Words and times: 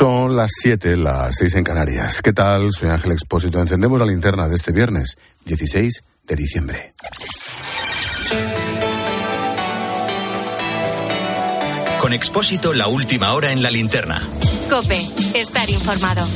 Son 0.00 0.34
las 0.34 0.52
7, 0.62 0.96
las 0.96 1.36
6 1.36 1.56
en 1.56 1.64
Canarias. 1.64 2.22
¿Qué 2.22 2.32
tal? 2.32 2.72
Soy 2.72 2.88
Ángel 2.88 3.12
Expósito. 3.12 3.60
Encendemos 3.60 3.98
la 3.98 4.06
linterna 4.06 4.48
de 4.48 4.56
este 4.56 4.72
viernes, 4.72 5.18
16 5.44 6.02
de 6.26 6.36
diciembre. 6.36 6.94
Con 12.00 12.14
Expósito, 12.14 12.72
la 12.72 12.86
última 12.86 13.34
hora 13.34 13.52
en 13.52 13.62
la 13.62 13.70
linterna. 13.70 14.26
Cope, 14.70 15.06
estar 15.34 15.68
informado. 15.68 16.26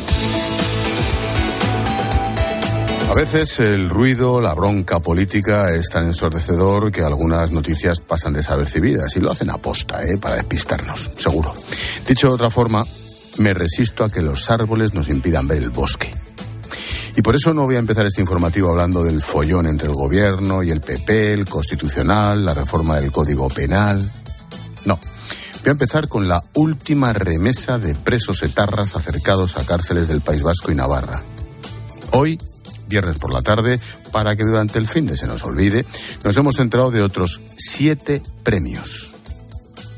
A 3.09 3.15
veces 3.15 3.61
el 3.61 3.89
ruido, 3.89 4.43
la 4.43 4.53
bronca 4.53 5.01
política 5.01 5.75
es 5.75 5.89
tan 5.89 6.05
ensordecedor 6.05 6.93
que 6.93 7.01
algunas 7.01 7.51
noticias 7.51 8.01
pasan 8.01 8.35
desapercibidas 8.35 9.17
y 9.17 9.21
lo 9.21 9.33
hacen 9.33 9.49
aposta, 9.49 10.03
¿eh? 10.05 10.19
para 10.19 10.35
despistarnos, 10.35 11.13
seguro. 11.17 11.55
Dicho 12.07 12.29
de 12.29 12.35
otra 12.35 12.51
forma, 12.51 12.85
me 13.39 13.55
resisto 13.55 14.05
a 14.05 14.11
que 14.11 14.23
los 14.23 14.51
árboles 14.51 14.95
nos 14.95 15.09
impidan 15.09 15.49
ver 15.49 15.63
el 15.63 15.71
bosque. 15.71 16.13
Y 17.17 17.23
por 17.23 17.37
eso 17.37 17.55
no 17.55 17.65
voy 17.65 17.77
a 17.77 17.79
empezar 17.79 18.07
este 18.07 18.21
informativo 18.21 18.71
hablando 18.71 19.05
del 19.05 19.23
follón 19.23 19.67
entre 19.67 19.89
el 19.89 19.95
gobierno 19.95 20.63
y 20.63 20.71
el 20.71 20.81
PP, 20.81 21.33
el 21.33 21.45
constitucional, 21.45 22.45
la 22.45 22.55
reforma 22.55 22.99
del 22.99 23.13
Código 23.13 23.49
Penal. 23.49 24.13
No. 24.85 24.99
Voy 25.63 25.69
a 25.69 25.71
empezar 25.71 26.09
con 26.09 26.27
la 26.27 26.43
última 26.55 27.13
remesa 27.13 27.79
de 27.79 27.95
presos 27.95 28.43
etarras 28.43 28.97
acercados 28.97 29.57
a 29.57 29.65
cárceles 29.65 30.09
del 30.09 30.23
País 30.23 30.43
Vasco 30.43 30.73
y 30.73 30.75
Navarra. 30.75 31.23
Hoy, 32.11 32.39
viernes 32.89 33.17
por 33.19 33.33
la 33.33 33.43
tarde, 33.43 33.81
para 34.11 34.35
que 34.37 34.45
durante 34.45 34.79
el 34.79 34.89
fin 34.89 35.07
de 35.07 35.17
se 35.17 35.27
nos 35.27 35.45
olvide, 35.45 35.87
nos 36.25 36.37
hemos 36.37 36.59
enterado 36.59 36.91
de 36.91 37.03
otros 37.03 37.41
siete 37.57 38.23
premios. 38.43 39.15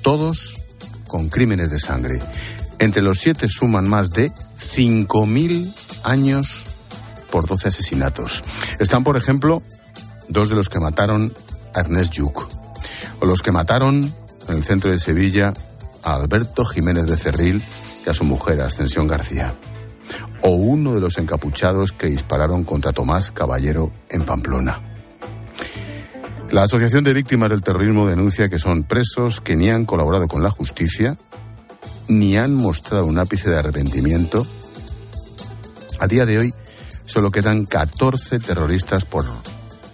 Todos 0.03 0.55
con 1.09 1.29
crímenes 1.31 1.71
de 1.71 1.79
sangre 1.79 2.21
entre 2.79 3.03
los 3.03 3.19
siete 3.19 3.49
suman 3.49 3.89
más 3.89 4.11
de 4.11 4.31
5.000 4.31 5.73
años 6.05 6.65
por 7.31 7.47
12 7.47 7.69
asesinatos. 7.69 8.43
Están, 8.79 9.05
por 9.05 9.17
ejemplo, 9.17 9.63
dos 10.29 10.49
de 10.49 10.57
los 10.57 10.69
que 10.69 10.81
mataron 10.81 11.33
a 11.75 11.81
Ernest 11.81 12.15
Lluch, 12.15 12.49
o 13.21 13.27
los 13.27 13.43
que 13.43 13.53
mataron 13.53 14.13
en 14.49 14.55
el 14.55 14.65
centro 14.65 14.91
de 14.91 14.99
Sevilla 14.99 15.53
a 16.03 16.15
Alberto 16.15 16.65
Jiménez 16.65 17.07
de 17.07 17.17
Cerril 17.17 17.63
y 18.07 18.11
a 18.11 18.15
su 18.15 18.25
mujer, 18.25 18.61
Ascensión 18.61 19.07
García, 19.07 19.55
o 20.43 20.51
uno 20.51 20.95
de 20.95 21.01
los 21.01 21.19
encapuchados 21.19 21.93
que 21.93 22.07
dispararon 22.07 22.65
contra 22.65 22.93
Tomás 22.93 23.31
Caballero 23.31 23.93
en 24.09 24.23
Pamplona. 24.25 24.81
La 26.51 26.63
Asociación 26.63 27.03
de 27.03 27.13
Víctimas 27.13 27.51
del 27.51 27.63
Terrorismo 27.63 28.07
denuncia 28.09 28.49
que 28.49 28.61
son 28.61 28.85
presos 28.85 29.41
que 29.41 29.57
ni 29.57 29.69
han 29.69 29.85
colaborado 29.85 30.29
con 30.29 30.45
la 30.45 30.51
justicia 30.51 31.19
ni 32.09 32.37
han 32.37 32.55
mostrado 32.55 33.07
un 33.07 33.19
ápice 33.19 33.51
de 33.51 33.59
arrepentimiento. 33.59 34.47
A 36.01 36.07
día 36.07 36.27
de 36.27 36.39
hoy 36.39 36.55
solo 37.07 37.31
quedan 37.31 37.65
14 37.65 38.39
terroristas 38.41 39.05
por 39.05 39.25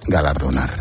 galardonar. 0.08 0.74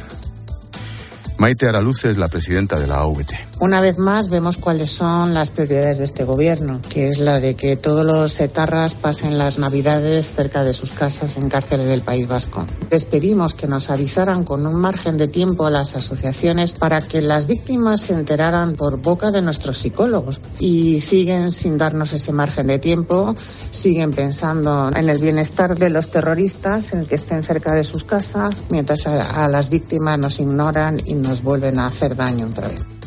Maite 1.37 1.67
Araluz 1.67 2.05
es 2.05 2.17
la 2.17 2.27
presidenta 2.27 2.79
de 2.79 2.87
la 2.87 2.99
AVT. 2.99 3.50
Una 3.61 3.79
vez 3.79 3.99
más 3.99 4.29
vemos 4.29 4.57
cuáles 4.57 4.89
son 4.89 5.35
las 5.35 5.51
prioridades 5.51 5.99
de 5.99 6.05
este 6.05 6.23
gobierno, 6.23 6.81
que 6.89 7.07
es 7.07 7.19
la 7.19 7.39
de 7.39 7.53
que 7.53 7.75
todos 7.75 8.03
los 8.03 8.39
etarras 8.39 8.95
pasen 8.95 9.37
las 9.37 9.59
navidades 9.59 10.31
cerca 10.31 10.63
de 10.63 10.73
sus 10.73 10.93
casas 10.93 11.37
en 11.37 11.47
cárceles 11.47 11.85
del 11.85 12.01
País 12.01 12.27
Vasco. 12.27 12.65
Les 12.89 13.05
pedimos 13.05 13.53
que 13.53 13.67
nos 13.67 13.91
avisaran 13.91 14.45
con 14.45 14.65
un 14.65 14.77
margen 14.77 15.19
de 15.19 15.27
tiempo 15.27 15.67
a 15.67 15.69
las 15.69 15.95
asociaciones 15.95 16.73
para 16.73 17.01
que 17.01 17.21
las 17.21 17.45
víctimas 17.45 18.01
se 18.01 18.13
enteraran 18.13 18.73
por 18.73 18.97
boca 18.97 19.29
de 19.29 19.43
nuestros 19.43 19.77
psicólogos 19.77 20.41
y 20.57 20.99
siguen 20.99 21.51
sin 21.51 21.77
darnos 21.77 22.13
ese 22.13 22.31
margen 22.31 22.65
de 22.65 22.79
tiempo, 22.79 23.35
siguen 23.69 24.11
pensando 24.11 24.89
en 24.89 25.07
el 25.07 25.19
bienestar 25.19 25.77
de 25.77 25.91
los 25.91 26.09
terroristas, 26.09 26.93
en 26.93 27.05
que 27.05 27.13
estén 27.13 27.43
cerca 27.43 27.75
de 27.75 27.83
sus 27.83 28.05
casas, 28.05 28.63
mientras 28.69 29.05
a, 29.05 29.47
las 29.47 29.69
víctimas 29.69 30.17
nos 30.17 30.39
ignoran 30.39 30.99
y 31.05 31.13
nos 31.13 31.43
vuelven 31.43 31.77
a 31.77 31.85
hacer 31.85 32.15
daño 32.15 32.47
otra 32.47 32.67
vez. 32.67 33.00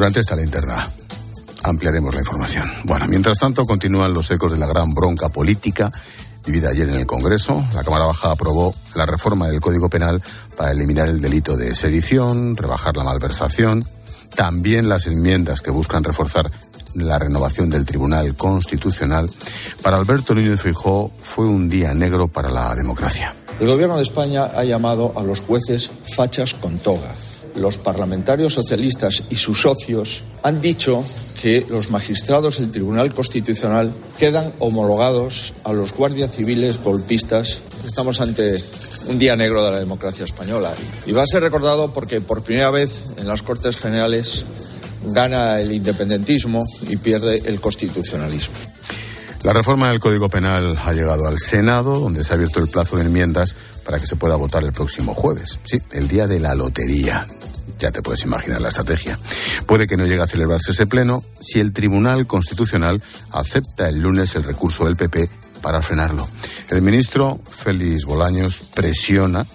Durante 0.00 0.20
esta 0.20 0.34
linterna 0.34 0.88
ampliaremos 1.62 2.14
la 2.14 2.20
información. 2.20 2.64
Bueno, 2.84 3.06
mientras 3.06 3.38
tanto 3.38 3.66
continúan 3.66 4.14
los 4.14 4.30
ecos 4.30 4.50
de 4.50 4.56
la 4.56 4.66
gran 4.66 4.94
bronca 4.94 5.28
política 5.28 5.92
vivida 6.46 6.70
ayer 6.70 6.88
en 6.88 6.94
el 6.94 7.04
Congreso. 7.04 7.62
La 7.74 7.84
Cámara 7.84 8.06
Baja 8.06 8.30
aprobó 8.30 8.74
la 8.94 9.04
reforma 9.04 9.46
del 9.46 9.60
Código 9.60 9.90
Penal 9.90 10.22
para 10.56 10.70
eliminar 10.70 11.06
el 11.10 11.20
delito 11.20 11.54
de 11.54 11.74
sedición, 11.74 12.56
rebajar 12.56 12.96
la 12.96 13.04
malversación, 13.04 13.84
también 14.34 14.88
las 14.88 15.06
enmiendas 15.06 15.60
que 15.60 15.70
buscan 15.70 16.02
reforzar 16.02 16.50
la 16.94 17.18
renovación 17.18 17.68
del 17.68 17.84
Tribunal 17.84 18.34
Constitucional. 18.36 19.28
Para 19.82 19.98
Alberto 19.98 20.34
Núñez 20.34 20.62
Fijó 20.62 21.12
fue 21.22 21.44
un 21.44 21.68
día 21.68 21.92
negro 21.92 22.26
para 22.26 22.48
la 22.48 22.74
democracia. 22.74 23.34
El 23.60 23.66
Gobierno 23.66 23.96
de 23.96 24.02
España 24.02 24.44
ha 24.56 24.64
llamado 24.64 25.12
a 25.14 25.22
los 25.22 25.40
jueces 25.40 25.90
fachas 26.16 26.54
con 26.54 26.78
toga. 26.78 27.12
Los 27.54 27.78
parlamentarios 27.78 28.54
socialistas 28.54 29.24
y 29.30 29.36
sus 29.36 29.62
socios 29.62 30.22
han 30.42 30.60
dicho 30.60 31.04
que 31.40 31.66
los 31.68 31.90
magistrados 31.90 32.58
del 32.58 32.70
Tribunal 32.70 33.14
Constitucional 33.14 33.92
quedan 34.18 34.52
homologados 34.58 35.54
a 35.64 35.72
los 35.72 35.92
guardias 35.92 36.32
civiles 36.32 36.82
golpistas. 36.82 37.62
Estamos 37.86 38.20
ante 38.20 38.62
un 39.08 39.18
día 39.18 39.36
negro 39.36 39.64
de 39.64 39.70
la 39.70 39.78
democracia 39.78 40.24
española 40.24 40.72
y 41.06 41.12
va 41.12 41.22
a 41.22 41.26
ser 41.26 41.42
recordado 41.42 41.92
porque 41.92 42.20
por 42.20 42.42
primera 42.42 42.70
vez 42.70 43.02
en 43.16 43.26
las 43.26 43.42
Cortes 43.42 43.76
Generales 43.76 44.44
gana 45.06 45.60
el 45.60 45.72
independentismo 45.72 46.64
y 46.88 46.96
pierde 46.96 47.42
el 47.46 47.60
constitucionalismo. 47.60 48.54
La 49.42 49.54
reforma 49.54 49.90
del 49.90 50.00
Código 50.00 50.28
Penal 50.28 50.78
ha 50.84 50.92
llegado 50.92 51.26
al 51.26 51.38
Senado, 51.38 51.98
donde 51.98 52.22
se 52.22 52.32
ha 52.32 52.36
abierto 52.36 52.60
el 52.60 52.68
plazo 52.68 52.96
de 52.96 53.04
enmiendas 53.04 53.56
para 53.84 53.98
que 53.98 54.06
se 54.06 54.16
pueda 54.16 54.36
votar 54.36 54.62
el 54.64 54.72
próximo 54.72 55.14
jueves. 55.14 55.58
Sí, 55.64 55.78
el 55.92 56.08
día 56.08 56.26
de 56.26 56.40
la 56.40 56.54
lotería. 56.54 57.26
Ya 57.78 57.90
te 57.90 58.02
puedes 58.02 58.22
imaginar 58.24 58.60
la 58.60 58.68
estrategia. 58.68 59.18
Puede 59.66 59.86
que 59.86 59.96
no 59.96 60.06
llegue 60.06 60.22
a 60.22 60.26
celebrarse 60.26 60.72
ese 60.72 60.86
pleno 60.86 61.24
si 61.40 61.60
el 61.60 61.72
Tribunal 61.72 62.26
Constitucional 62.26 63.02
acepta 63.30 63.88
el 63.88 64.00
lunes 64.00 64.34
el 64.34 64.42
recurso 64.42 64.84
del 64.84 64.96
PP 64.96 65.30
para 65.62 65.80
frenarlo. 65.80 66.28
El 66.68 66.82
ministro 66.82 67.40
Félix 67.44 68.04
Bolaños 68.04 68.70
presiona 68.74 69.46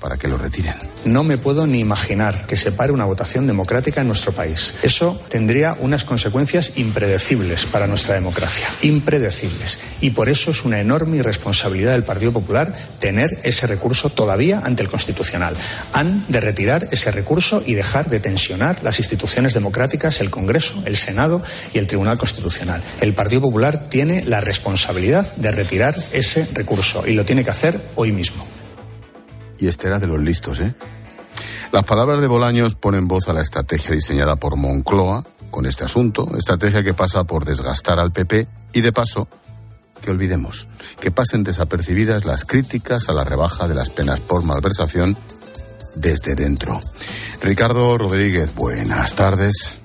para 0.00 0.16
que 0.16 0.28
lo 0.28 0.38
retiren. 0.38 0.93
No 1.04 1.22
me 1.22 1.36
puedo 1.36 1.66
ni 1.66 1.80
imaginar 1.80 2.46
que 2.46 2.56
se 2.56 2.72
pare 2.72 2.92
una 2.92 3.04
votación 3.04 3.46
democrática 3.46 4.00
en 4.00 4.06
nuestro 4.06 4.32
país. 4.32 4.74
Eso 4.82 5.20
tendría 5.28 5.76
unas 5.80 6.04
consecuencias 6.04 6.78
impredecibles 6.78 7.66
para 7.66 7.86
nuestra 7.86 8.14
democracia. 8.14 8.66
Impredecibles. 8.82 9.80
Y 10.00 10.10
por 10.10 10.28
eso 10.28 10.50
es 10.50 10.64
una 10.64 10.80
enorme 10.80 11.18
irresponsabilidad 11.18 11.92
del 11.92 12.04
Partido 12.04 12.32
Popular 12.32 12.74
tener 13.00 13.38
ese 13.42 13.66
recurso 13.66 14.08
todavía 14.08 14.62
ante 14.64 14.82
el 14.82 14.88
Constitucional. 14.88 15.54
Han 15.92 16.24
de 16.28 16.40
retirar 16.40 16.88
ese 16.90 17.10
recurso 17.10 17.62
y 17.66 17.74
dejar 17.74 18.08
de 18.08 18.20
tensionar 18.20 18.82
las 18.82 18.98
instituciones 18.98 19.52
democráticas, 19.52 20.20
el 20.20 20.30
Congreso, 20.30 20.82
el 20.86 20.96
Senado 20.96 21.42
y 21.74 21.78
el 21.78 21.86
Tribunal 21.86 22.16
Constitucional. 22.16 22.82
El 23.00 23.12
Partido 23.12 23.42
Popular 23.42 23.88
tiene 23.90 24.24
la 24.24 24.40
responsabilidad 24.40 25.36
de 25.36 25.52
retirar 25.52 25.94
ese 26.12 26.46
recurso 26.54 27.06
y 27.06 27.12
lo 27.12 27.24
tiene 27.24 27.44
que 27.44 27.50
hacer 27.50 27.78
hoy 27.94 28.12
mismo 28.12 28.46
y 29.58 29.68
este 29.68 29.86
era 29.86 29.98
de 29.98 30.06
los 30.06 30.20
listos, 30.20 30.60
¿eh? 30.60 30.74
Las 31.74 31.82
palabras 31.82 32.20
de 32.20 32.28
Bolaños 32.28 32.76
ponen 32.76 33.08
voz 33.08 33.26
a 33.26 33.32
la 33.32 33.42
estrategia 33.42 33.90
diseñada 33.90 34.36
por 34.36 34.54
Moncloa 34.54 35.24
con 35.50 35.66
este 35.66 35.84
asunto, 35.84 36.28
estrategia 36.38 36.84
que 36.84 36.94
pasa 36.94 37.24
por 37.24 37.44
desgastar 37.44 37.98
al 37.98 38.12
PP 38.12 38.46
y 38.74 38.80
de 38.80 38.92
paso 38.92 39.26
que 40.00 40.12
olvidemos, 40.12 40.68
que 41.00 41.10
pasen 41.10 41.42
desapercibidas 41.42 42.26
las 42.26 42.44
críticas 42.44 43.08
a 43.08 43.12
la 43.12 43.24
rebaja 43.24 43.66
de 43.66 43.74
las 43.74 43.90
penas 43.90 44.20
por 44.20 44.44
malversación 44.44 45.16
desde 45.96 46.36
dentro. 46.36 46.78
Ricardo 47.42 47.98
Rodríguez, 47.98 48.54
buenas 48.54 49.16
tardes 49.16 49.80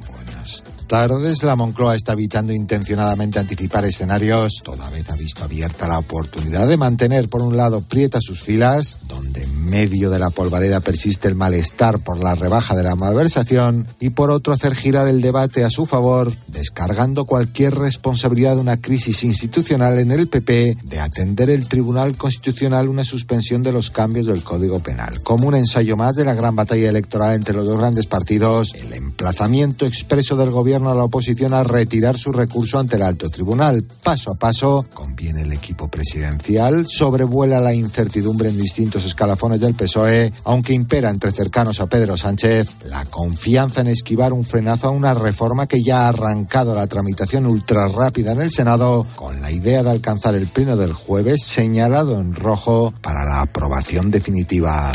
tardes, 0.90 1.44
la 1.44 1.56
Moncloa 1.56 1.96
está 1.96 2.14
evitando 2.14 2.52
intencionadamente 2.52 3.38
anticipar 3.38 3.86
escenarios. 3.86 4.62
Toda 4.64 4.90
vez 4.90 5.08
ha 5.12 5.16
visto 5.16 5.44
abierta 5.44 5.88
la 5.88 6.00
oportunidad 6.00 6.68
de 6.68 6.78
mantener, 6.78 7.30
por 7.30 7.44
un 7.44 7.56
lado, 7.56 7.82
prieta 7.82 8.20
sus 8.20 8.42
filas, 8.42 9.08
donde 9.08 9.44
en 9.44 9.66
medio 9.66 10.10
de 10.10 10.18
la 10.18 10.32
polvareda 10.32 10.80
persiste 10.80 11.28
el 11.28 11.36
malestar 11.36 12.00
por 12.00 12.18
la 12.18 12.34
rebaja 12.34 12.76
de 12.76 12.82
la 12.82 12.96
malversación, 12.96 13.86
y 14.00 14.10
por 14.10 14.32
otro, 14.32 14.52
hacer 14.52 14.76
girar 14.76 15.08
el 15.08 15.22
debate 15.22 15.64
a 15.64 15.70
su 15.70 15.86
favor, 15.86 16.34
descargando 16.48 17.26
cualquier 17.26 17.76
responsabilidad 17.76 18.56
de 18.56 18.62
una 18.62 18.78
crisis 18.78 19.24
institucional 19.24 20.00
en 20.00 20.10
el 20.12 20.28
PP 20.28 20.78
de 20.84 21.00
atender 21.00 21.52
el 21.52 21.68
Tribunal 21.68 22.18
Constitucional 22.18 22.90
una 22.90 23.06
suspensión 23.06 23.62
de 23.62 23.72
los 23.72 23.92
cambios 23.92 24.26
del 24.26 24.42
Código 24.42 24.80
Penal. 24.80 25.22
Como 25.22 25.48
un 25.48 25.56
ensayo 25.56 25.96
más 25.96 26.16
de 26.16 26.26
la 26.26 26.34
gran 26.34 26.56
batalla 26.56 26.90
electoral 26.90 27.36
entre 27.36 27.56
los 27.56 27.66
dos 27.66 27.78
grandes 27.78 28.08
partidos, 28.08 28.74
el 28.74 28.92
aplazamiento 29.10 29.86
expreso 29.86 30.36
del 30.36 30.50
gobierno 30.50 30.79
a 30.88 30.96
la 30.96 31.04
oposición 31.04 31.54
a 31.54 31.64
retirar 31.64 32.18
su 32.18 32.32
recurso 32.32 32.80
ante 32.80 32.96
el 32.96 33.02
alto 33.02 33.30
tribunal. 33.30 33.84
Paso 34.04 34.32
a 34.32 34.36
paso, 34.36 34.86
conviene 34.94 35.42
el 35.42 35.52
equipo 35.52 35.88
presidencial, 35.88 36.86
sobrevuela 36.88 37.60
la 37.60 37.74
incertidumbre 37.74 38.50
en 38.50 38.58
distintos 38.58 39.06
escalafones 39.06 39.60
del 39.60 39.76
PSOE, 39.76 40.32
aunque 40.46 40.74
impera 40.74 41.10
entre 41.10 41.32
cercanos 41.32 41.80
a 41.80 41.88
Pedro 41.88 42.18
Sánchez 42.18 42.70
la 42.86 43.06
confianza 43.06 43.82
en 43.82 43.88
esquivar 43.88 44.34
un 44.34 44.46
frenazo 44.46 44.88
a 44.88 44.92
una 44.92 45.14
reforma 45.14 45.68
que 45.68 45.82
ya 45.82 46.06
ha 46.06 46.10
arrancado 46.10 46.76
la 46.76 46.88
tramitación 46.88 47.46
ultra 47.46 47.88
rápida 47.88 48.32
en 48.32 48.42
el 48.42 48.52
Senado, 48.52 49.06
con 49.16 49.42
la 49.42 49.52
idea 49.52 49.84
de 49.84 49.92
alcanzar 49.92 50.36
el 50.36 50.48
pleno 50.48 50.78
del 50.78 50.94
jueves 50.94 51.44
señalado 51.44 52.20
en 52.20 52.36
rojo 52.36 52.94
para 53.02 53.26
la 53.26 53.42
aprobación 53.42 54.12
definitiva. 54.12 54.92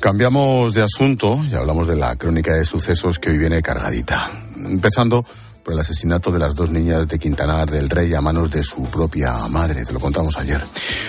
Cambiamos 0.00 0.72
de 0.72 0.82
asunto 0.82 1.44
y 1.50 1.54
hablamos 1.54 1.86
de 1.86 1.96
la 1.96 2.16
crónica 2.16 2.54
de 2.54 2.64
sucesos 2.64 3.18
que 3.18 3.30
hoy 3.30 3.38
viene 3.38 3.60
cargadita. 3.60 4.30
Empezando 4.66 5.24
por 5.62 5.74
el 5.74 5.80
asesinato 5.80 6.30
de 6.30 6.38
las 6.38 6.54
dos 6.54 6.70
niñas 6.70 7.06
de 7.08 7.18
Quintanar 7.18 7.70
del 7.70 7.90
Rey 7.90 8.12
a 8.14 8.20
manos 8.20 8.50
de 8.50 8.62
su 8.62 8.82
propia 8.84 9.34
madre. 9.48 9.84
Te 9.84 9.92
lo 9.92 10.00
contamos 10.00 10.36
ayer. 10.38 10.60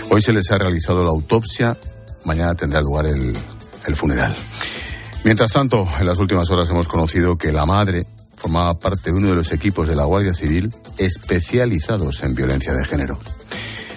Hoy 0.10 0.22
se 0.22 0.34
les 0.34 0.52
ha 0.52 0.58
realizado 0.58 1.04
la 1.04 1.10
autopsia. 1.10 1.78
Mañana 2.26 2.56
tendrá 2.56 2.82
lugar 2.82 3.08
el, 3.08 3.36
el 3.88 3.96
funeral. 3.96 4.36
Mientras 5.24 5.52
tanto, 5.52 5.88
en 6.00 6.06
las 6.06 6.18
últimas 6.18 6.50
horas 6.50 6.70
hemos 6.70 6.88
conocido 6.88 7.38
que 7.38 7.52
la 7.52 7.66
madre 7.66 8.06
formaba 8.36 8.74
parte 8.74 9.12
de 9.12 9.18
uno 9.18 9.30
de 9.30 9.36
los 9.36 9.52
equipos 9.52 9.88
de 9.88 9.96
la 9.96 10.06
Guardia 10.06 10.34
Civil 10.34 10.74
especializados 10.98 12.24
en 12.24 12.34
violencia 12.34 12.74
de 12.74 12.86
género. 12.86 13.20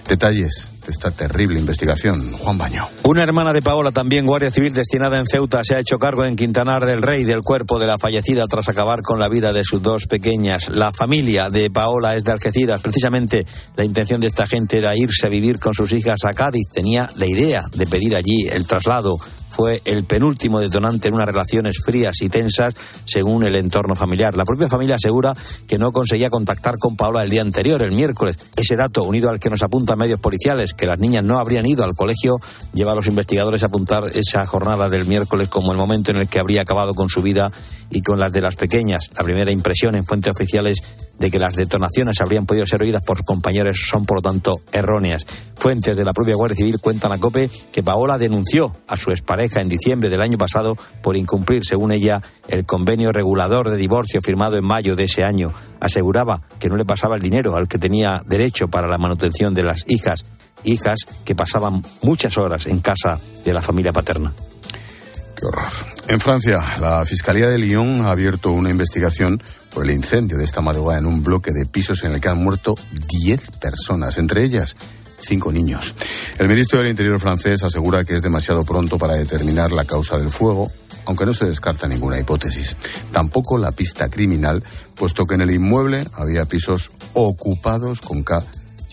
Detalles 0.08 0.72
de 0.84 0.92
esta 0.92 1.10
terrible 1.10 1.58
investigación. 1.58 2.32
Juan 2.32 2.58
Baño. 2.58 2.86
Una 3.04 3.22
hermana 3.22 3.52
de 3.52 3.62
Paola, 3.62 3.90
también 3.90 4.26
guardia 4.26 4.50
civil 4.50 4.74
destinada 4.74 5.18
en 5.18 5.26
Ceuta, 5.26 5.62
se 5.64 5.74
ha 5.74 5.78
hecho 5.78 5.98
cargo 5.98 6.24
en 6.24 6.36
Quintanar 6.36 6.84
del 6.84 7.00
Rey 7.00 7.24
del 7.24 7.40
cuerpo 7.40 7.78
de 7.78 7.86
la 7.86 7.96
fallecida 7.96 8.46
tras 8.46 8.68
acabar 8.68 9.02
con 9.02 9.18
la 9.18 9.28
vida 9.28 9.52
de 9.52 9.64
sus 9.64 9.82
dos 9.82 10.06
pequeñas. 10.06 10.68
La 10.68 10.92
familia 10.92 11.48
de 11.48 11.70
Paola 11.70 12.16
es 12.16 12.24
de 12.24 12.32
Algeciras. 12.32 12.82
Precisamente 12.82 13.46
la 13.76 13.84
intención 13.84 14.20
de 14.20 14.26
esta 14.26 14.46
gente 14.46 14.78
era 14.78 14.94
irse 14.94 15.26
a 15.26 15.30
vivir 15.30 15.58
con 15.58 15.74
sus 15.74 15.92
hijas 15.92 16.24
a 16.24 16.34
Cádiz. 16.34 16.68
Tenía 16.72 17.10
la 17.16 17.26
idea 17.26 17.64
de 17.74 17.86
pedir 17.86 18.14
allí 18.14 18.48
el 18.50 18.66
traslado 18.66 19.16
fue 19.54 19.82
el 19.84 20.04
penúltimo 20.04 20.58
detonante 20.58 21.08
en 21.08 21.14
unas 21.14 21.28
relaciones 21.28 21.76
frías 21.84 22.20
y 22.22 22.28
tensas 22.28 22.74
según 23.04 23.44
el 23.44 23.54
entorno 23.54 23.94
familiar. 23.94 24.36
La 24.36 24.44
propia 24.44 24.68
familia 24.68 24.96
asegura 24.96 25.32
que 25.68 25.78
no 25.78 25.92
conseguía 25.92 26.28
contactar 26.28 26.78
con 26.78 26.96
Paola 26.96 27.22
el 27.22 27.30
día 27.30 27.42
anterior, 27.42 27.80
el 27.82 27.92
miércoles. 27.92 28.36
Ese 28.56 28.74
dato, 28.74 29.04
unido 29.04 29.30
al 29.30 29.38
que 29.38 29.50
nos 29.50 29.62
apuntan 29.62 29.98
medios 29.98 30.18
policiales, 30.18 30.74
que 30.74 30.86
las 30.86 30.98
niñas 30.98 31.22
no 31.22 31.38
habrían 31.38 31.66
ido 31.66 31.84
al 31.84 31.94
colegio, 31.94 32.40
lleva 32.72 32.92
a 32.92 32.94
los 32.96 33.06
investigadores 33.06 33.62
a 33.62 33.66
apuntar 33.66 34.10
esa 34.14 34.44
jornada 34.46 34.88
del 34.88 35.06
miércoles 35.06 35.48
como 35.48 35.70
el 35.70 35.78
momento 35.78 36.10
en 36.10 36.16
el 36.16 36.28
que 36.28 36.40
habría 36.40 36.62
acabado 36.62 36.94
con 36.94 37.08
su 37.08 37.22
vida 37.22 37.52
y 37.94 38.02
con 38.02 38.18
las 38.18 38.32
de 38.32 38.42
las 38.42 38.56
pequeñas. 38.56 39.10
La 39.16 39.22
primera 39.22 39.50
impresión 39.50 39.94
en 39.94 40.04
fuentes 40.04 40.32
oficiales 40.32 40.82
de 41.18 41.30
que 41.30 41.38
las 41.38 41.54
detonaciones 41.54 42.20
habrían 42.20 42.44
podido 42.44 42.66
ser 42.66 42.82
oídas 42.82 43.02
por 43.02 43.24
compañeros 43.24 43.86
son, 43.88 44.04
por 44.04 44.18
lo 44.18 44.22
tanto, 44.22 44.60
erróneas. 44.72 45.24
Fuentes 45.54 45.96
de 45.96 46.04
la 46.04 46.12
propia 46.12 46.34
Guardia 46.34 46.56
Civil 46.56 46.80
cuentan 46.80 47.12
a 47.12 47.18
COPE 47.18 47.48
que 47.72 47.84
Paola 47.84 48.18
denunció 48.18 48.74
a 48.88 48.96
su 48.96 49.12
expareja 49.12 49.60
en 49.60 49.68
diciembre 49.68 50.10
del 50.10 50.22
año 50.22 50.36
pasado 50.36 50.76
por 51.02 51.16
incumplir, 51.16 51.64
según 51.64 51.92
ella, 51.92 52.20
el 52.48 52.66
convenio 52.66 53.12
regulador 53.12 53.70
de 53.70 53.76
divorcio 53.76 54.20
firmado 54.20 54.56
en 54.56 54.64
mayo 54.64 54.96
de 54.96 55.04
ese 55.04 55.22
año. 55.22 55.52
Aseguraba 55.78 56.42
que 56.58 56.68
no 56.68 56.76
le 56.76 56.84
pasaba 56.84 57.14
el 57.14 57.22
dinero 57.22 57.56
al 57.56 57.68
que 57.68 57.78
tenía 57.78 58.22
derecho 58.26 58.68
para 58.68 58.88
la 58.88 58.98
manutención 58.98 59.54
de 59.54 59.62
las 59.62 59.84
hijas, 59.86 60.24
hijas 60.64 60.98
que 61.24 61.36
pasaban 61.36 61.84
muchas 62.02 62.36
horas 62.38 62.66
en 62.66 62.80
casa 62.80 63.20
de 63.44 63.54
la 63.54 63.62
familia 63.62 63.92
paterna. 63.92 64.32
Qué 65.36 65.46
horror. 65.46 65.66
En 66.08 66.20
Francia, 66.20 66.62
la 66.80 67.04
Fiscalía 67.04 67.48
de 67.48 67.58
Lyon 67.58 68.02
ha 68.02 68.10
abierto 68.10 68.52
una 68.52 68.70
investigación 68.70 69.42
por 69.72 69.84
el 69.84 69.90
incendio 69.90 70.38
de 70.38 70.44
esta 70.44 70.60
madrugada 70.60 70.98
en 71.00 71.06
un 71.06 71.22
bloque 71.22 71.52
de 71.52 71.66
pisos 71.66 72.04
en 72.04 72.12
el 72.12 72.20
que 72.20 72.28
han 72.28 72.42
muerto 72.42 72.76
10 73.08 73.50
personas, 73.60 74.18
entre 74.18 74.44
ellas 74.44 74.76
cinco 75.24 75.50
niños. 75.50 75.94
El 76.38 76.48
ministro 76.48 76.78
del 76.78 76.88
Interior 76.88 77.18
francés 77.18 77.62
asegura 77.62 78.04
que 78.04 78.16
es 78.16 78.22
demasiado 78.22 78.64
pronto 78.64 78.98
para 78.98 79.14
determinar 79.14 79.72
la 79.72 79.84
causa 79.84 80.18
del 80.18 80.30
fuego, 80.30 80.70
aunque 81.06 81.26
no 81.26 81.34
se 81.34 81.46
descarta 81.46 81.88
ninguna 81.88 82.20
hipótesis. 82.20 82.76
Tampoco 83.12 83.58
la 83.58 83.72
pista 83.72 84.08
criminal, 84.08 84.62
puesto 84.94 85.26
que 85.26 85.34
en 85.34 85.42
el 85.42 85.50
inmueble 85.50 86.04
había 86.14 86.44
pisos 86.44 86.90
ocupados 87.14 88.00
con 88.00 88.22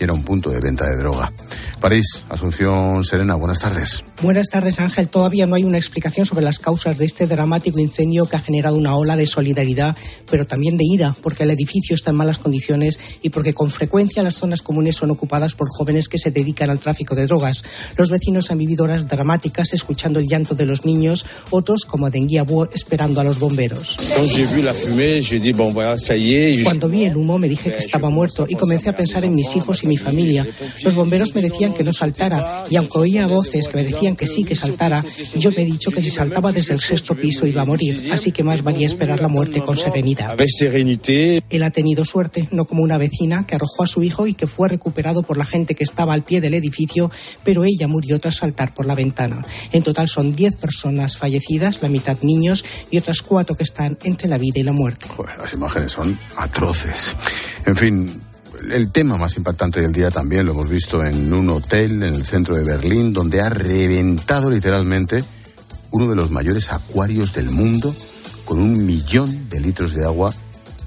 y 0.01 0.03
era 0.03 0.13
un 0.13 0.24
punto 0.24 0.50
de 0.50 0.59
venta 0.59 0.89
de 0.89 0.98
droga. 0.98 1.31
París, 1.80 2.24
Asunción 2.30 3.03
Serena, 3.03 3.36
buenas 3.36 3.59
tardes. 3.59 4.03
Buenas 4.21 4.50
tardes, 4.50 4.80
Ángel. 4.80 5.07
Todavía 5.07 5.48
no 5.48 5.56
hay 5.56 5.63
una 5.63 5.77
explicación 5.77 6.27
sobre 6.27 6.44
las 6.44 6.59
causas 6.59 6.98
de 6.98 7.06
este 7.06 7.25
dramático 7.25 7.80
incendio 7.80 8.27
que 8.27 8.36
ha 8.36 8.39
generado 8.39 8.75
una 8.75 8.95
ola 8.95 9.15
de 9.15 9.25
solidaridad, 9.25 9.95
pero 10.30 10.45
también 10.45 10.77
de 10.77 10.83
ira, 10.86 11.15
porque 11.21 11.44
el 11.44 11.51
edificio 11.51 11.95
está 11.95 12.12
en 12.12 12.18
malas 12.18 12.38
condiciones 12.38 13.00
y 13.21 13.30
porque 13.30 13.53
con 13.53 13.71
frecuencia 13.71 14.21
las 14.21 14.36
zonas 14.36 14.62
comunes 14.62 14.95
son 14.95 15.09
ocupadas 15.09 15.56
por 15.56 15.69
jóvenes 15.69 16.07
que 16.07 16.19
se 16.19 16.30
dedican 16.30 16.69
al 16.69 16.80
tráfico 16.80 17.15
de 17.15 17.25
drogas. 17.25 17.63
Los 17.97 18.12
vecinos 18.12 18.51
han 18.51 18.59
vivido 18.59 18.83
horas 18.83 19.07
dramáticas 19.07 19.74
escuchando 19.74 20.19
el 20.19 20.27
llanto 20.27 20.54
de 20.54 20.65
los 20.65 20.86
niños, 20.86 21.25
otros, 21.50 21.86
como 21.86 22.09
Denguiabú, 22.09 22.68
esperando 22.74 23.21
a 23.21 23.24
los 23.24 23.39
bomberos. 23.39 23.97
Cuando 26.63 26.89
vi 26.89 27.06
el 27.06 27.18
humo 27.18 27.38
me 27.39 27.50
dije 27.50 27.71
que 27.71 27.77
estaba 27.77 28.09
muerto 28.09 28.45
y 28.47 28.56
comencé 28.56 28.89
a 28.89 28.95
pensar 28.95 29.24
en 29.24 29.33
mis 29.33 29.56
hijos 29.56 29.83
y 29.83 29.90
mi 29.91 29.97
familia. 29.97 30.47
Los 30.83 30.95
bomberos 30.95 31.35
me 31.35 31.41
decían 31.41 31.73
que 31.73 31.83
no 31.83 31.91
saltara 31.91 32.63
y 32.69 32.77
aunque 32.77 32.97
oía 32.97 33.27
voces 33.27 33.67
que 33.67 33.75
me 33.75 33.83
decían 33.83 34.15
que 34.15 34.25
sí 34.25 34.45
que 34.45 34.55
saltara, 34.55 35.03
yo 35.35 35.51
me 35.51 35.63
he 35.63 35.65
dicho 35.65 35.91
que 35.91 36.01
si 36.01 36.09
saltaba 36.09 36.53
desde 36.53 36.73
el 36.73 36.79
sexto 36.79 37.13
piso 37.13 37.45
iba 37.45 37.63
a 37.63 37.65
morir, 37.65 38.09
así 38.13 38.31
que 38.31 38.41
más 38.41 38.63
valía 38.63 38.85
esperar 38.85 39.19
la 39.19 39.27
muerte 39.27 39.61
con 39.61 39.77
serenidad. 39.77 40.38
Él 41.49 41.63
ha 41.63 41.71
tenido 41.71 42.05
suerte, 42.05 42.47
no 42.51 42.63
como 42.63 42.83
una 42.83 42.97
vecina 42.97 43.45
que 43.45 43.55
arrojó 43.55 43.83
a 43.83 43.88
su 43.88 44.01
hijo 44.01 44.27
y 44.27 44.33
que 44.33 44.47
fue 44.47 44.69
recuperado 44.69 45.23
por 45.23 45.38
la 45.38 45.43
gente 45.43 45.75
que 45.75 45.83
estaba 45.83 46.13
al 46.13 46.23
pie 46.23 46.39
del 46.39 46.53
edificio, 46.53 47.11
pero 47.44 47.65
ella 47.65 47.89
murió 47.89 48.17
tras 48.19 48.37
saltar 48.37 48.73
por 48.73 48.85
la 48.85 48.95
ventana. 48.95 49.45
En 49.73 49.83
total 49.83 50.07
son 50.07 50.33
10 50.33 50.55
personas 50.55 51.17
fallecidas, 51.17 51.81
la 51.81 51.89
mitad 51.89 52.17
niños 52.21 52.63
y 52.89 52.97
otras 52.97 53.21
cuatro 53.21 53.57
que 53.57 53.63
están 53.63 53.97
entre 54.03 54.29
la 54.29 54.37
vida 54.37 54.59
y 54.59 54.63
la 54.63 54.71
muerte. 54.71 55.07
Joder, 55.09 55.37
las 55.37 55.51
imágenes 55.51 55.91
son 55.91 56.17
atroces. 56.37 57.13
En 57.65 57.75
fin, 57.75 58.21
el 58.69 58.91
tema 58.91 59.17
más 59.17 59.37
impactante 59.37 59.81
del 59.81 59.93
día 59.93 60.11
también 60.11 60.45
lo 60.45 60.53
hemos 60.53 60.69
visto 60.69 61.03
en 61.03 61.33
un 61.33 61.49
hotel 61.49 62.03
en 62.03 62.15
el 62.15 62.25
centro 62.25 62.55
de 62.55 62.63
Berlín, 62.63 63.13
donde 63.13 63.41
ha 63.41 63.49
reventado 63.49 64.49
literalmente 64.49 65.23
uno 65.91 66.07
de 66.07 66.15
los 66.15 66.31
mayores 66.31 66.71
acuarios 66.71 67.33
del 67.33 67.49
mundo 67.49 67.93
con 68.45 68.59
un 68.59 68.85
millón 68.85 69.49
de 69.49 69.59
litros 69.59 69.93
de 69.93 70.05
agua 70.05 70.33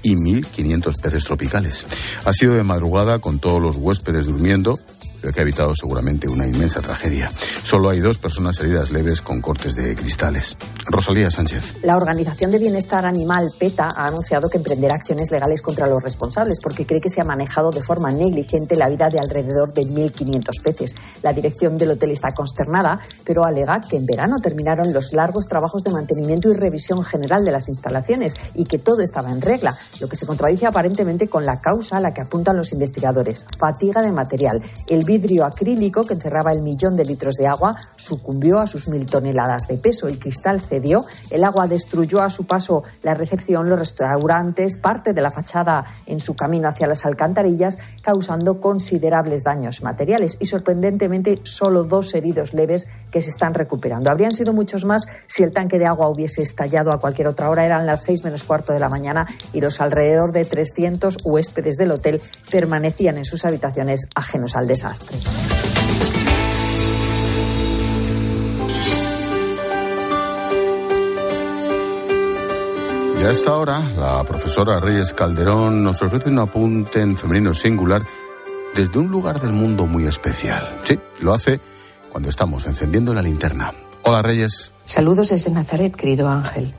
y 0.03 0.15
1.500 0.15 1.01
peces 1.01 1.23
tropicales. 1.23 1.85
Ha 2.25 2.33
sido 2.33 2.55
de 2.55 2.63
madrugada 2.63 3.19
con 3.19 3.39
todos 3.39 3.61
los 3.61 3.77
huéspedes 3.77 4.27
durmiendo, 4.27 4.79
lo 5.25 5.31
que 5.33 5.39
ha 5.39 5.43
evitado 5.43 5.75
seguramente 5.75 6.29
una 6.29 6.45
inmensa 6.45 6.81
tragedia. 6.81 7.31
Solo 7.63 7.89
hay 7.89 7.99
dos 7.99 8.19
personas 8.19 8.59
heridas 8.59 8.91
leves 8.91 9.21
con 9.21 9.41
cortes 9.41 9.75
de 9.75 9.95
cristales. 9.95 10.55
Rosalía 10.85 11.31
Sánchez. 11.31 11.77
La 11.81 11.97
Organización 11.97 12.51
de 12.51 12.59
Bienestar 12.59 13.05
Animal 13.05 13.49
PETA 13.57 13.89
ha 13.89 14.05
anunciado 14.05 14.49
que 14.49 14.57
emprenderá 14.57 14.95
acciones 14.95 15.31
legales 15.31 15.63
contra 15.63 15.87
los 15.87 16.03
responsables 16.03 16.59
porque 16.61 16.85
cree 16.85 17.01
que 17.01 17.09
se 17.09 17.21
ha 17.21 17.23
manejado 17.23 17.71
de 17.71 17.81
forma 17.81 18.11
negligente 18.11 18.75
la 18.75 18.87
vida 18.87 19.09
de 19.09 19.17
alrededor 19.17 19.73
de 19.73 19.81
1.500 19.81 20.61
peces. 20.61 20.95
La 21.23 21.33
dirección 21.33 21.75
del 21.77 21.91
hotel 21.91 22.11
está 22.11 22.31
consternada, 22.31 22.99
pero 23.23 23.43
alega 23.45 23.81
que 23.81 23.97
en 23.97 24.05
verano 24.05 24.39
terminaron 24.41 24.93
los 24.93 25.11
largos 25.11 25.47
trabajos 25.47 25.83
de 25.83 25.91
mantenimiento 25.91 26.51
y 26.51 26.53
revisión 26.53 27.03
general 27.03 27.43
de 27.43 27.51
las 27.51 27.67
instalaciones 27.67 28.35
y 28.53 28.65
que 28.65 28.77
todo 28.77 29.01
estaba 29.01 29.31
en 29.31 29.41
regla, 29.41 29.75
lo 29.99 30.07
que 30.07 30.17
se 30.17 30.27
contradice 30.27 30.67
aparentemente 30.67 31.27
con 31.27 31.45
la 31.45 31.59
causa 31.61 31.97
a 31.97 32.01
la 32.01 32.13
que 32.13 32.21
apuntan 32.21 32.57
los 32.57 32.73
investigadores, 32.73 33.43
fatiga 33.57 34.03
de 34.03 34.11
material. 34.11 34.61
El 34.87 35.03
vidrio 35.15 35.45
acrílico 35.45 36.03
que 36.03 36.13
encerraba 36.13 36.51
el 36.51 36.61
millón 36.61 36.97
de 36.97 37.05
litros 37.05 37.35
de 37.35 37.47
agua 37.47 37.77
sucumbió 37.95 38.59
a 38.59 38.67
sus 38.67 38.89
mil 38.89 39.05
toneladas 39.05 39.65
de 39.69 39.77
peso. 39.77 40.09
El 40.09 40.19
cristal 40.19 40.59
cedió, 40.59 41.05
el 41.31 41.45
agua 41.45 41.67
destruyó 41.67 42.21
a 42.21 42.29
su 42.29 42.45
paso 42.45 42.83
la 43.01 43.13
recepción, 43.13 43.69
los 43.69 43.79
restaurantes, 43.79 44.75
parte 44.75 45.13
de 45.13 45.21
la 45.21 45.31
fachada 45.31 45.85
en 46.05 46.19
su 46.19 46.35
camino 46.35 46.67
hacia 46.67 46.85
las 46.85 47.05
alcantarillas, 47.05 47.77
causando 48.01 48.59
considerables 48.59 49.43
daños 49.45 49.83
materiales 49.83 50.35
y 50.41 50.47
sorprendentemente 50.47 51.39
solo 51.43 51.85
dos 51.85 52.13
heridos 52.13 52.53
leves 52.53 52.87
que 53.09 53.21
se 53.21 53.29
están 53.29 53.53
recuperando. 53.53 54.09
Habrían 54.09 54.33
sido 54.33 54.51
muchos 54.51 54.83
más 54.83 55.05
si 55.27 55.43
el 55.43 55.53
tanque 55.53 55.79
de 55.79 55.85
agua 55.85 56.09
hubiese 56.09 56.41
estallado 56.41 56.91
a 56.91 56.99
cualquier 56.99 57.29
otra 57.29 57.49
hora. 57.49 57.65
Eran 57.65 57.85
las 57.85 58.03
seis 58.03 58.25
menos 58.25 58.43
cuarto 58.43 58.73
de 58.73 58.79
la 58.79 58.89
mañana 58.89 59.25
y 59.53 59.61
los 59.61 59.79
alrededor 59.79 60.33
de 60.33 60.43
300 60.43 61.19
huéspedes 61.23 61.77
del 61.77 61.91
hotel 61.91 62.21
permanecían 62.51 63.17
en 63.17 63.23
sus 63.23 63.45
habitaciones 63.45 64.07
ajenos 64.13 64.57
al 64.57 64.67
desastre. 64.67 64.94
Y 73.19 73.23
a 73.23 73.31
esta 73.31 73.55
hora, 73.55 73.79
la 73.97 74.23
profesora 74.23 74.79
Reyes 74.79 75.13
Calderón 75.13 75.83
nos 75.83 76.01
ofrece 76.01 76.29
un 76.29 76.39
apunte 76.39 77.01
en 77.01 77.17
femenino 77.17 77.53
singular 77.53 78.05
desde 78.75 78.99
un 78.99 79.07
lugar 79.07 79.39
del 79.39 79.53
mundo 79.53 79.85
muy 79.85 80.05
especial. 80.05 80.81
Sí, 80.83 80.99
lo 81.21 81.33
hace 81.33 81.59
cuando 82.11 82.29
estamos 82.29 82.65
encendiendo 82.65 83.13
la 83.13 83.21
linterna. 83.21 83.73
Hola 84.03 84.21
Reyes. 84.21 84.71
Saludos 84.85 85.29
desde 85.29 85.51
Nazaret, 85.51 85.95
querido 85.95 86.29
Ángel. 86.29 86.73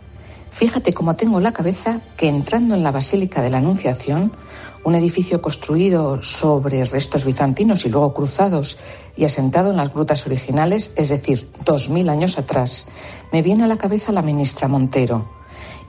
Fíjate 0.51 0.95
cómo 0.95 1.17
tengo 1.17 1.41
la 1.41 1.53
cabeza 1.53 2.01
que 2.17 2.29
entrando 2.29 2.75
en 2.75 2.83
la 2.83 2.91
Basílica 2.91 3.43
de 3.43 3.51
la 3.51 3.59
Anunciación, 3.59 4.33
un 4.87 4.95
edificio 4.95 5.43
construido 5.43 6.23
sobre 6.23 6.85
restos 6.85 7.25
bizantinos 7.25 7.85
y 7.85 7.89
luego 7.89 8.15
cruzados 8.15 8.79
y 9.17 9.25
asentado 9.25 9.73
en 9.73 9.79
las 9.79 9.93
grutas 9.93 10.25
originales, 10.27 10.93
es 10.95 11.09
decir, 11.09 11.51
dos 11.65 11.91
mil 11.91 12.09
años 12.09 12.39
atrás, 12.39 12.87
me 13.33 13.43
viene 13.43 13.65
a 13.65 13.67
la 13.67 13.79
cabeza 13.79 14.13
la 14.13 14.23
ministra 14.23 14.69
Montero. 14.69 15.29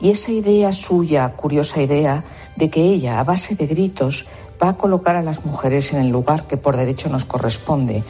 Y 0.01 0.09
esa 0.09 0.31
idea 0.31 0.73
suya, 0.73 1.35
curiosa 1.35 1.79
idea, 1.79 2.25
de 2.55 2.71
que 2.71 2.81
ella, 2.81 3.19
a 3.19 3.23
base 3.23 3.53
de 3.53 3.67
gritos, 3.67 4.25
va 4.61 4.69
a 4.69 4.77
colocar 4.77 5.15
a 5.15 5.23
las 5.23 5.45
mujeres 5.45 5.93
en 5.93 5.99
el 5.99 6.09
lugar 6.09 6.47
que 6.47 6.57
por 6.57 6.75
derecho 6.75 7.09
nos 7.09 7.25
corresponde, 7.25 8.03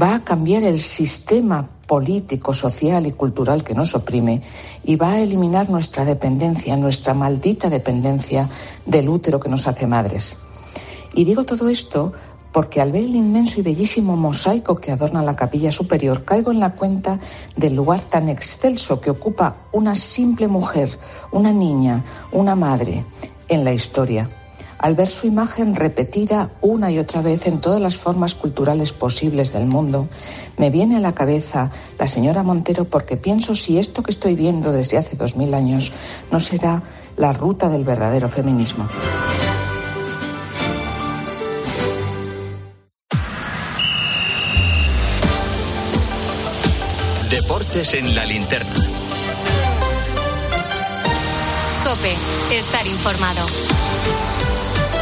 va 0.00 0.14
a 0.14 0.24
cambiar 0.24 0.62
el 0.62 0.78
sistema 0.78 1.68
político, 1.86 2.52
social 2.52 3.06
y 3.06 3.12
cultural 3.12 3.62
que 3.62 3.74
nos 3.74 3.94
oprime 3.94 4.42
y 4.84 4.96
va 4.96 5.12
a 5.12 5.20
eliminar 5.20 5.70
nuestra 5.70 6.04
dependencia, 6.04 6.76
nuestra 6.76 7.14
maldita 7.14 7.70
dependencia 7.70 8.48
del 8.84 9.08
útero 9.08 9.40
que 9.40 9.48
nos 9.48 9.66
hace 9.66 9.86
madres. 9.86 10.36
Y 11.14 11.24
digo 11.24 11.44
todo 11.44 11.68
esto 11.68 12.12
porque 12.52 12.80
al 12.80 12.90
ver 12.90 13.04
el 13.04 13.14
inmenso 13.14 13.60
y 13.60 13.62
bellísimo 13.62 14.16
mosaico 14.16 14.76
que 14.76 14.90
adorna 14.90 15.22
la 15.22 15.36
capilla 15.36 15.70
superior, 15.70 16.24
caigo 16.24 16.52
en 16.52 16.60
la 16.60 16.74
cuenta 16.74 17.20
del 17.54 17.74
lugar 17.74 18.00
tan 18.00 18.28
excelso 18.28 19.00
que 19.00 19.10
ocupa 19.10 19.56
una 19.72 19.94
simple 19.94 20.48
mujer, 20.48 20.98
una 21.32 21.52
niña, 21.52 22.02
una 22.32 22.56
madre 22.56 23.04
en 23.48 23.62
la 23.62 23.74
historia 23.74 24.30
al 24.78 24.94
ver 24.94 25.08
su 25.08 25.26
imagen 25.26 25.74
repetida 25.74 26.50
una 26.60 26.90
y 26.90 26.98
otra 26.98 27.22
vez 27.22 27.46
en 27.46 27.60
todas 27.60 27.80
las 27.80 27.96
formas 27.96 28.34
culturales 28.34 28.92
posibles 28.92 29.52
del 29.52 29.66
mundo, 29.66 30.08
me 30.56 30.70
viene 30.70 30.96
a 30.96 31.00
la 31.00 31.14
cabeza 31.14 31.70
la 31.98 32.06
señora 32.06 32.42
Montero 32.42 32.84
porque 32.84 33.16
pienso 33.16 33.54
si 33.54 33.78
esto 33.78 34.02
que 34.02 34.10
estoy 34.10 34.34
viendo 34.34 34.72
desde 34.72 34.98
hace 34.98 35.16
dos 35.16 35.36
mil 35.36 35.54
años 35.54 35.92
no 36.30 36.40
será 36.40 36.82
la 37.16 37.32
ruta 37.32 37.68
del 37.68 37.84
verdadero 37.84 38.28
feminismo. 38.28 38.86
Deportes 47.30 47.94
en 47.94 48.14
la 48.14 48.24
linterna. 48.24 48.74
Cope, 51.84 52.16
estar 52.58 52.86
informado. 52.86 53.46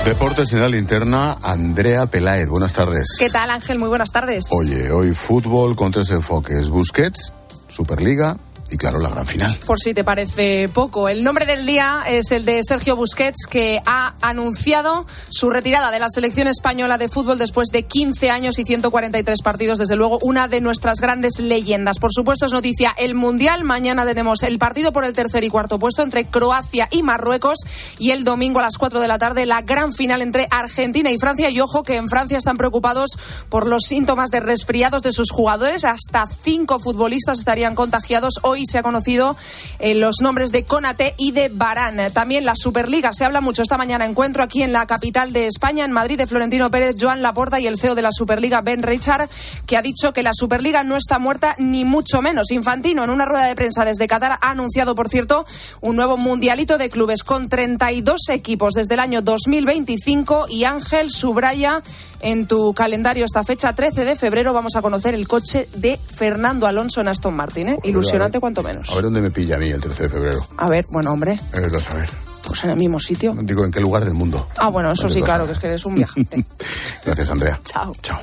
Deportes 0.04 0.52
en 0.52 0.61
la 0.61 0.68
linterna, 0.68 1.38
Andrea 1.42 2.04
Peláez. 2.04 2.49
Buenas 2.49 2.75
tardes. 2.75 3.16
¿Qué 3.18 3.30
tal, 3.30 3.49
Ángel? 3.49 3.78
Muy 3.78 3.88
buenas 3.88 4.12
tardes. 4.12 4.44
Oye, 4.52 4.90
hoy 4.90 5.14
fútbol 5.14 5.75
con 5.75 5.92
tres 5.92 6.11
enfoques. 6.11 6.68
Busquets, 6.68 7.32
Superliga 7.68 8.37
y 8.71 8.76
claro, 8.76 8.99
la 8.99 9.11
gran 9.11 9.26
final. 9.26 9.56
Por 9.66 9.78
si 9.78 9.94
te 9.94 10.04
parece 10.04 10.68
poco. 10.68 11.09
El 11.09 11.23
nombre 11.23 11.47
del 11.47 11.66
día 11.66 12.02
es 12.09 12.33
el 12.33 12.44
de 12.44 12.61
Sergio 12.62 12.97
Busquets, 12.97 13.47
que 13.47 13.80
ha 13.85 14.14
anunciado 14.23 15.06
su 15.28 15.50
retirada 15.50 15.90
de 15.90 15.99
la 15.99 16.09
selección 16.09 16.49
española 16.49 16.99
de 16.99 17.09
fútbol 17.09 17.38
después 17.38 17.68
de 17.68 17.85
15 17.85 18.30
años 18.30 18.59
y 18.59 18.64
143 18.64 19.42
partidos. 19.42 19.78
Desde 19.78 19.97
luego, 19.97 20.18
una 20.23 20.49
de 20.49 20.61
nuestras 20.61 21.00
grandes 21.00 21.40
leyendas. 21.40 21.99
Por 21.99 22.12
supuesto, 22.12 22.47
es 22.47 22.52
noticia 22.52 22.94
el 22.97 23.14
Mundial. 23.14 23.64
Mañana 23.64 24.04
tenemos 24.06 24.42
el 24.42 24.59
partido 24.59 24.92
por 24.92 25.04
el 25.04 25.12
tercer 25.12 25.44
y 25.44 25.50
cuarto 25.50 25.78
puesto 25.78 26.02
entre 26.02 26.25
Croacia 26.25 26.88
y 26.90 27.02
Marruecos. 27.02 27.59
Y 27.99 28.11
el 28.11 28.25
domingo 28.25 28.61
a 28.61 28.62
las 28.62 28.78
4 28.78 28.99
de 28.99 29.09
la 29.09 29.18
tarde, 29.18 29.47
la 29.47 29.62
gran 29.62 29.92
final 29.92 30.23
entre 30.23 30.49
Argentina 30.50 31.11
y 31.11 31.18
Francia. 31.18 31.50
Y 31.50 31.61
ojo 31.61 31.83
que 31.83 31.97
en 31.97 32.09
Francia 32.09 32.38
están 32.38 32.56
preocupados 32.56 33.18
por 33.50 33.66
los 33.66 33.85
síntomas 33.85 34.30
de 34.30 34.40
resfriados 34.40 35.02
de 35.02 35.12
sus 35.12 35.30
jugadores. 35.30 35.85
Hasta 35.85 36.25
cinco 36.26 36.78
futbolistas 36.80 37.38
estarían 37.38 37.75
contagiados 37.75 38.40
hoy 38.42 38.63
se 38.66 38.78
ha 38.78 38.83
conocido 38.83 39.37
eh, 39.78 39.94
los 39.94 40.16
nombres 40.21 40.50
de 40.50 40.64
Conate 40.64 41.14
y 41.18 41.33
de 41.33 41.49
Barán. 41.49 42.12
También 42.12 42.44
la 42.44 42.54
Superliga 42.54 43.12
se 43.12 43.25
habla 43.25 43.40
mucho 43.40 43.62
esta 43.62 43.78
mañana. 43.78 44.04
Encuentro 44.04 44.44
aquí 44.44 44.62
en 44.62 44.73
la 44.73 44.87
capital 44.87 45.33
de 45.33 45.47
España, 45.47 45.85
en 45.85 45.92
Madrid, 45.92 46.18
de 46.18 46.26
Florentino 46.26 46.71
Pérez, 46.71 46.97
Joan 47.00 47.23
Laporta 47.23 47.61
y 47.61 47.66
el 47.66 47.78
CEO 47.78 47.94
de 47.94 48.02
la 48.02 48.12
Superliga, 48.12 48.61
Ben 48.61 48.83
Richard, 48.83 49.28
que 49.66 49.76
ha 49.76 49.83
dicho 49.83 50.12
que 50.12 50.23
la 50.23 50.33
Superliga 50.35 50.85
no 50.85 50.97
está 50.97 51.18
muerta 51.18 51.54
ni 51.59 51.85
mucho 51.85 52.23
menos. 52.23 52.50
Infantino, 52.50 53.04
en 53.04 53.11
una 53.11 53.25
rueda 53.25 53.47
de 53.47 53.54
prensa 53.54 53.85
desde 53.85 54.06
Qatar, 54.06 54.38
ha 54.40 54.50
anunciado, 54.50 54.94
por 54.94 55.09
cierto, 55.09 55.47
un 55.80 55.97
nuevo 55.97 56.16
mundialito 56.16 56.78
de 56.78 56.88
clubes 56.88 57.25
con 57.25 57.49
32 57.49 58.28
equipos 58.30 58.75
desde 58.75 58.94
el 58.94 59.00
año 59.00 59.23
2025 59.23 60.47
y 60.49 60.64
Ángel 60.64 61.11
subraya 61.11 61.83
en 62.25 62.47
tu 62.47 62.73
calendario 62.73 63.25
esta 63.25 63.45
fecha, 63.45 63.75
13 63.75 64.04
de 64.04 64.16
febrero, 64.16 64.52
vamos 64.54 64.75
a 64.76 64.83
conocer 64.83 65.14
el 65.14 65.28
coche 65.28 65.69
de 65.76 65.99
Fernando 65.99 66.66
Alonso 66.66 67.02
en 67.02 67.09
Aston 67.09 67.35
Martin. 67.37 67.69
¿eh? 67.69 67.78
Ilusionante 67.85 68.40
cuanto 68.40 68.62
menos. 68.62 68.90
A 68.90 68.95
ver 68.95 69.04
dónde 69.04 69.21
me 69.21 69.31
pilla 69.31 69.57
a 69.57 69.59
mí 69.59 69.69
el 69.69 69.81
13 69.81 70.04
de 70.04 70.09
febrero. 70.09 70.47
A 70.57 70.69
ver, 70.69 70.87
bueno, 70.90 71.12
hombre. 71.12 71.38
A 71.52 71.61
ver, 71.61 71.71
a 71.90 71.95
ver. 71.95 72.09
Pues 72.47 72.64
en 72.64 72.71
el 72.71 72.76
mismo 72.76 72.99
sitio. 72.99 73.35
Digo, 73.43 73.64
¿en 73.64 73.71
qué 73.71 73.81
lugar 73.81 74.04
del 74.04 74.14
mundo? 74.14 74.49
Ah, 74.57 74.69
bueno, 74.69 74.90
eso 74.90 75.09
sí, 75.09 75.23
claro, 75.23 75.47
que 75.47 75.52
es 75.52 75.59
que 75.59 75.66
eres 75.66 75.85
un 75.85 75.95
viajante. 75.95 76.45
Gracias, 77.04 77.31
Andrea. 77.31 77.61
Chao. 77.62 77.93
Chao. 78.02 78.21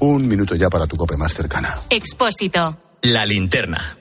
Un 0.00 0.28
minuto 0.28 0.54
ya 0.54 0.70
para 0.70 0.86
tu 0.86 0.96
cope 0.96 1.16
más 1.16 1.34
cercana. 1.34 1.80
Expósito. 1.90 2.78
La 3.02 3.26
linterna. 3.26 3.98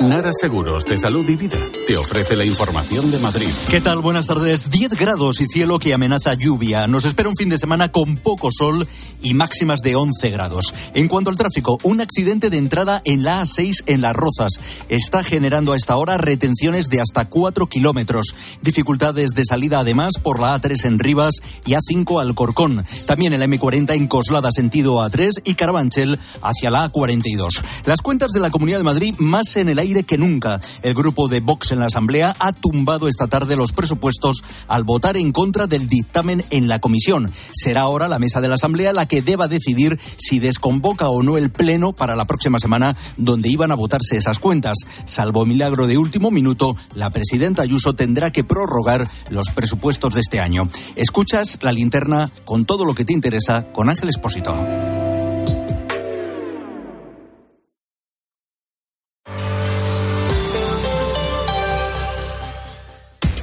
Nara 0.00 0.30
Seguros 0.38 0.84
de 0.84 0.98
Salud 0.98 1.26
y 1.26 1.36
Vida 1.36 1.58
te 1.86 1.96
ofrece 1.96 2.36
la 2.36 2.44
información 2.44 3.10
de 3.10 3.18
Madrid. 3.18 3.48
¿Qué 3.70 3.80
tal? 3.80 4.02
Buenas 4.02 4.26
tardes. 4.26 4.68
10 4.68 4.90
grados 4.90 5.40
y 5.40 5.46
cielo 5.46 5.78
que 5.78 5.94
amenaza 5.94 6.34
lluvia. 6.34 6.86
Nos 6.86 7.06
espera 7.06 7.30
un 7.30 7.36
fin 7.36 7.48
de 7.48 7.56
semana 7.56 7.90
con 7.90 8.18
poco 8.18 8.50
sol 8.52 8.86
y 9.22 9.32
máximas 9.32 9.80
de 9.80 9.96
11 9.96 10.30
grados. 10.30 10.74
En 10.92 11.08
cuanto 11.08 11.30
al 11.30 11.38
tráfico, 11.38 11.78
un 11.82 12.02
accidente 12.02 12.50
de 12.50 12.58
entrada 12.58 13.00
en 13.04 13.22
la 13.22 13.40
A6 13.40 13.84
en 13.86 14.02
Las 14.02 14.14
Rozas 14.14 14.60
está 14.90 15.24
generando 15.24 15.72
a 15.72 15.76
esta 15.76 15.96
hora 15.96 16.18
retenciones 16.18 16.88
de 16.88 17.00
hasta 17.00 17.24
4 17.24 17.66
kilómetros. 17.66 18.34
Dificultades 18.60 19.30
de 19.30 19.44
salida 19.46 19.78
además 19.78 20.18
por 20.22 20.40
la 20.40 20.60
A3 20.60 20.84
en 20.84 20.98
Rivas 20.98 21.36
y 21.64 21.72
A5 21.72 22.20
Alcorcón. 22.20 22.84
También 23.06 23.32
el 23.32 23.40
M40 23.40 23.94
en 23.94 24.08
Coslada 24.08 24.52
sentido 24.52 24.96
A3 24.96 25.40
y 25.44 25.54
Carabanchel 25.54 26.18
hacia 26.42 26.70
la 26.70 26.90
A42. 26.90 27.62
Las 27.86 28.02
cuentas 28.02 28.32
de 28.32 28.40
la 28.40 28.50
Comunidad 28.50 28.78
de 28.78 28.84
Madrid 28.84 29.14
más 29.18 29.56
en 29.56 29.70
el 29.70 29.78
aire 29.78 29.85
que 29.86 30.18
nunca. 30.18 30.60
El 30.82 30.94
grupo 30.94 31.28
de 31.28 31.40
Vox 31.40 31.70
en 31.70 31.78
la 31.78 31.86
Asamblea 31.86 32.34
ha 32.40 32.52
tumbado 32.52 33.06
esta 33.08 33.28
tarde 33.28 33.54
los 33.54 33.72
presupuestos 33.72 34.42
al 34.66 34.82
votar 34.82 35.16
en 35.16 35.30
contra 35.30 35.66
del 35.66 35.88
dictamen 35.88 36.44
en 36.50 36.66
la 36.66 36.80
comisión. 36.80 37.30
Será 37.52 37.82
ahora 37.82 38.08
la 38.08 38.18
mesa 38.18 38.40
de 38.40 38.48
la 38.48 38.56
Asamblea 38.56 38.92
la 38.92 39.06
que 39.06 39.22
deba 39.22 39.46
decidir 39.46 39.98
si 40.16 40.40
desconvoca 40.40 41.08
o 41.08 41.22
no 41.22 41.36
el 41.36 41.50
Pleno 41.50 41.92
para 41.92 42.16
la 42.16 42.24
próxima 42.24 42.58
semana 42.58 42.96
donde 43.16 43.48
iban 43.48 43.70
a 43.70 43.76
votarse 43.76 44.16
esas 44.16 44.40
cuentas. 44.40 44.78
Salvo 45.04 45.46
milagro 45.46 45.86
de 45.86 45.98
último 45.98 46.30
minuto, 46.30 46.76
la 46.94 47.10
presidenta 47.10 47.62
Ayuso 47.62 47.94
tendrá 47.94 48.32
que 48.32 48.44
prorrogar 48.44 49.06
los 49.30 49.50
presupuestos 49.50 50.14
de 50.14 50.20
este 50.20 50.40
año. 50.40 50.68
Escuchas 50.96 51.58
la 51.62 51.72
linterna 51.72 52.30
con 52.44 52.64
todo 52.64 52.84
lo 52.84 52.94
que 52.94 53.04
te 53.04 53.12
interesa 53.12 53.72
con 53.72 53.88
Ángel 53.88 54.08
Espósito. 54.08 54.95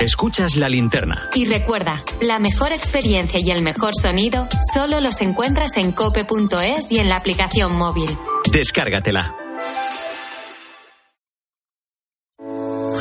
Escuchas 0.00 0.54
la 0.54 0.68
linterna. 0.68 1.28
Y 1.34 1.44
recuerda, 1.46 2.00
la 2.20 2.38
mejor 2.38 2.70
experiencia 2.70 3.40
y 3.40 3.50
el 3.50 3.62
mejor 3.62 3.94
sonido 4.00 4.46
solo 4.72 5.00
los 5.00 5.20
encuentras 5.20 5.76
en 5.76 5.90
cope.es 5.90 6.92
y 6.92 7.00
en 7.00 7.08
la 7.08 7.16
aplicación 7.16 7.74
móvil. 7.74 8.08
Descárgatela. 8.52 9.34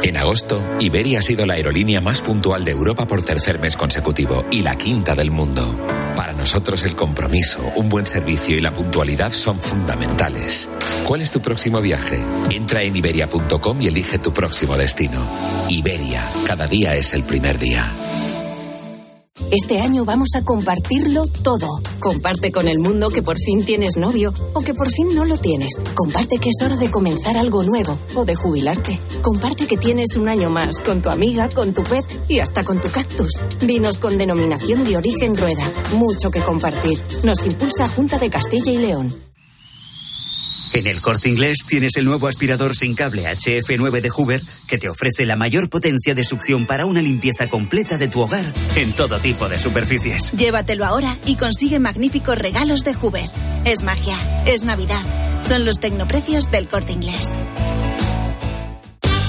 En 0.04 0.18
agosto, 0.18 0.62
Iberia 0.80 1.20
ha 1.20 1.22
sido 1.22 1.46
la 1.46 1.56
aerolínea 1.56 2.02
más 2.02 2.22
puntual 2.22 2.64
de 2.64 2.72
Europa 2.72 3.06
por 3.06 3.24
tercer 3.24 3.60
mes 3.60 3.76
consecutivo 3.76 4.46
y 4.50 4.62
la 4.62 4.76
quinta 4.78 5.16
del 5.16 5.32
mundo. 5.32 5.97
Para 6.18 6.34
nosotros 6.34 6.84
el 6.84 6.96
compromiso, 6.96 7.60
un 7.76 7.90
buen 7.90 8.08
servicio 8.08 8.58
y 8.58 8.60
la 8.60 8.74
puntualidad 8.74 9.32
son 9.32 9.60
fundamentales. 9.60 10.68
¿Cuál 11.06 11.22
es 11.22 11.30
tu 11.30 11.42
próximo 11.42 11.80
viaje? 11.80 12.20
Entra 12.50 12.82
en 12.82 12.96
iberia.com 12.96 13.80
y 13.80 13.86
elige 13.86 14.18
tu 14.18 14.34
próximo 14.34 14.76
destino. 14.78 15.30
Iberia, 15.70 16.28
cada 16.48 16.66
día 16.66 16.96
es 16.96 17.14
el 17.14 17.24
primer 17.24 17.60
día. 17.60 17.94
Este 19.52 19.80
año 19.80 20.04
vamos 20.04 20.30
a 20.36 20.44
compartirlo 20.44 21.26
todo. 21.44 21.82
Comparte 22.00 22.52
con 22.52 22.68
el 22.68 22.80
mundo 22.80 23.10
que 23.10 23.22
por 23.22 23.38
fin 23.38 23.64
tienes 23.64 23.96
novio 23.96 24.34
o 24.54 24.62
que 24.62 24.74
por 24.74 24.90
fin 24.90 25.16
no 25.16 25.26
lo 25.26 25.38
tienes. 25.38 25.74
Comparte 25.96 26.38
que 26.38 26.50
es 26.50 26.62
hora 26.64 26.76
de 26.76 26.92
comenzar 26.92 27.38
algo 27.38 27.64
nuevo 27.64 27.98
o 28.16 28.26
de 28.26 28.36
jubilarte. 28.36 29.00
Comparte 29.22 29.68
que 29.68 29.78
tienes 29.78 30.16
un 30.16 30.28
año 30.28 30.50
más 30.50 30.82
con 30.82 31.02
tu 31.02 31.10
amiga, 31.10 31.50
con 31.50 31.74
tu 31.74 31.84
pez 31.84 32.06
y 32.28 32.40
hasta 32.40 32.64
con 32.64 32.82
tu 32.82 32.90
cactus. 32.90 33.40
Vinos 33.64 33.98
con 33.98 34.18
denominación 34.18 34.84
de 34.84 34.98
origen 34.98 35.38
rueda. 35.38 35.64
Mucho 35.94 36.30
que 36.32 36.44
compartir. 36.44 37.02
Nos 37.24 37.46
impulsa 37.46 37.88
Junta 37.88 38.18
de 38.18 38.30
Castilla 38.30 38.72
y 38.72 38.78
León. 38.78 39.27
En 40.74 40.86
el 40.88 41.02
corte 41.02 41.30
inglés 41.30 41.66
tienes 41.68 41.98
el 41.98 42.06
nuevo 42.06 42.28
aspirador 42.28 42.76
sin 42.76 42.96
cable 42.96 43.22
HF9 43.22 44.02
de 44.02 44.10
Hoover 44.10 44.42
que 44.68 44.78
te 44.78 44.90
ofrece 44.90 45.26
la 45.26 45.36
mayor 45.36 45.70
potencia 45.70 46.14
de 46.14 46.24
succión 46.24 46.66
para 46.66 46.86
una 46.86 47.02
limpieza 47.02 47.48
completa 47.48 47.98
de 47.98 48.08
tu 48.08 48.22
hogar 48.22 48.46
en 48.76 48.92
todo 48.94 49.20
tipo 49.20 49.48
de 49.50 49.58
superficies. 49.58 50.32
Llévatelo 50.34 50.86
ahora 50.86 51.18
y 51.26 51.36
consigue 51.36 51.80
magníficos 51.80 52.38
regalos 52.38 52.84
de 52.84 52.94
Hoover. 52.94 53.30
Es 53.66 53.84
magia, 53.84 54.18
es 54.46 54.64
Navidad. 54.64 55.02
Son 55.48 55.66
los 55.66 55.80
tecnoprecios 55.80 56.52
del 56.52 56.68
corte 56.68 56.92
inglés. 56.92 57.30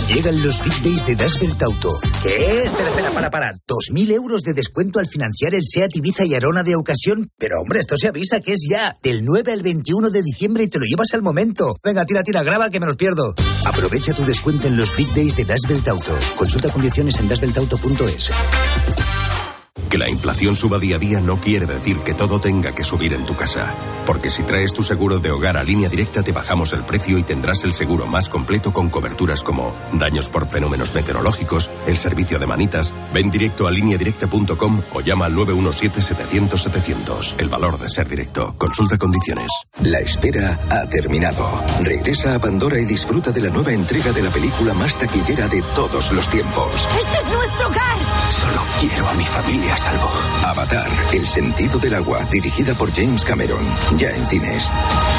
Llegan 0.09 0.43
los 0.43 0.63
Big 0.63 0.83
Days 0.83 1.05
de 1.05 1.17
Dasbelt 1.17 1.63
Auto. 1.63 1.91
¿Qué? 2.23 2.63
Espera, 2.65 2.89
espera, 2.89 3.11
para, 3.11 3.31
para. 3.31 3.53
¿2.000 3.53 4.11
euros 4.13 4.43
de 4.43 4.55
descuento 4.55 5.01
al 5.01 5.07
financiar 5.07 5.55
el 5.55 5.61
SEAT 5.63 5.97
Ibiza 5.97 6.25
y 6.25 6.35
Arona 6.35 6.63
de 6.63 6.77
ocasión? 6.77 7.31
Pero 7.37 7.61
hombre, 7.61 7.81
esto 7.81 7.95
se 7.99 8.09
avisa 8.09 8.41
que 8.41 8.53
es 8.53 8.67
ya. 8.71 8.97
Del 9.03 9.23
9 9.23 9.53
al 9.53 9.63
21 9.63 10.09
de 10.09 10.23
diciembre 10.23 10.65
y 10.65 10.69
te 10.69 10.79
lo 10.79 10.87
llevas 10.87 11.13
al 11.13 11.21
momento. 11.21 11.77
Venga, 11.85 12.07
tira, 12.07 12.23
tira, 12.23 12.43
graba 12.43 12.71
que 12.71 12.81
me 12.81 12.87
los 12.87 12.97
pierdo. 12.97 13.35
Aprovecha 13.67 14.15
tu 14.15 14.25
descuento 14.25 14.67
en 14.67 14.79
los 14.79 14.97
Big 14.97 15.13
Days 15.13 15.37
de 15.37 15.45
Dasbelt 15.45 15.87
Auto. 15.89 16.19
Consulta 16.37 16.71
condiciones 16.71 17.19
en 17.19 17.29
dasbeltauto.es. 17.29 18.31
Que 19.89 19.97
la 19.97 20.11
inflación 20.11 20.55
suba 20.55 20.79
día 20.79 20.97
a 20.97 20.99
día 20.99 21.19
no 21.21 21.41
quiere 21.41 21.65
decir 21.65 22.01
que 22.01 22.13
todo 22.13 22.41
tenga 22.41 22.73
que 22.73 22.85
subir 22.85 23.15
en 23.15 23.25
tu 23.25 23.35
casa. 23.35 23.75
Porque 24.05 24.29
si 24.29 24.43
traes 24.43 24.75
tu 24.75 24.83
seguro 24.83 25.19
de 25.19 25.31
hogar 25.31 25.57
a 25.57 25.65
línea 25.65 25.89
directa 25.89 26.23
te 26.23 26.33
bajamos 26.33 26.75
el 26.75 26.85
precio 26.85 27.17
y 27.17 27.23
tendrás 27.23 27.65
el 27.65 27.73
seguro 27.73 28.07
más 28.07 28.29
completo 28.29 28.71
con 28.71 28.91
coberturas 28.91 29.43
como 29.43 29.75
daños 29.93 30.29
por 30.29 30.51
fenómenos 30.51 30.95
meteorológicos, 30.95 31.71
el 31.87 31.97
servicio 31.97 32.39
de 32.39 32.47
manitas. 32.47 32.93
Ven 33.15 33.31
directo 33.31 33.67
a 33.67 33.71
lineadirecta.com 33.71 34.83
o 34.93 35.01
llama 35.01 35.25
al 35.25 35.35
917-700-700. 35.37 37.37
El 37.39 37.49
valor 37.49 37.79
de 37.79 37.89
ser 37.89 38.07
directo. 38.09 38.55
Consulta 38.59 38.99
condiciones. 38.99 39.51
La 39.83 40.01
espera 40.01 40.61
ha 40.69 40.87
terminado. 40.89 41.65
Regresa 41.83 42.35
a 42.35 42.39
Pandora 42.39 42.79
y 42.79 42.85
disfruta 42.85 43.31
de 43.31 43.41
la 43.41 43.49
nueva 43.49 43.73
entrega 43.73 44.13
de 44.13 44.21
la 44.23 44.31
película 44.31 44.75
más 44.75 44.99
taquillera 44.99 45.49
de 45.49 45.63
todos 45.75 46.13
los 46.13 46.29
tiempos. 46.29 46.87
¡Este 46.99 47.19
es 47.19 47.25
nuestro 47.33 47.69
hogar! 47.69 47.97
Solo 48.29 48.61
quiero 48.81 49.09
a 49.09 49.15
mi 49.15 49.25
familia 49.25 49.78
salvo. 49.79 50.11
Avatar, 50.45 50.89
El 51.13 51.27
sentido 51.27 51.79
del 51.79 51.95
agua, 51.95 52.25
dirigida 52.31 52.75
por 52.75 52.93
James 52.93 53.25
Cameron. 53.25 53.65
Ya 53.97 54.11
en 54.11 54.27
cines. 54.27 54.71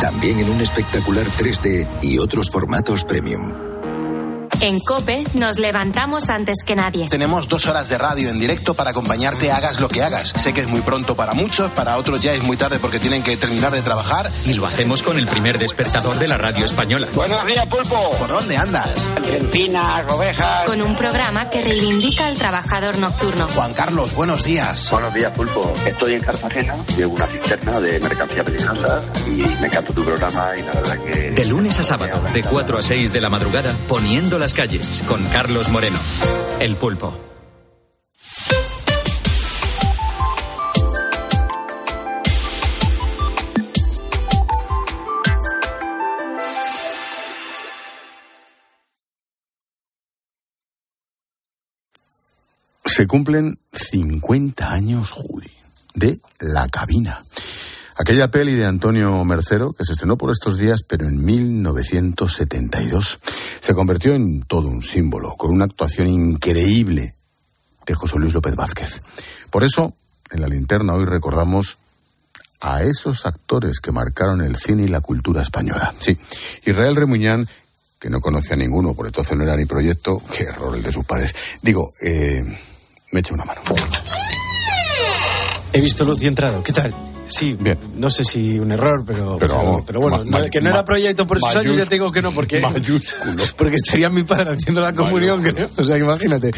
También 0.02 0.40
en 0.40 0.50
un 0.50 0.62
espectacular 0.62 1.26
3D 1.26 1.88
y 2.02 2.20
otros 2.20 2.50
formatos 2.50 3.04
premium. 3.06 3.69
En 4.62 4.82
Cope 4.82 5.24
nos 5.36 5.58
levantamos 5.58 6.30
antes 6.30 6.64
que 6.66 6.76
nadie. 6.76 7.08
Tenemos 7.08 7.48
dos 7.48 7.66
horas 7.68 7.88
de 7.88 7.98
radio 7.98 8.30
en 8.30 8.42
directo 8.42 8.74
para 8.74 8.90
acompañarte 8.90 9.54
hagas 9.54 9.80
lo 9.80 9.88
que 9.88 10.04
hagas. 10.04 10.34
Sé 10.36 10.54
que 10.54 10.60
es 10.60 10.68
muy 10.68 10.82
pronto 10.82 11.16
para 11.16 11.34
muchos, 11.34 11.72
para 11.72 11.96
otros 11.96 12.22
ya 12.22 12.34
es 12.34 12.44
muy 12.44 12.58
tarde 12.58 12.78
porque 12.78 13.00
tienen 13.00 13.24
que 13.24 13.38
terminar 13.38 13.72
de 13.72 13.82
trabajar. 13.82 14.30
Y 14.46 14.56
lo 14.56 14.66
hacemos 14.66 15.02
con 15.02 15.18
el 15.18 15.28
primer 15.28 15.60
despertador 15.60 16.20
de 16.20 16.28
la 16.28 16.38
radio 16.38 16.66
española. 16.66 17.08
Buenos 17.16 17.46
días, 17.46 17.66
Pulpo. 17.68 18.10
¿Por 18.18 18.28
dónde 18.28 18.58
andas? 18.58 19.10
Argentina, 19.16 20.06
ovejas. 20.10 20.68
Con 20.68 20.82
un 20.82 20.94
programa 20.98 21.50
que 21.50 21.62
reivindica 21.62 22.28
al 22.28 22.36
trabajador 22.36 22.98
nocturno. 22.98 23.48
Juan 23.48 23.74
Carlos, 23.74 24.14
buenos 24.14 24.44
días. 24.44 24.92
Buenos 24.92 25.14
días, 25.14 25.32
Pulpo. 25.32 25.72
Estoy 25.86 26.16
en 26.16 26.22
Cartagena, 26.22 26.84
llevo 26.98 27.14
una 27.14 27.28
cisterna 27.28 27.80
de 27.80 27.98
mercancía 27.98 28.44
peligrosa 28.44 29.02
y 29.26 29.62
me 29.62 29.68
encanta 29.68 29.94
tu 29.94 30.04
programa 30.04 30.52
y 30.58 30.64
la 30.64 30.72
verdad 30.74 30.98
que... 31.06 31.32
De 31.32 31.46
lunes 31.46 31.80
a 31.80 31.84
sábado, 31.86 32.22
de 32.34 32.44
4 32.44 32.78
a 32.78 32.82
6 32.82 33.14
de 33.14 33.22
la 33.22 33.30
madrugada, 33.30 33.74
poniendo 33.88 34.38
las 34.38 34.49
calles, 34.54 35.04
con 35.08 35.24
Carlos 35.26 35.70
Moreno. 35.70 36.00
El 36.60 36.76
pulpo. 36.76 37.18
Se 52.86 53.08
cumplen 53.08 53.60
50 53.72 54.72
años, 54.72 55.12
Juli, 55.12 55.52
de 55.94 56.20
La 56.40 56.68
Cabina. 56.68 57.24
Aquella 58.00 58.32
peli 58.32 58.56
de 58.56 58.66
Antonio 58.66 59.26
Mercero, 59.26 59.74
que 59.74 59.84
se 59.84 59.92
estrenó 59.92 60.18
por 60.18 60.32
estos 60.32 60.58
días, 60.58 60.84
pero 60.88 61.06
en 61.06 61.22
1972, 61.22 63.20
se 63.60 63.74
convirtió 63.74 64.14
en 64.16 64.44
todo 64.44 64.70
un 64.70 64.82
símbolo, 64.82 65.36
con 65.36 65.52
una 65.52 65.66
actuación 65.66 66.08
increíble 66.08 67.14
de 67.86 67.94
José 67.94 68.18
Luis 68.18 68.34
López 68.34 68.56
Vázquez. 68.56 69.02
Por 69.50 69.66
eso, 69.66 69.94
en 70.32 70.40
la 70.40 70.48
linterna 70.48 70.94
hoy 70.94 71.04
recordamos 71.04 71.78
a 72.62 72.84
esos 72.84 73.26
actores 73.26 73.82
que 73.82 73.92
marcaron 73.92 74.42
el 74.44 74.56
cine 74.56 74.84
y 74.84 74.88
la 74.88 75.02
cultura 75.02 75.42
española. 75.42 75.94
Sí, 76.00 76.18
Israel 76.66 76.96
Remuñán, 76.96 77.50
que 78.00 78.10
no 78.10 78.22
conocía 78.22 78.54
a 78.54 78.60
ninguno, 78.60 78.94
por 78.94 79.08
entonces 79.08 79.38
no 79.38 79.44
era 79.44 79.58
ni 79.58 79.66
proyecto, 79.66 80.24
qué 80.38 80.46
error 80.46 80.74
el 80.74 80.84
de 80.84 80.94
sus 80.94 81.04
padres. 81.04 81.36
Digo, 81.62 81.92
eh, 82.02 82.44
me 83.12 83.20
echa 83.20 83.34
una 83.34 83.44
mano. 83.44 83.60
He 85.74 85.82
visto 85.82 86.06
luz 86.06 86.24
y 86.24 86.28
entrado. 86.28 86.64
¿Qué 86.64 86.72
tal? 86.72 86.94
Sí, 87.30 87.56
Bien. 87.60 87.78
no 87.96 88.10
sé 88.10 88.26
si 88.26 88.58
un 88.60 88.72
error, 88.72 89.04
pero, 89.06 89.38
Pero 89.38 89.40
pero, 89.40 89.56
vamos, 89.56 89.84
pero 89.86 90.02
bueno, 90.02 90.18
ma- 90.18 90.24
no- 90.24 90.44
ma- 90.46 90.50
que 90.50 90.60
no 90.62 90.70
era 90.72 90.84
proyecto 90.84 91.28
por 91.28 91.38
esos 91.38 91.56
años, 91.56 91.76
ya 91.78 91.86
te 91.86 91.96
digo 91.96 92.12
que 92.12 92.22
no, 92.24 92.32
porque, 92.32 92.60
Mayúsculo. 92.60 93.44
porque 93.58 93.76
estaría 93.76 94.10
mi 94.10 94.24
padre 94.24 94.52
haciendo 94.54 94.82
la 94.82 94.94
comunión, 94.94 95.42
creo. 95.44 95.70
O 95.78 95.84
sea, 95.84 95.98
imagínate. 95.98 96.52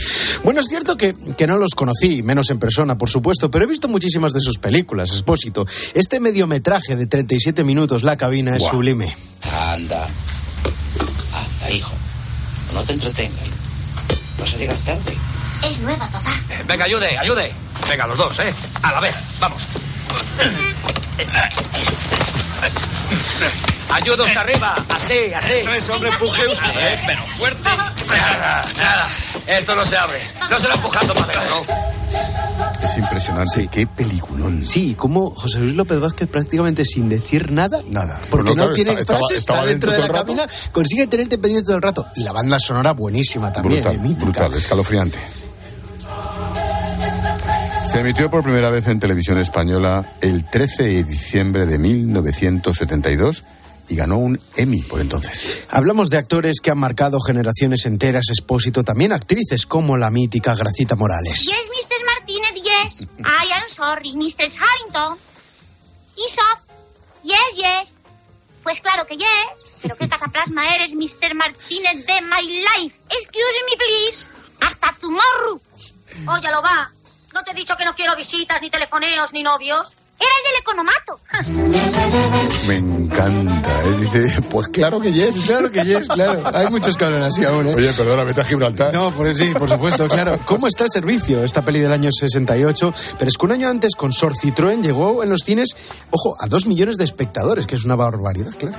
Bueno, 0.43 0.61
es 0.61 0.67
cierto 0.67 0.95
que, 0.97 1.13
que 1.37 1.45
no 1.45 1.57
los 1.57 1.71
conocí, 1.75 2.23
menos 2.23 2.49
en 2.49 2.57
persona, 2.59 2.97
por 2.97 3.09
supuesto, 3.09 3.51
pero 3.51 3.65
he 3.65 3.67
visto 3.67 3.87
muchísimas 3.87 4.31
de 4.33 4.39
sus 4.39 4.57
películas, 4.59 5.11
Expósito. 5.11 5.65
Este 5.93 6.19
mediometraje 6.19 6.95
de 6.95 7.05
37 7.05 7.63
minutos, 7.65 8.03
La 8.03 8.15
cabina, 8.17 8.55
es 8.55 8.63
sublime. 8.63 9.15
Anda. 9.43 10.07
Anda, 11.33 11.71
hijo. 11.71 11.91
No 12.73 12.81
te 12.83 12.93
entretengas. 12.93 13.39
Vas 14.39 14.53
a 14.53 14.57
llegar 14.57 14.77
tarde. 14.77 15.13
Es 15.69 15.79
nueva, 15.81 16.07
papá. 16.09 16.31
venga, 16.67 16.85
ayude, 16.85 17.17
ayude. 17.17 17.51
Venga, 17.89 18.07
los 18.07 18.17
dos, 18.17 18.39
¿eh? 18.39 18.53
A 18.81 18.91
la 18.93 18.99
vez. 19.01 19.13
Vamos. 19.39 19.61
Ayuda 23.93 24.23
usted 24.23 24.37
arriba. 24.37 24.75
Así, 24.89 25.33
así. 25.35 25.53
Eso 25.53 25.69
es, 25.73 25.89
hombre, 25.89 26.09
empuje 26.09 26.47
usted. 26.47 26.79
¿eh? 26.93 26.99
Pero 27.05 27.23
fuerte. 27.25 27.61
Nada, 28.07 28.65
nada. 28.77 29.09
Esto 29.47 29.75
no 29.75 29.83
se 29.83 29.97
abre. 29.97 30.19
No 30.49 30.59
se 30.59 30.67
lo 30.69 30.75
empujando 30.75 31.13
para 31.13 31.25
adentro. 31.33 31.65
Es 32.83 32.97
impresionante. 32.97 33.67
Qué 33.71 33.85
peliculón. 33.87 34.63
Sí, 34.63 34.95
como 34.95 35.31
José 35.31 35.59
Luis 35.59 35.75
López 35.75 35.99
Vázquez 35.99 36.29
prácticamente 36.29 36.85
sin 36.85 37.09
decir 37.09 37.51
nada, 37.51 37.79
Nada. 37.89 38.19
porque 38.29 38.51
Bueno, 38.51 38.67
no 38.67 38.73
claro, 38.73 38.73
tiene 38.73 38.91
está- 39.01 39.17
frases, 39.17 39.37
estaba 39.39 39.59
está 39.59 39.69
dentro 39.69 39.91
de 39.91 39.99
la 39.99 40.07
cabina, 40.09 40.47
consigue 40.71 41.07
tenerte 41.07 41.37
pendiente 41.37 41.67
todo 41.67 41.77
el 41.77 41.81
rato. 41.81 42.07
Y 42.15 42.23
la 42.23 42.31
banda 42.31 42.59
sonora 42.59 42.91
buenísima 42.93 43.51
también, 43.51 43.83
brutal, 43.83 44.05
eh, 44.05 44.15
brutal, 44.15 44.53
escalofriante. 44.53 45.19
Se 47.91 47.99
emitió 47.99 48.31
por 48.31 48.41
primera 48.41 48.69
vez 48.69 48.87
en 48.87 49.01
televisión 49.01 49.37
española 49.37 50.05
el 50.21 50.49
13 50.49 50.83
de 50.83 51.03
diciembre 51.03 51.65
de 51.65 51.77
1972 51.77 53.43
y 53.89 53.95
ganó 53.97 54.17
un 54.17 54.39
Emmy 54.55 54.81
por 54.81 55.01
entonces. 55.01 55.65
Hablamos 55.67 56.09
de 56.09 56.15
actores 56.15 56.61
que 56.61 56.71
han 56.71 56.77
marcado 56.77 57.19
generaciones 57.19 57.85
enteras, 57.85 58.29
expósito, 58.29 58.85
también 58.85 59.11
actrices 59.11 59.65
como 59.65 59.97
la 59.97 60.09
mítica 60.09 60.55
Gracita 60.55 60.95
Morales. 60.95 61.41
Yes, 61.41 61.51
Mr. 61.51 62.05
Martinez, 62.05 62.53
yes. 62.63 63.09
I 63.19 63.51
am 63.51 63.67
sorry, 63.67 64.13
Mr. 64.13 64.47
Harrington. 64.47 65.17
Isop. 66.15 66.59
Yes, 67.23 67.37
yes. 67.57 67.93
Pues 68.63 68.79
claro 68.79 69.05
que 69.05 69.17
yes. 69.17 69.27
Pero 69.81 69.97
qué 69.97 70.07
cataplasma 70.07 70.75
eres, 70.75 70.93
Mr. 70.93 71.35
Martínez 71.35 72.05
de 72.05 72.21
my 72.21 72.47
life. 72.47 72.95
Excuse 73.09 73.59
me, 73.69 73.75
please. 73.75 74.25
Hasta 74.61 74.95
tomorrow. 75.01 75.59
Óyalo, 76.25 76.61
va. 76.61 76.89
¿No 77.33 77.43
te 77.43 77.51
he 77.51 77.53
dicho 77.55 77.75
que 77.77 77.85
no 77.85 77.93
quiero 77.93 78.15
visitas, 78.15 78.61
ni 78.61 78.69
telefoneos, 78.69 79.31
ni 79.33 79.43
novios? 79.43 79.95
Era 80.19 80.29
el 80.37 80.51
del 80.51 80.61
economato. 80.61 81.19
Me 82.67 82.75
encanta. 82.75 83.83
¿eh? 83.83 83.95
Dice, 83.99 84.41
pues 84.43 84.67
claro 84.67 84.99
que 84.99 85.11
yes. 85.11 85.47
Claro 85.47 85.71
que 85.71 85.83
yes, 85.83 86.07
claro. 86.09 86.43
Hay 86.53 86.67
muchos 86.67 86.95
que 86.95 87.05
hablan 87.05 87.23
así 87.23 87.43
aún, 87.43 87.67
¿eh? 87.67 87.73
Oye, 87.75 87.91
perdona, 87.93 88.23
vete 88.23 88.41
a 88.41 88.43
Gibraltar. 88.43 88.93
No, 88.93 89.11
pues 89.11 89.37
sí, 89.37 89.51
por 89.57 89.67
supuesto, 89.67 90.07
claro. 90.07 90.39
¿Cómo 90.45 90.67
está 90.67 90.83
el 90.83 90.91
servicio? 90.91 91.43
Esta 91.43 91.63
peli 91.63 91.79
del 91.79 91.91
año 91.91 92.11
68, 92.11 92.93
pero 93.17 93.29
es 93.29 93.37
que 93.37 93.45
un 93.45 93.51
año 93.53 93.67
antes 93.69 93.95
con 93.95 94.11
Sor 94.11 94.33
Citroën 94.35 94.83
llegó 94.83 95.23
en 95.23 95.31
los 95.31 95.39
cines, 95.41 95.75
ojo, 96.11 96.35
a 96.39 96.45
dos 96.45 96.67
millones 96.67 96.97
de 96.97 97.05
espectadores, 97.05 97.65
que 97.65 97.73
es 97.73 97.83
una 97.83 97.95
barbaridad, 97.95 98.51
claro. 98.59 98.77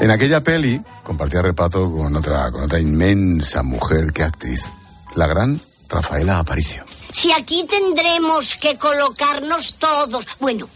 En 0.00 0.10
aquella 0.10 0.40
peli 0.42 0.80
compartía 1.02 1.42
repato 1.42 1.92
con 1.92 2.16
otra, 2.16 2.50
con 2.50 2.62
otra 2.62 2.80
inmensa 2.80 3.62
mujer 3.62 4.12
que 4.14 4.22
actriz, 4.22 4.62
la 5.14 5.26
gran 5.26 5.60
Rafaela 5.90 6.38
Aparicio. 6.38 6.84
Si 7.14 7.32
aquí 7.32 7.66
tendremos 7.68 8.54
que 8.56 8.76
colocarnos 8.76 9.74
todos, 9.78 10.26
bueno, 10.40 10.68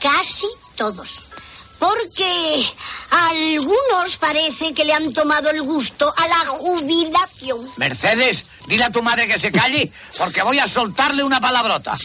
casi 0.00 0.46
todos. 0.76 1.30
Porque 1.78 2.64
a 3.10 3.30
algunos 3.30 4.16
parece 4.18 4.72
que 4.72 4.84
le 4.84 4.92
han 4.92 5.12
tomado 5.12 5.50
el 5.50 5.62
gusto 5.62 6.12
a 6.16 6.28
la 6.28 6.36
jubilación. 6.58 7.68
Mercedes, 7.76 8.44
dile 8.68 8.84
a 8.84 8.90
tu 8.90 9.02
madre 9.02 9.26
que 9.26 9.38
se 9.38 9.50
calle, 9.50 9.90
porque 10.16 10.42
voy 10.42 10.58
a 10.58 10.68
soltarle 10.68 11.24
una 11.24 11.40
palabrota. 11.40 11.96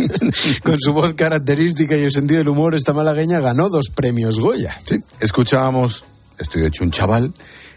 Con 0.62 0.78
su 0.78 0.92
voz 0.92 1.14
característica 1.14 1.96
y 1.96 2.04
el 2.04 2.12
sentido 2.12 2.38
del 2.38 2.48
humor, 2.48 2.74
esta 2.74 2.92
malagueña 2.92 3.40
ganó 3.40 3.68
dos 3.68 3.88
premios 3.90 4.38
Goya. 4.38 4.80
Sí, 4.84 4.96
escuchábamos 5.20 6.04
Estoy 6.38 6.64
hecho 6.64 6.84
un 6.84 6.90
chaval. 6.90 7.32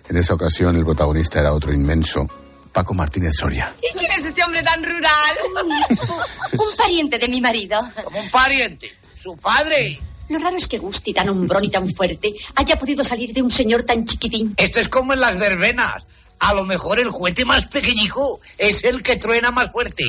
En 0.10 0.17
esa 0.17 0.34
ocasión 0.34 0.76
el 0.76 0.86
protagonista 0.86 1.39
era 1.39 1.54
otro 1.54 1.74
inmenso, 1.74 2.28
Paco 2.72 2.94
Martínez 2.94 3.34
Soria. 3.38 3.74
¿Y 3.82 3.98
quién 3.98 4.12
es 4.12 4.26
este 4.26 4.44
hombre 4.44 4.64
tan 4.64 4.84
rural? 4.84 5.36
un 6.54 6.76
pariente 6.78 7.18
de 7.18 7.28
mi 7.28 7.42
marido. 7.42 7.82
Como 8.04 8.20
un 8.20 8.30
pariente. 8.30 8.94
Su 9.14 9.36
padre. 9.38 10.00
Lo 10.30 10.40
raro 10.40 10.56
es 10.58 10.68
que 10.68 10.78
Gusti, 10.78 11.14
tan 11.14 11.28
hombrón 11.28 11.66
y 11.66 11.70
tan 11.70 11.90
fuerte, 11.90 12.34
haya 12.56 12.80
podido 12.80 13.04
salir 13.04 13.34
de 13.34 13.42
un 13.42 13.52
señor 13.52 13.84
tan 13.84 14.06
chiquitín. 14.06 14.54
Esto 14.56 14.80
es 14.80 14.88
como 14.88 15.14
en 15.14 15.20
las 15.20 15.38
verbenas. 15.38 16.06
A 16.41 16.54
lo 16.54 16.65
mejor 16.65 16.99
el 16.99 17.10
juguete 17.10 17.45
más 17.45 17.65
pequeñico 17.67 18.39
es 18.58 18.84
el 18.84 19.01
que 19.04 19.15
truena 19.17 19.51
más 19.51 19.71
fuerte. 19.71 20.04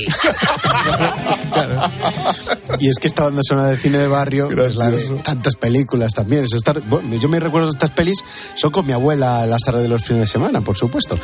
Claro. 1.53 1.91
Y 2.81 2.89
es 2.89 2.97
que 2.99 3.07
esta 3.07 3.25
banda 3.25 3.43
sonora 3.47 3.69
de 3.69 3.77
cine 3.77 3.99
de 3.99 4.09
barrio, 4.09 4.49
pues, 4.55 4.77
la 4.77 4.91
de 4.91 4.99
tantas 5.23 5.57
películas 5.57 6.15
también. 6.15 6.45
es 6.45 6.53
estar- 6.53 6.81
bueno, 6.89 7.15
yo 7.17 7.29
me 7.29 7.39
recuerdo 7.39 7.69
de 7.69 7.73
estas 7.73 7.91
pelis, 7.91 8.19
son 8.55 8.71
con 8.71 8.87
mi 8.87 8.93
abuela 8.93 9.47
las 9.47 9.61
tardes 9.63 9.83
de 9.83 9.89
los 9.89 10.05
fines 10.05 10.23
de 10.23 10.27
semana, 10.27 10.61
por 10.63 10.77
supuesto. 10.77 11.19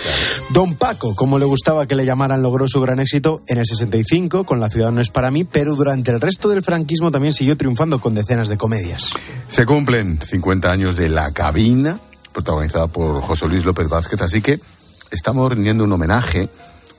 Don 0.51 0.75
Paco, 0.75 1.15
como 1.15 1.39
le 1.39 1.45
gustaba 1.47 1.87
que 1.87 1.95
le 1.97 2.05
llamaran, 2.05 2.43
logró 2.43 2.69
su 2.69 2.81
gran 2.81 3.01
éxito 3.01 3.43
en 3.49 3.59
el 3.59 3.67
65 3.67 4.45
con 4.45 4.61
La 4.61 4.69
ciudad 4.69 4.91
no 4.93 5.01
es 5.01 5.09
para 5.11 5.31
mí, 5.31 5.45
pero 5.45 5.75
durante 5.75 6.11
el 6.11 6.21
resto 6.21 6.49
del 6.49 6.63
franquismo 6.63 7.11
también 7.11 7.33
siguió 7.33 7.57
triunfando 7.57 8.01
con 8.01 8.15
decenas 8.15 8.49
de 8.49 8.57
comedias. 8.59 9.15
Se 9.49 9.65
cumplen 9.67 10.19
50 10.21 10.71
años 10.71 10.97
de 10.97 11.09
La 11.09 11.33
Cabina, 11.33 11.99
protagonizada 12.33 12.87
por 12.89 13.21
José 13.23 13.49
Luis 13.49 13.65
López 13.65 13.89
Vázquez, 13.89 14.21
así 14.21 14.43
que 14.43 14.61
estamos 15.11 15.51
rindiendo 15.53 15.85
un 15.85 15.93
homenaje, 15.93 16.49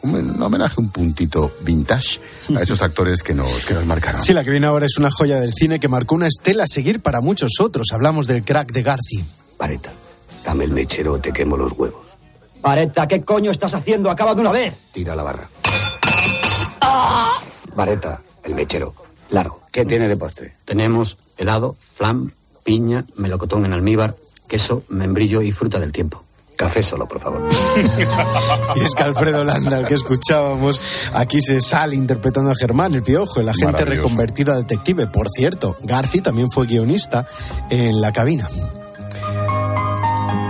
un, 0.01 0.41
homenaje 0.41 0.75
un 0.79 0.89
puntito 0.89 1.51
vintage 1.61 2.19
a 2.55 2.61
esos 2.61 2.81
actores 2.81 3.23
que 3.23 3.33
nos, 3.33 3.65
que 3.65 3.73
nos 3.73 3.85
marcaron. 3.85 4.21
Sí, 4.21 4.33
la 4.33 4.43
que 4.43 4.51
viene 4.51 4.67
ahora 4.67 4.85
es 4.85 4.97
una 4.97 5.09
joya 5.11 5.39
del 5.39 5.53
cine 5.53 5.79
que 5.79 5.87
marcó 5.87 6.15
una 6.15 6.27
estela 6.27 6.63
a 6.63 6.67
seguir 6.67 7.01
para 7.01 7.21
muchos 7.21 7.59
otros. 7.59 7.87
Hablamos 7.91 8.27
del 8.27 8.43
crack 8.43 8.71
de 8.71 8.83
Garci. 8.83 9.23
Vareta, 9.57 9.91
dame 10.45 10.65
el 10.65 10.71
mechero 10.71 11.13
o 11.13 11.19
te 11.19 11.31
quemo 11.31 11.57
los 11.57 11.73
huevos. 11.73 12.05
Vareta, 12.61 13.07
¿qué 13.07 13.23
coño 13.23 13.51
estás 13.51 13.73
haciendo? 13.73 14.09
Acaba 14.09 14.35
de 14.35 14.41
una 14.41 14.51
vez. 14.51 14.73
Tira 14.93 15.15
la 15.15 15.23
barra. 15.23 15.49
Vareta, 17.75 18.21
el 18.43 18.55
mechero. 18.55 18.93
Largo. 19.29 19.61
¿Qué 19.71 19.85
tiene 19.85 20.07
de 20.07 20.17
postre? 20.17 20.55
Tenemos 20.65 21.17
helado, 21.37 21.75
flan, 21.95 22.33
piña, 22.63 23.05
melocotón 23.15 23.65
en 23.65 23.73
almíbar, 23.73 24.15
queso, 24.47 24.83
membrillo 24.89 25.41
y 25.41 25.51
fruta 25.51 25.79
del 25.79 25.91
tiempo. 25.91 26.23
Café 26.59 26.83
solo, 26.83 27.07
por 27.07 27.21
favor. 27.21 27.47
Y 28.75 28.81
es 28.81 28.93
que 28.93 29.03
Alfredo 29.03 29.45
Landa, 29.45 29.77
al 29.77 29.87
que 29.87 29.93
escuchábamos, 29.93 30.77
aquí 31.13 31.39
se 31.41 31.61
sale 31.61 31.95
interpretando 31.95 32.51
a 32.51 32.53
Germán, 32.53 32.93
el 32.93 33.01
piojo, 33.01 33.39
el 33.39 33.47
agente 33.47 33.85
reconvertido 33.85 34.51
a 34.51 34.57
detective. 34.57 35.07
Por 35.07 35.29
cierto, 35.29 35.77
Garci 35.83 36.19
también 36.19 36.51
fue 36.51 36.65
guionista 36.65 37.25
en 37.69 38.01
la 38.01 38.11
cabina. 38.11 38.49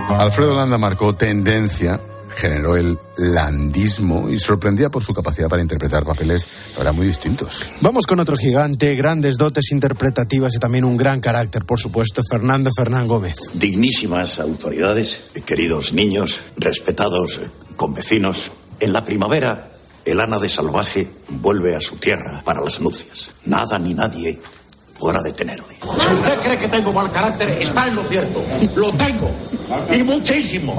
Alfredo 0.09 0.55
Landa 0.55 0.79
marcó 0.79 1.13
tendencia, 1.13 1.99
generó 2.39 2.77
el 2.77 2.97
landismo 3.17 4.29
y 4.29 4.39
sorprendía 4.39 4.89
por 4.89 5.03
su 5.03 5.13
capacidad 5.13 5.49
para 5.49 5.61
interpretar 5.61 6.05
papeles, 6.05 6.47
verdad, 6.75 6.93
muy 6.93 7.05
distintos. 7.05 7.69
Vamos 7.81 8.07
con 8.07 8.19
otro 8.19 8.37
gigante, 8.37 8.95
grandes 8.95 9.37
dotes 9.37 9.71
interpretativas 9.71 10.55
y 10.55 10.59
también 10.59 10.85
un 10.85 10.97
gran 10.97 11.19
carácter, 11.19 11.65
por 11.65 11.79
supuesto, 11.79 12.21
Fernando 12.29 12.71
Fernán 12.75 13.07
Gómez. 13.07 13.35
Dignísimas 13.53 14.39
autoridades, 14.39 15.23
queridos 15.45 15.93
niños, 15.93 16.41
respetados 16.57 17.41
convecinos, 17.75 18.51
en 18.79 18.93
la 18.93 19.03
primavera 19.03 19.71
el 20.05 20.19
ana 20.21 20.39
de 20.39 20.49
salvaje 20.49 21.07
vuelve 21.27 21.75
a 21.75 21.81
su 21.81 21.97
tierra 21.97 22.41
para 22.45 22.61
las 22.61 22.79
nupcias. 22.79 23.31
Nada 23.45 23.77
ni 23.77 23.93
nadie 23.93 24.39
podrá 24.99 25.21
detenerme. 25.21 25.75
Si 25.79 26.13
usted 26.13 26.39
cree 26.43 26.57
que 26.57 26.67
tengo 26.67 26.93
mal 26.93 27.09
carácter, 27.11 27.49
está 27.61 27.87
en 27.87 27.95
lo 27.95 28.03
cierto. 28.03 28.43
Lo 28.75 28.91
tengo. 28.93 29.31
Y 29.95 30.03
muchísimo. 30.03 30.73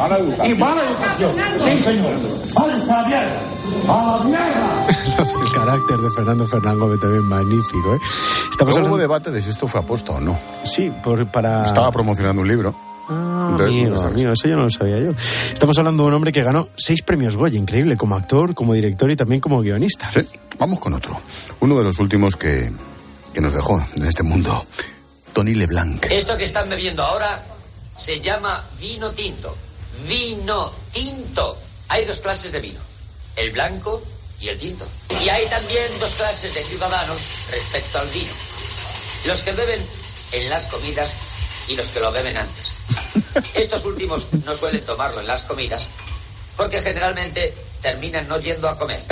Y 0.44 0.54
mala 0.54 0.82
educación. 0.82 1.32
Sí, 1.64 1.82
señor. 1.82 2.12
¡Alfa 2.56 3.06
mierda! 3.06 3.40
¡A 3.88 4.18
la 4.18 4.24
mierda! 4.24 4.86
el 5.40 5.52
carácter 5.52 5.96
de 5.98 6.10
Fernando 6.10 6.46
Fernán 6.46 6.78
Gómez 6.78 7.00
también 7.00 7.22
magnífico. 7.24 7.94
¿eh? 7.94 7.98
Estamos 8.50 8.74
Luego 8.74 8.88
hubo 8.88 8.94
hablando... 8.94 8.98
debate 8.98 9.30
de 9.30 9.40
si 9.40 9.50
esto 9.50 9.68
fue 9.68 9.80
aposta 9.80 10.12
o 10.12 10.20
no. 10.20 10.38
Sí, 10.64 10.92
por, 11.02 11.26
para... 11.26 11.64
Estaba 11.64 11.90
promocionando 11.92 12.42
un 12.42 12.48
libro. 12.48 12.74
Ah, 13.08 13.56
Entonces, 13.58 14.02
amigo, 14.02 14.32
eso 14.32 14.48
yo 14.48 14.56
no 14.56 14.64
lo 14.64 14.70
sabía 14.70 14.98
yo. 15.00 15.10
Estamos 15.52 15.76
hablando 15.78 16.04
de 16.04 16.08
un 16.08 16.14
hombre 16.14 16.30
que 16.32 16.42
ganó 16.42 16.68
seis 16.76 17.02
premios 17.02 17.36
Goya, 17.36 17.58
increíble, 17.58 17.96
como 17.96 18.14
actor, 18.14 18.54
como 18.54 18.72
director 18.74 19.10
y 19.10 19.16
también 19.16 19.40
como 19.40 19.60
guionista. 19.60 20.08
Sí, 20.12 20.20
vamos 20.58 20.78
con 20.78 20.94
otro. 20.94 21.16
Uno 21.60 21.76
de 21.76 21.84
los 21.84 21.98
últimos 21.98 22.36
que, 22.36 22.70
que 23.32 23.40
nos 23.40 23.54
dejó 23.54 23.84
en 23.94 24.06
este 24.06 24.22
mundo. 24.22 24.66
Tony 25.32 25.54
LeBlanc. 25.54 26.04
Esto 26.10 26.36
que 26.36 26.44
están 26.44 26.68
bebiendo 26.68 27.04
ahora 27.04 27.42
se 27.98 28.20
llama 28.20 28.64
vino 28.80 29.10
tinto. 29.12 29.56
Vino 30.08 30.72
tinto. 30.92 31.58
Hay 31.88 32.04
dos 32.04 32.18
clases 32.18 32.52
de 32.52 32.60
vino. 32.60 32.80
El 33.36 33.50
blanco 33.52 34.02
y 34.40 34.48
el 34.48 34.58
tinto. 34.58 34.86
Y 35.22 35.28
hay 35.28 35.48
también 35.48 35.98
dos 36.00 36.14
clases 36.14 36.54
de 36.54 36.64
ciudadanos 36.64 37.20
respecto 37.50 37.98
al 37.98 38.08
vino. 38.08 38.32
Los 39.26 39.40
que 39.42 39.52
beben 39.52 39.80
en 40.32 40.48
las 40.48 40.66
comidas 40.66 41.12
y 41.68 41.76
los 41.76 41.86
que 41.88 42.00
lo 42.00 42.10
beben 42.10 42.36
antes. 42.36 43.54
Estos 43.54 43.84
últimos 43.84 44.26
no 44.44 44.54
suelen 44.56 44.84
tomarlo 44.84 45.20
en 45.20 45.26
las 45.26 45.42
comidas 45.42 45.86
porque 46.60 46.82
generalmente 46.82 47.54
terminan 47.80 48.26
no 48.28 48.38
yendo 48.38 48.68
a 48.68 48.78
comer. 48.78 49.00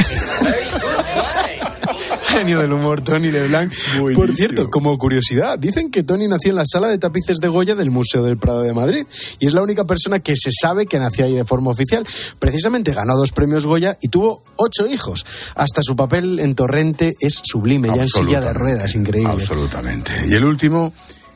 Genio 2.22 2.60
del 2.60 2.72
humor, 2.72 3.00
Tony 3.02 3.30
LeBlanc. 3.30 3.72
Por 4.14 4.34
cierto, 4.34 4.70
como 4.70 4.96
curiosidad, 4.98 5.58
dicen 5.58 5.90
que 5.90 6.02
Tony 6.02 6.28
nació 6.28 6.50
en 6.50 6.56
la 6.56 6.64
sala 6.66 6.88
de 6.88 6.98
tapices 6.98 7.38
de 7.38 7.48
Goya 7.48 7.74
del 7.74 7.90
Museo 7.90 8.22
del 8.22 8.36
Prado 8.36 8.62
de 8.62 8.72
Madrid 8.72 9.06
y 9.38 9.46
es 9.46 9.54
la 9.54 9.62
única 9.62 9.84
persona 9.84 10.20
que 10.20 10.34
se 10.36 10.50
sabe 10.52 10.86
que 10.86 10.98
nació 10.98 11.24
ahí 11.24 11.34
de 11.34 11.44
forma 11.44 11.70
oficial. 11.70 12.06
Precisamente 12.38 12.92
ganó 12.92 13.16
dos 13.16 13.32
premios 13.32 13.66
Goya 13.66 13.96
y 14.00 14.08
tuvo 14.08 14.42
ocho 14.56 14.86
hijos. 14.86 15.24
Hasta 15.54 15.82
su 15.82 15.96
papel 15.96 16.38
en 16.40 16.54
Torrente 16.54 17.16
es 17.20 17.40
sublime, 17.42 17.88
ya 17.88 18.02
en 18.02 18.08
silla 18.08 18.40
de 18.40 18.52
ruedas, 18.52 18.94
increíble. 18.94 19.32
Absolutamente. 19.32 20.12
Y 20.28 20.34
el 20.34 20.44
último, 20.44 20.92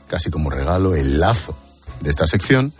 casi 0.07 0.29
como 0.29 0.49
regalo, 0.49 0.95
el 0.95 1.19
lazo 1.19 1.57
de 2.01 2.09
esta 2.09 2.27
sección, 2.27 2.73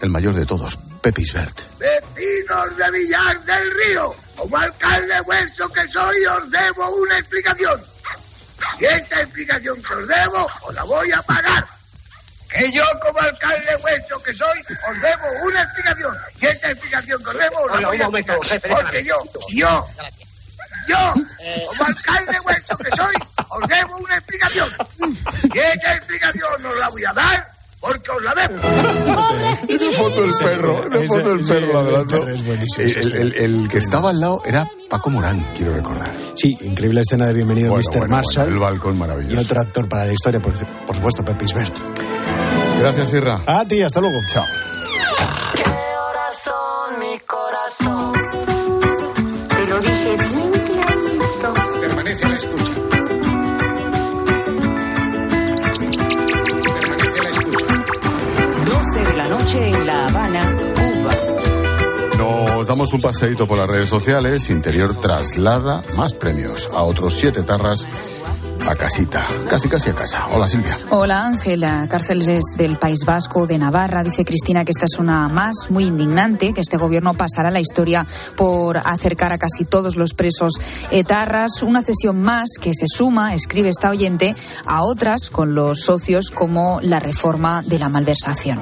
el 0.00 0.10
mayor 0.10 0.34
de 0.34 0.46
todos, 0.46 0.76
Pepe 1.02 1.22
Isbert. 1.22 1.60
Vecinos 1.78 2.76
de 2.76 2.90
Villar 2.90 3.40
del 3.44 3.74
Río, 3.74 4.14
como 4.36 4.56
alcalde 4.56 5.20
vuestro 5.22 5.68
que 5.70 5.86
soy, 5.88 6.24
os 6.24 6.50
debo 6.50 6.88
una 6.96 7.18
explicación. 7.18 7.82
Y 8.78 8.84
esta 8.84 9.22
explicación 9.22 9.82
que 9.82 9.94
os 9.94 10.08
debo, 10.08 10.48
os 10.62 10.74
la 10.74 10.84
voy 10.84 11.10
a 11.12 11.22
pagar. 11.22 11.66
Que 12.48 12.72
yo, 12.72 12.82
como 13.02 13.18
alcalde 13.20 13.76
vuestro 13.76 14.22
que 14.22 14.32
soy, 14.32 14.58
os 14.60 15.02
debo 15.02 15.46
una 15.46 15.62
explicación. 15.62 16.16
Y 16.40 16.46
esta 16.46 16.70
explicación 16.70 17.22
que 17.22 17.30
os 17.30 17.38
debo, 17.38 17.60
os 17.60 17.80
la 17.80 17.88
voy 17.88 18.00
a 18.00 18.10
pagar. 18.10 18.60
Porque 18.70 19.04
yo, 19.04 19.22
yo, 19.48 19.86
yo, 20.86 21.14
como 21.68 21.84
alcalde 21.84 22.40
vuestro 22.40 22.78
que 22.78 22.90
soy, 22.90 23.14
os 23.48 23.68
debo 23.68 23.96
una 23.98 24.16
explicación. 24.16 24.68
Y 25.54 25.58
esta 25.58 25.94
explicación 25.94 26.66
os 26.66 26.76
la 26.76 26.88
voy 26.88 27.04
a 27.04 27.12
dar 27.12 27.57
porque 27.80 28.10
os 28.10 28.22
la 28.24 28.34
debo. 28.34 28.58
De 29.68 29.78
fondo 29.92 30.24
el 30.24 30.32
perro, 30.34 30.88
de 30.90 30.98
Ese- 31.04 31.08
fondo 31.14 31.32
el 31.32 31.44
sí, 31.44 31.52
perro 31.52 31.72
ladrando. 31.82 32.18
buenísimo, 32.20 32.52
El, 32.52 32.86
ese 32.90 33.00
el- 33.00 33.12
el- 33.12 33.34
el 33.34 33.68
que 33.68 33.78
estaba 33.78 34.10
al 34.10 34.20
lado 34.20 34.42
era 34.44 34.68
Paco 34.88 35.10
Morán, 35.10 35.44
quiero 35.56 35.74
recordar. 35.74 36.12
Sí, 36.34 36.56
increíble 36.60 37.00
escena 37.00 37.26
de 37.26 37.34
Bienvenido 37.34 37.70
Bueno, 37.72 37.84
Mr. 37.90 37.98
bueno, 37.98 38.14
Marshall. 38.16 38.44
bueno, 38.46 38.54
el 38.54 38.60
balcón 38.60 38.94
y 38.94 38.98
maravilloso. 38.98 39.40
otro 39.42 39.60
actor 39.60 39.88
para 39.88 40.06
la 40.06 40.12
historia, 40.12 40.40
por, 40.40 40.52
por 40.86 40.96
supuesto, 40.96 41.24
Pepe 41.24 41.44
Isbert. 41.44 41.76
Gracias, 42.80 43.10
Sierra. 43.10 43.38
A 43.46 43.64
ti, 43.64 43.82
hasta 43.82 44.00
luego. 44.00 44.18
Chao. 44.32 44.44
mi 46.98 47.18
corazón. 47.20 48.12
La 59.88 60.06
Habana, 60.06 60.42
Cuba. 60.74 61.14
Nos 62.18 62.66
damos 62.66 62.92
un 62.92 63.00
paseíto 63.00 63.48
por 63.48 63.56
las 63.56 63.70
redes 63.70 63.88
sociales. 63.88 64.50
Interior 64.50 64.94
traslada 64.94 65.82
más 65.96 66.12
premios 66.12 66.68
a 66.74 66.82
otros 66.82 67.14
siete 67.14 67.42
tarras 67.42 67.88
a 68.68 68.74
casita, 68.74 69.24
casi 69.48 69.66
casi 69.70 69.88
a 69.88 69.94
casa. 69.94 70.26
Hola 70.30 70.46
Silvia. 70.46 70.76
Hola 70.90 71.22
Ángela, 71.22 71.86
cárceles 71.88 72.44
del 72.58 72.76
País 72.76 73.06
Vasco, 73.06 73.46
de 73.46 73.56
Navarra. 73.56 74.04
Dice 74.04 74.26
Cristina 74.26 74.62
que 74.66 74.72
esta 74.72 74.84
es 74.84 74.98
una 74.98 75.26
más 75.28 75.70
muy 75.70 75.84
indignante, 75.84 76.52
que 76.52 76.60
este 76.60 76.76
gobierno 76.76 77.14
pasará 77.14 77.50
la 77.50 77.60
historia 77.60 78.06
por 78.36 78.76
acercar 78.76 79.32
a 79.32 79.38
casi 79.38 79.64
todos 79.64 79.96
los 79.96 80.12
presos 80.12 80.52
etarras. 80.90 81.62
Una 81.62 81.80
cesión 81.80 82.20
más 82.20 82.50
que 82.60 82.74
se 82.74 82.84
suma, 82.94 83.32
escribe 83.32 83.70
esta 83.70 83.88
oyente, 83.88 84.36
a 84.66 84.82
otras 84.82 85.30
con 85.30 85.54
los 85.54 85.80
socios 85.80 86.30
como 86.30 86.78
la 86.82 87.00
reforma 87.00 87.62
de 87.62 87.78
la 87.78 87.88
malversación. 87.88 88.60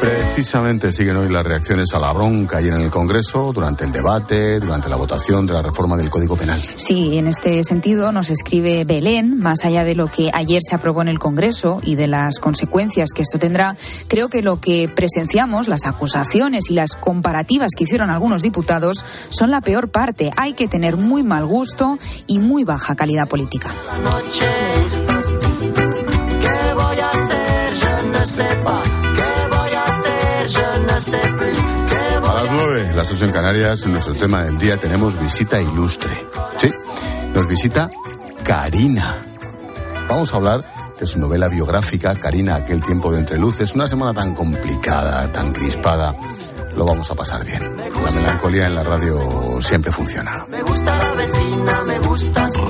Precisamente 0.00 0.92
siguen 0.92 1.16
hoy 1.16 1.28
las 1.28 1.44
reacciones 1.44 1.92
a 1.94 1.98
la 1.98 2.12
bronca 2.12 2.60
y 2.62 2.68
en 2.68 2.74
el 2.74 2.90
Congreso 2.90 3.52
durante 3.52 3.84
el 3.84 3.92
debate, 3.92 4.60
durante 4.60 4.88
la 4.88 4.96
votación 4.96 5.46
de 5.46 5.54
la 5.54 5.62
reforma 5.62 5.96
del 5.96 6.10
Código 6.10 6.36
Penal. 6.36 6.60
Sí, 6.76 7.18
en 7.18 7.26
este 7.26 7.64
sentido 7.64 8.12
nos 8.12 8.30
escribe 8.30 8.84
Belén, 8.84 9.38
más 9.38 9.64
allá 9.64 9.82
de 9.82 9.94
lo 9.94 10.06
que 10.06 10.30
ayer 10.32 10.60
se 10.62 10.74
aprobó 10.76 11.02
en 11.02 11.08
el 11.08 11.18
Congreso 11.18 11.80
y 11.82 11.96
de 11.96 12.06
las 12.06 12.38
consecuencias 12.38 13.10
que 13.14 13.22
esto 13.22 13.38
tendrá, 13.38 13.76
creo 14.08 14.28
que 14.28 14.42
lo 14.42 14.60
que 14.60 14.88
presenciamos, 14.94 15.66
las 15.66 15.86
acusaciones 15.86 16.70
y 16.70 16.74
las 16.74 16.94
comparativas 16.94 17.72
que 17.76 17.84
hicieron 17.84 18.10
algunos 18.10 18.42
diputados, 18.42 19.04
son 19.30 19.50
la 19.50 19.60
peor 19.60 19.88
parte. 19.88 20.30
Hay 20.36 20.52
que 20.52 20.68
tener 20.68 20.96
muy 20.96 21.22
mal 21.22 21.46
gusto 21.46 21.98
y 22.26 22.38
muy 22.38 22.62
baja 22.62 22.94
calidad 22.94 23.26
política. 23.26 23.70
A 32.28 32.42
las 32.42 32.50
nueve, 32.50 32.92
las 32.96 33.12
ocho 33.12 33.24
en 33.24 33.30
Canarias, 33.30 33.84
en 33.84 33.92
nuestro 33.92 34.14
tema 34.14 34.42
del 34.42 34.58
día 34.58 34.76
tenemos 34.78 35.16
visita 35.16 35.60
ilustre. 35.60 36.10
Sí, 36.56 36.72
nos 37.32 37.46
visita 37.46 37.88
Karina. 38.42 39.22
Vamos 40.08 40.32
a 40.32 40.36
hablar 40.38 40.64
de 40.98 41.06
su 41.06 41.20
novela 41.20 41.46
biográfica, 41.46 42.16
Karina, 42.16 42.56
aquel 42.56 42.82
tiempo 42.82 43.12
de 43.12 43.20
entre 43.20 43.38
luces. 43.38 43.76
Una 43.76 43.86
semana 43.86 44.12
tan 44.12 44.34
complicada, 44.34 45.30
tan 45.30 45.52
crispada. 45.52 46.16
Lo 46.74 46.84
vamos 46.84 47.08
a 47.08 47.14
pasar 47.14 47.44
bien. 47.44 47.76
La 47.76 48.10
melancolía 48.10 48.66
en 48.66 48.74
la 48.74 48.82
radio 48.82 49.62
siempre 49.62 49.92
funciona. 49.92 50.44
Me 50.48 50.62
gusta 50.62 50.98
la 50.98 51.05
vecina, 51.26 51.84
me 51.84 51.98
gusta 51.98 52.48
su, 52.50 52.64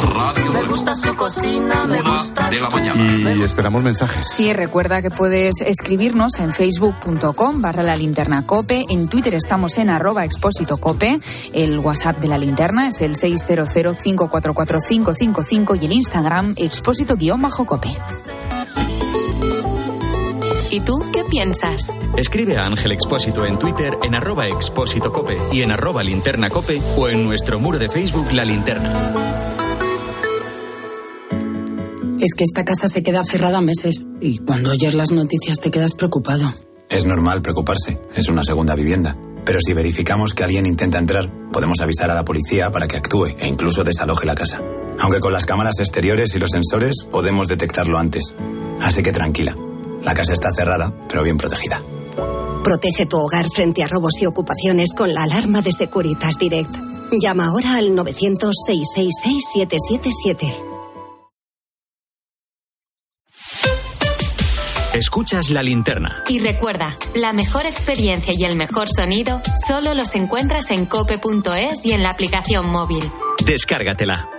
me 0.53 0.63
gusta 0.63 0.97
su 0.97 1.15
cocina, 1.15 1.87
me 1.87 2.01
gusta 2.01 2.49
de 2.49 2.61
la 2.61 2.71
mañana. 2.71 3.35
Y 3.35 3.43
esperamos 3.43 3.83
mensajes. 3.83 4.27
Sí, 4.27 4.55
recuerda 4.55 5.03
que 5.03 5.11
puedes 5.11 5.57
escribirnos 5.61 6.39
en 6.39 6.55
facebook.com 6.55 7.61
barra 7.61 7.83
la 7.83 7.97
linterna 7.97 8.47
cope. 8.47 8.87
En 8.89 9.09
Twitter 9.09 9.35
estamos 9.35 9.77
en 9.77 9.91
arroba 9.91 10.25
expósito 10.25 10.79
cope. 10.79 11.21
El 11.53 11.81
WhatsApp 11.81 12.19
de 12.19 12.29
la 12.29 12.39
linterna 12.39 12.89
es 12.89 13.03
el 13.03 13.17
600544555 13.17 15.79
y 15.81 15.85
el 15.85 15.93
Instagram 15.93 16.55
expósito 16.57 17.17
guion 17.17 17.43
bajo 17.43 17.67
cope. 17.67 17.95
¿Y 20.77 20.81
tú 20.81 21.01
qué 21.11 21.23
piensas? 21.25 21.91
Escribe 22.19 22.59
a 22.59 22.67
Ángel 22.67 22.93
Expósito 22.93 23.47
en 23.47 23.59
Twitter 23.59 23.97
en 24.03 24.15
arroba 24.15 24.47
expósito 24.47 25.11
cope 25.11 25.39
y 25.51 25.63
en 25.63 25.71
arroba 25.71 26.03
linterna 26.03 26.51
cope 26.51 26.83
o 26.99 27.09
en 27.09 27.25
nuestro 27.25 27.59
muro 27.59 27.79
de 27.79 27.89
Facebook 27.89 28.31
La 28.35 28.45
Linterna. 28.45 28.93
Es 32.21 32.35
que 32.35 32.45
esta 32.45 32.67
casa 32.67 32.89
se 32.89 33.03
queda 33.03 33.25
cerrada 33.25 33.63
meses 33.63 34.07
y 34.21 34.37
cuando 34.37 34.69
oyes 34.69 34.93
las 34.93 35.13
noticias 35.13 35.63
te 35.63 35.71
quedas 35.71 35.95
preocupado. 35.95 36.53
Es 36.91 37.07
normal 37.07 37.41
preocuparse, 37.41 37.99
es 38.15 38.29
una 38.29 38.45
segunda 38.45 38.75
vivienda. 38.75 39.15
Pero 39.47 39.59
si 39.65 39.73
verificamos 39.73 40.35
que 40.35 40.45
alguien 40.45 40.67
intenta 40.67 40.99
entrar, 40.99 41.31
podemos 41.53 41.81
avisar 41.81 42.11
a 42.11 42.15
la 42.15 42.25
policía 42.25 42.71
para 42.71 42.87
que 42.87 42.99
actúe 42.99 43.29
e 43.39 43.49
incluso 43.49 43.83
desaloje 43.83 44.27
la 44.27 44.35
casa. 44.35 44.61
Aunque 44.99 45.21
con 45.21 45.33
las 45.33 45.47
cámaras 45.47 45.79
exteriores 45.79 46.35
y 46.35 46.39
los 46.39 46.51
sensores 46.51 46.97
podemos 47.11 47.49
detectarlo 47.49 47.97
antes. 47.97 48.35
Así 48.81 49.03
que 49.03 49.13
tranquila, 49.13 49.55
la 50.07 50.15
casa 50.15 50.33
está 50.35 50.53
cerrada, 50.53 50.93
pero 51.09 51.25
bien 51.25 51.37
protegida. 51.37 51.83
Protege 52.63 53.07
tu 53.07 53.17
hogar 53.17 53.47
frente 53.53 53.83
a 53.83 53.89
robos 53.89 54.23
y 54.23 54.27
ocupaciones 54.27 54.95
con 54.95 55.13
la 55.13 55.25
alarma 55.25 55.63
de 55.63 55.73
Securitas 55.73 56.39
Direct. 56.39 56.77
Llama 57.21 57.47
ahora 57.47 57.75
al 57.75 57.91
900-666-777. 57.91 60.55
Escuchas 64.95 65.51
la 65.51 65.65
linterna. 65.65 66.23
Y 66.29 66.39
recuerda, 66.39 66.97
la 67.17 67.33
mejor 67.33 67.67
experiencia 67.67 68.33
y 68.33 68.45
el 68.45 68.55
mejor 68.55 68.89
sonido 68.89 69.43
solo 69.67 69.95
los 69.95 70.15
encuentras 70.15 70.71
en 70.71 70.87
cope.es 70.87 71.85
y 71.85 71.91
en 71.93 72.05
la 72.05 72.11
aplicación 72.11 72.71
móvil. 72.71 73.03
Descárgatela. 73.45 74.36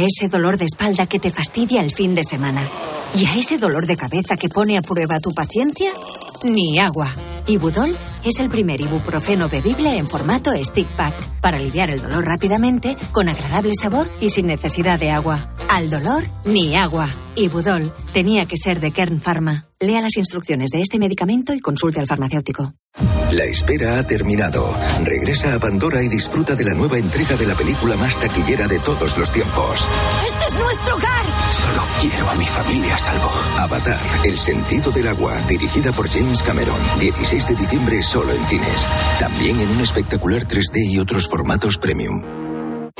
A 0.00 0.04
ese 0.04 0.30
dolor 0.30 0.56
de 0.56 0.64
espalda 0.64 1.04
que 1.04 1.20
te 1.20 1.30
fastidia 1.30 1.82
el 1.82 1.92
fin 1.92 2.14
de 2.14 2.24
semana. 2.24 2.66
Y 3.14 3.26
a 3.26 3.36
ese 3.36 3.58
dolor 3.58 3.86
de 3.86 3.98
cabeza 3.98 4.34
que 4.34 4.48
pone 4.48 4.78
a 4.78 4.80
prueba 4.80 5.20
tu 5.20 5.28
paciencia, 5.32 5.92
ni 6.44 6.78
agua. 6.78 7.12
Ibudol 7.46 7.96
es 8.24 8.38
el 8.40 8.48
primer 8.48 8.80
ibuprofeno 8.80 9.48
bebible 9.48 9.96
en 9.96 10.08
formato 10.08 10.52
stick 10.62 10.86
pack 10.96 11.14
para 11.40 11.56
aliviar 11.56 11.90
el 11.90 12.02
dolor 12.02 12.24
rápidamente, 12.24 12.96
con 13.12 13.28
agradable 13.28 13.72
sabor 13.74 14.08
y 14.20 14.28
sin 14.28 14.46
necesidad 14.46 15.00
de 15.00 15.10
agua. 15.10 15.54
Al 15.68 15.90
dolor, 15.90 16.24
ni 16.44 16.76
agua. 16.76 17.08
Ibudol 17.36 17.94
tenía 18.12 18.46
que 18.46 18.56
ser 18.56 18.80
de 18.80 18.92
Kern 18.92 19.20
Pharma. 19.20 19.66
Lea 19.80 20.00
las 20.00 20.16
instrucciones 20.16 20.70
de 20.70 20.82
este 20.82 20.98
medicamento 20.98 21.54
y 21.54 21.60
consulte 21.60 22.00
al 22.00 22.06
farmacéutico. 22.06 22.74
La 23.32 23.44
espera 23.44 23.98
ha 23.98 24.04
terminado. 24.04 24.74
Regresa 25.04 25.54
a 25.54 25.60
Pandora 25.60 26.02
y 26.02 26.08
disfruta 26.08 26.54
de 26.54 26.64
la 26.64 26.74
nueva 26.74 26.98
entrega 26.98 27.36
de 27.36 27.46
la 27.46 27.54
película 27.54 27.96
más 27.96 28.18
taquillera 28.18 28.66
de 28.66 28.78
todos 28.80 29.16
los 29.16 29.30
tiempos. 29.30 29.86
¡Este 30.26 30.44
es 30.46 30.60
nuestro 30.60 30.96
hogar! 30.96 31.19
Solo 31.70 31.86
quiero 32.00 32.28
a 32.28 32.34
mi 32.34 32.44
familia 32.46 32.96
a 32.96 32.98
salvo. 32.98 33.30
Avatar, 33.58 33.98
El 34.24 34.36
sentido 34.36 34.90
del 34.90 35.06
agua, 35.06 35.36
dirigida 35.46 35.92
por 35.92 36.08
James 36.08 36.42
Cameron. 36.42 36.78
16 36.98 37.46
de 37.46 37.54
diciembre 37.54 38.02
solo 38.02 38.32
en 38.32 38.44
cines. 38.46 38.88
También 39.20 39.60
en 39.60 39.70
un 39.70 39.80
espectacular 39.80 40.42
3D 40.42 40.90
y 40.90 40.98
otros 40.98 41.28
formatos 41.28 41.78
premium. 41.78 42.49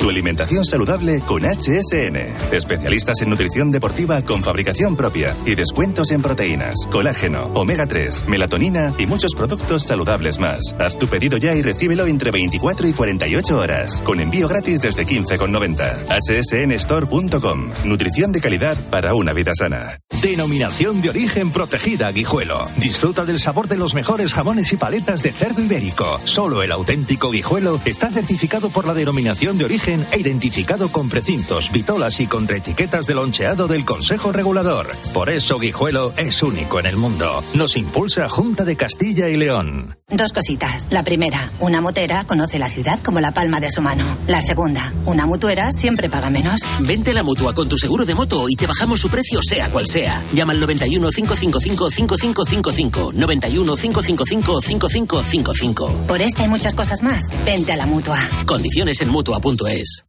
Tu 0.01 0.09
alimentación 0.09 0.65
saludable 0.65 1.21
con 1.21 1.43
HSN. 1.43 2.51
Especialistas 2.51 3.21
en 3.21 3.29
nutrición 3.29 3.69
deportiva 3.69 4.23
con 4.23 4.41
fabricación 4.41 4.95
propia 4.95 5.37
y 5.45 5.53
descuentos 5.53 6.09
en 6.09 6.23
proteínas, 6.23 6.87
colágeno, 6.89 7.51
omega 7.53 7.85
3, 7.85 8.25
melatonina 8.27 8.95
y 8.97 9.05
muchos 9.05 9.35
productos 9.35 9.83
saludables 9.83 10.39
más. 10.39 10.75
Haz 10.79 10.97
tu 10.97 11.05
pedido 11.05 11.37
ya 11.37 11.53
y 11.53 11.61
recíbelo 11.61 12.07
entre 12.07 12.31
24 12.31 12.87
y 12.87 12.93
48 12.93 13.55
horas, 13.55 14.01
con 14.01 14.19
envío 14.19 14.47
gratis 14.47 14.81
desde 14.81 15.05
15,90. 15.05 16.79
hsnstore.com. 16.79 17.69
Nutrición 17.85 18.31
de 18.31 18.41
calidad 18.41 18.77
para 18.89 19.13
una 19.13 19.33
vida 19.33 19.51
sana. 19.53 19.99
Denominación 20.23 21.03
de 21.03 21.09
origen 21.09 21.51
protegida 21.51 22.11
Guijuelo. 22.11 22.67
Disfruta 22.77 23.23
del 23.23 23.37
sabor 23.37 23.67
de 23.67 23.77
los 23.77 23.93
mejores 23.93 24.33
jamones 24.33 24.73
y 24.73 24.77
paletas 24.77 25.21
de 25.21 25.31
cerdo 25.31 25.61
ibérico. 25.61 26.19
Solo 26.23 26.63
el 26.63 26.71
auténtico 26.71 27.29
Guijuelo 27.29 27.79
está 27.85 28.09
certificado 28.09 28.69
por 28.69 28.87
la 28.87 28.95
denominación 28.95 29.59
de 29.59 29.65
origen 29.65 29.90
e 30.11 30.19
identificado 30.19 30.91
con 30.91 31.09
precintos, 31.09 31.71
vitolas 31.71 32.19
y 32.19 32.27
contraetiquetas 32.27 33.05
del 33.05 33.17
loncheado 33.17 33.67
del 33.67 33.85
Consejo 33.85 34.31
Regulador. 34.31 34.87
Por 35.13 35.29
eso 35.29 35.59
Guijuelo 35.59 36.13
es 36.17 36.41
único 36.43 36.79
en 36.79 36.85
el 36.85 36.95
mundo. 36.95 37.43
Nos 37.53 37.75
impulsa 37.75 38.29
Junta 38.29 38.63
de 38.63 38.75
Castilla 38.75 39.27
y 39.29 39.37
León. 39.37 40.00
Dos 40.11 40.33
cositas. 40.33 40.87
La 40.89 41.03
primera, 41.03 41.51
una 41.59 41.79
motera 41.79 42.25
conoce 42.25 42.59
la 42.59 42.67
ciudad 42.67 42.99
como 42.99 43.21
la 43.21 43.31
palma 43.31 43.61
de 43.61 43.69
su 43.69 43.81
mano. 43.81 44.17
La 44.27 44.41
segunda, 44.41 44.93
una 45.05 45.25
mutuera 45.25 45.71
siempre 45.71 46.09
paga 46.09 46.29
menos. 46.29 46.59
Vente 46.79 47.11
a 47.11 47.13
la 47.13 47.23
mutua 47.23 47.55
con 47.55 47.69
tu 47.69 47.77
seguro 47.77 48.05
de 48.05 48.13
moto 48.13 48.47
y 48.49 48.55
te 48.55 48.67
bajamos 48.67 48.99
su 48.99 49.09
precio 49.09 49.41
sea 49.41 49.71
cual 49.71 49.87
sea. 49.87 50.21
Llama 50.33 50.51
al 50.51 50.59
91 50.59 51.09
555 51.11 51.91
5555. 51.91 53.11
91 53.13 53.75
555 53.75 54.61
5555. 54.61 56.07
Por 56.07 56.21
esta 56.21 56.43
y 56.43 56.49
muchas 56.49 56.75
cosas 56.75 57.01
más, 57.01 57.23
vente 57.45 57.71
a 57.71 57.77
la 57.77 57.85
mutua. 57.85 58.19
Condiciones 58.45 59.01
en 59.01 59.09
mutua.es. 59.09 60.03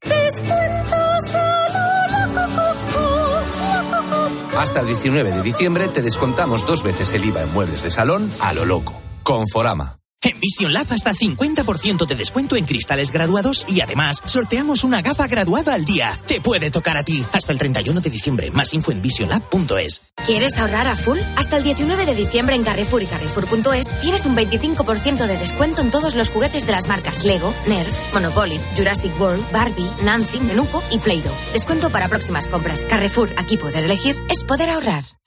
Hasta 4.58 4.80
el 4.80 4.86
19 4.86 5.30
de 5.30 5.42
diciembre 5.42 5.88
te 5.88 6.02
descontamos 6.02 6.66
dos 6.66 6.82
veces 6.82 7.12
el 7.14 7.24
IVA 7.24 7.42
en 7.42 7.52
muebles 7.52 7.82
de 7.82 7.90
salón 7.90 8.30
a 8.40 8.52
lo 8.52 8.64
loco. 8.64 9.00
Conforama. 9.22 9.98
En 10.24 10.38
Vision 10.38 10.72
Lab 10.72 10.86
hasta 10.90 11.12
50% 11.12 12.06
de 12.06 12.14
descuento 12.14 12.54
en 12.54 12.64
cristales 12.64 13.10
graduados 13.10 13.64
y 13.68 13.80
además 13.80 14.22
sorteamos 14.24 14.84
una 14.84 15.02
gafa 15.02 15.26
graduada 15.26 15.74
al 15.74 15.84
día. 15.84 16.16
Te 16.28 16.40
puede 16.40 16.70
tocar 16.70 16.96
a 16.96 17.02
ti. 17.02 17.24
Hasta 17.32 17.50
el 17.50 17.58
31 17.58 18.00
de 18.00 18.08
diciembre. 18.08 18.50
Más 18.52 18.72
info 18.72 18.92
en 18.92 19.02
visionlab.es. 19.02 20.02
¿Quieres 20.24 20.56
ahorrar 20.58 20.86
a 20.86 20.94
full? 20.94 21.18
Hasta 21.36 21.56
el 21.56 21.64
19 21.64 22.06
de 22.06 22.14
diciembre 22.14 22.54
en 22.54 22.62
Carrefour 22.62 23.02
y 23.02 23.06
Carrefour.es 23.06 24.00
tienes 24.00 24.24
un 24.24 24.36
25% 24.36 25.26
de 25.26 25.38
descuento 25.38 25.82
en 25.82 25.90
todos 25.90 26.14
los 26.14 26.30
juguetes 26.30 26.66
de 26.66 26.72
las 26.72 26.86
marcas 26.86 27.24
Lego, 27.24 27.52
Nerf, 27.66 28.14
Monopoly, 28.14 28.60
Jurassic 28.76 29.20
World, 29.20 29.44
Barbie, 29.50 29.90
Nancy, 30.04 30.38
Menuco 30.38 30.84
y 30.92 30.98
Play-Doh. 30.98 31.34
Descuento 31.52 31.90
para 31.90 32.06
próximas 32.08 32.46
compras. 32.46 32.82
Carrefour, 32.82 33.30
aquí 33.36 33.56
poder 33.56 33.84
elegir 33.84 34.16
es 34.28 34.44
poder 34.44 34.70
ahorrar. 34.70 35.02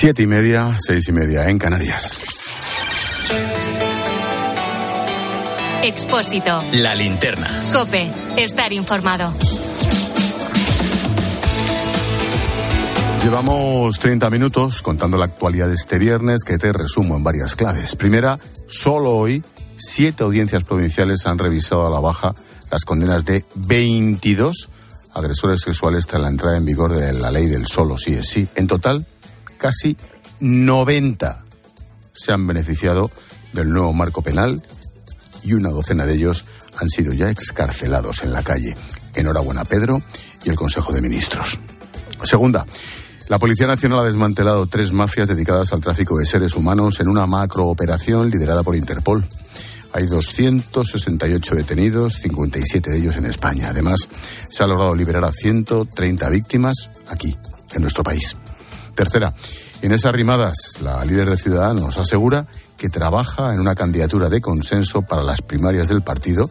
Siete 0.00 0.22
y 0.22 0.26
media, 0.26 0.78
seis 0.80 1.06
y 1.08 1.12
media 1.12 1.46
en 1.50 1.58
Canarias. 1.58 2.16
Expósito. 5.82 6.58
La 6.76 6.94
linterna. 6.94 7.46
Cope. 7.70 8.10
Estar 8.38 8.72
informado. 8.72 9.30
Llevamos 13.22 13.98
30 13.98 14.30
minutos 14.30 14.80
contando 14.80 15.18
la 15.18 15.26
actualidad 15.26 15.68
de 15.68 15.74
este 15.74 15.98
viernes 15.98 16.44
que 16.46 16.56
te 16.56 16.72
resumo 16.72 17.16
en 17.16 17.22
varias 17.22 17.54
claves. 17.54 17.94
Primera, 17.94 18.38
solo 18.68 19.14
hoy 19.14 19.44
siete 19.76 20.24
audiencias 20.24 20.64
provinciales 20.64 21.26
han 21.26 21.36
revisado 21.36 21.86
a 21.86 21.90
la 21.90 22.00
baja 22.00 22.34
las 22.70 22.86
condenas 22.86 23.26
de 23.26 23.44
22 23.54 24.70
agresores 25.12 25.60
sexuales 25.60 26.06
tras 26.06 26.22
la 26.22 26.28
entrada 26.28 26.56
en 26.56 26.64
vigor 26.64 26.94
de 26.94 27.12
la 27.12 27.30
ley 27.30 27.48
del 27.48 27.66
solo 27.66 27.98
sí 27.98 28.14
es 28.14 28.30
sí. 28.30 28.48
En 28.54 28.66
total, 28.66 29.04
casi 29.60 29.96
90 30.40 31.44
se 32.12 32.32
han 32.32 32.46
beneficiado 32.46 33.10
del 33.52 33.70
nuevo 33.70 33.92
marco 33.92 34.22
penal 34.22 34.60
y 35.44 35.52
una 35.52 35.68
docena 35.68 36.06
de 36.06 36.14
ellos 36.14 36.46
han 36.76 36.88
sido 36.88 37.12
ya 37.12 37.30
excarcelados 37.30 38.22
en 38.22 38.32
la 38.32 38.42
calle. 38.42 38.74
Enhorabuena 39.14 39.64
Pedro 39.64 40.02
y 40.44 40.50
el 40.50 40.56
Consejo 40.56 40.92
de 40.92 41.00
Ministros. 41.00 41.58
Segunda, 42.22 42.66
la 43.28 43.38
Policía 43.38 43.66
Nacional 43.66 44.00
ha 44.00 44.04
desmantelado 44.04 44.66
tres 44.66 44.92
mafias 44.92 45.28
dedicadas 45.28 45.72
al 45.72 45.80
tráfico 45.80 46.18
de 46.18 46.26
seres 46.26 46.54
humanos 46.54 47.00
en 47.00 47.08
una 47.08 47.26
macrooperación 47.26 48.30
liderada 48.30 48.62
por 48.62 48.76
Interpol. 48.76 49.26
Hay 49.92 50.06
268 50.06 51.54
detenidos, 51.54 52.14
57 52.14 52.90
de 52.90 52.98
ellos 52.98 53.16
en 53.16 53.26
España. 53.26 53.68
Además, 53.70 54.08
se 54.48 54.62
ha 54.62 54.66
logrado 54.66 54.94
liberar 54.94 55.24
a 55.24 55.32
130 55.32 56.30
víctimas 56.30 56.90
aquí, 57.08 57.36
en 57.72 57.82
nuestro 57.82 58.04
país. 58.04 58.36
Tercera, 59.00 59.32
Inés 59.80 60.04
Arrimadas, 60.04 60.74
la 60.82 61.02
líder 61.06 61.30
de 61.30 61.38
Ciudadanos, 61.38 61.96
asegura 61.96 62.46
que 62.76 62.90
trabaja 62.90 63.54
en 63.54 63.60
una 63.60 63.74
candidatura 63.74 64.28
de 64.28 64.42
consenso 64.42 65.00
para 65.00 65.22
las 65.22 65.40
primarias 65.40 65.88
del 65.88 66.02
partido, 66.02 66.50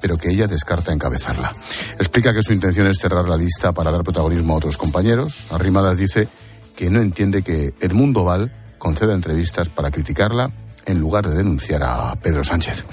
pero 0.00 0.16
que 0.16 0.30
ella 0.30 0.46
descarta 0.46 0.92
encabezarla. 0.92 1.52
Explica 1.98 2.32
que 2.32 2.44
su 2.44 2.52
intención 2.52 2.86
es 2.86 2.98
cerrar 2.98 3.28
la 3.28 3.36
lista 3.36 3.72
para 3.72 3.90
dar 3.90 4.04
protagonismo 4.04 4.54
a 4.54 4.58
otros 4.58 4.76
compañeros. 4.76 5.48
Arrimadas 5.50 5.96
dice 5.96 6.28
que 6.76 6.90
no 6.90 7.00
entiende 7.00 7.42
que 7.42 7.74
Edmundo 7.80 8.22
Val 8.22 8.52
conceda 8.78 9.12
entrevistas 9.12 9.68
para 9.68 9.90
criticarla 9.90 10.48
en 10.86 11.00
lugar 11.00 11.28
de 11.28 11.34
denunciar 11.34 11.82
a 11.82 12.14
Pedro 12.22 12.44
Sánchez. 12.44 12.84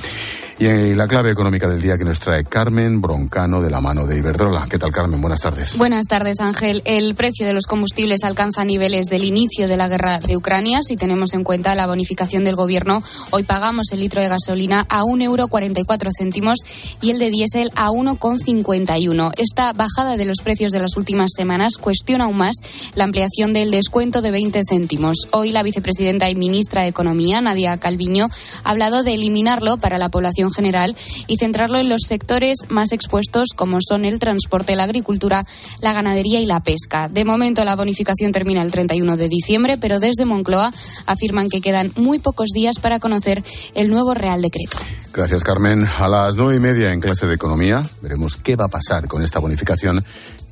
Y 0.60 0.96
la 0.96 1.08
clave 1.08 1.30
económica 1.30 1.70
del 1.70 1.80
día 1.80 2.00
que 2.00 2.04
nos 2.04 2.20
trae 2.20 2.44
Carmen 2.44 3.00
Broncano 3.00 3.62
de 3.62 3.70
la 3.70 3.80
mano 3.80 4.08
de 4.08 4.18
Iberdrola. 4.18 4.66
¿Qué 4.68 4.80
tal, 4.80 4.92
Carmen? 4.92 5.22
Buenas 5.22 5.40
tardes. 5.40 5.78
Buenas 5.78 6.08
tardes, 6.08 6.40
Ángel. 6.40 6.82
El 6.86 7.14
precio 7.14 7.46
de 7.46 7.54
los 7.54 7.68
combustibles 7.68 8.24
alcanza 8.24 8.66
niveles 8.66 9.06
del 9.06 9.24
inicio 9.24 9.68
de 9.68 9.78
la 9.78 9.88
guerra 9.88 10.20
de 10.20 10.36
Ucrania. 10.36 10.80
Si 10.82 10.98
tenemos 10.98 11.36
en 11.36 11.44
cuenta 11.44 11.76
la 11.76 11.86
bonificación 11.86 12.44
del 12.44 12.56
gobierno, 12.56 13.04
hoy 13.30 13.44
pagamos 13.44 13.92
el 13.92 14.00
litro 14.00 14.20
de 14.20 14.30
gasolina 14.30 14.88
a 14.90 15.04
1,44 15.04 15.24
euro 15.24 16.54
y 17.02 17.12
el 17.12 17.20
de 17.20 17.30
diésel 17.30 17.70
a 17.76 17.90
1,51. 17.90 19.34
Esta 19.38 19.74
bajada 19.74 20.18
de 20.18 20.26
los 20.26 20.42
precios 20.44 20.72
de 20.72 20.80
las 20.80 20.98
últimas 20.98 21.30
semanas 21.36 21.74
cuestiona 21.80 22.24
aún 22.24 22.38
más 22.38 22.56
la 22.96 23.04
ampliación 23.04 23.54
del 23.54 23.70
descuento 23.70 24.24
de 24.24 24.32
20 24.32 24.62
céntimos. 24.68 25.28
Hoy 25.30 25.52
la 25.52 25.62
vicepresidenta 25.62 26.32
y 26.32 26.36
ministra 26.36 26.82
de 26.82 26.88
Economía, 26.88 27.42
Nadia 27.42 27.78
Calviño, 27.78 28.32
ha 28.64 28.72
hablado 28.72 29.04
de 29.04 29.14
eliminarlo 29.14 29.78
para 29.78 30.00
la 30.00 30.10
población 30.10 30.47
general 30.52 30.96
y 31.28 31.38
centrarlo 31.38 31.80
en 31.80 31.90
los 31.90 32.02
sectores 32.08 32.58
más 32.70 32.92
expuestos 32.92 33.50
como 33.56 33.80
son 33.82 34.06
el 34.06 34.20
transporte, 34.20 34.76
la 34.76 34.84
agricultura, 34.84 35.46
la 35.82 35.94
ganadería 35.94 36.40
y 36.40 36.46
la 36.46 36.62
pesca. 36.62 37.10
De 37.10 37.26
momento 37.26 37.64
la 37.64 37.76
bonificación 37.76 38.32
termina 38.32 38.62
el 38.62 38.72
31 38.72 39.18
de 39.18 39.30
diciembre, 39.30 39.78
pero 39.78 40.00
desde 40.00 40.26
Moncloa 40.26 40.72
afirman 41.06 41.50
que 41.50 41.62
quedan 41.62 41.92
muy 41.96 42.20
pocos 42.20 42.50
días 42.54 42.80
para 42.80 43.00
conocer 43.00 43.44
el 43.76 43.90
nuevo 43.90 44.14
Real 44.14 44.42
Decreto. 44.42 44.78
Gracias, 45.14 45.44
Carmen. 45.44 45.88
A 46.00 46.08
las 46.08 46.36
nueve 46.36 46.58
y 46.58 46.60
media 46.60 46.92
en 46.94 47.00
clase 47.00 47.26
de 47.26 47.36
economía 47.36 47.84
veremos 48.02 48.36
qué 48.38 48.56
va 48.56 48.66
a 48.66 48.70
pasar 48.70 49.08
con 49.08 49.24
esta 49.24 49.40
bonificación 49.40 50.04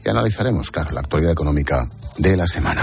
y 0.04 0.10
analizaremos, 0.10 0.72
claro, 0.72 0.92
la 0.92 1.02
actualidad 1.02 1.32
económica 1.32 1.88
de 2.18 2.38
la 2.38 2.48
semana. 2.48 2.82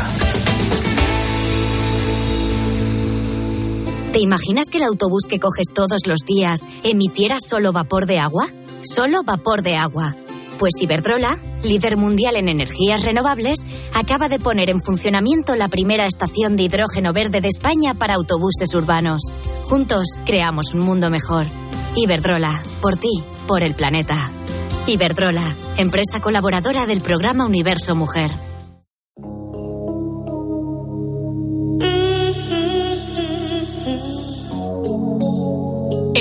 ¿Te 4.12 4.18
imaginas 4.18 4.68
que 4.68 4.76
el 4.76 4.84
autobús 4.84 5.22
que 5.26 5.40
coges 5.40 5.68
todos 5.72 6.06
los 6.06 6.18
días 6.26 6.68
emitiera 6.82 7.36
solo 7.40 7.72
vapor 7.72 8.04
de 8.04 8.18
agua? 8.18 8.46
Solo 8.82 9.22
vapor 9.22 9.62
de 9.62 9.76
agua. 9.76 10.14
Pues 10.58 10.74
Iberdrola, 10.82 11.38
líder 11.64 11.96
mundial 11.96 12.36
en 12.36 12.50
energías 12.50 13.06
renovables, 13.06 13.60
acaba 13.94 14.28
de 14.28 14.38
poner 14.38 14.68
en 14.68 14.82
funcionamiento 14.82 15.54
la 15.54 15.68
primera 15.68 16.04
estación 16.04 16.56
de 16.56 16.64
hidrógeno 16.64 17.14
verde 17.14 17.40
de 17.40 17.48
España 17.48 17.94
para 17.94 18.16
autobuses 18.16 18.74
urbanos. 18.74 19.22
Juntos 19.64 20.04
creamos 20.26 20.74
un 20.74 20.80
mundo 20.80 21.08
mejor. 21.08 21.46
Iberdrola, 21.96 22.62
por 22.82 22.98
ti, 22.98 23.22
por 23.48 23.62
el 23.62 23.74
planeta. 23.74 24.30
Iberdrola, 24.86 25.44
empresa 25.78 26.20
colaboradora 26.20 26.84
del 26.84 27.00
programa 27.00 27.46
Universo 27.46 27.94
Mujer. 27.94 28.30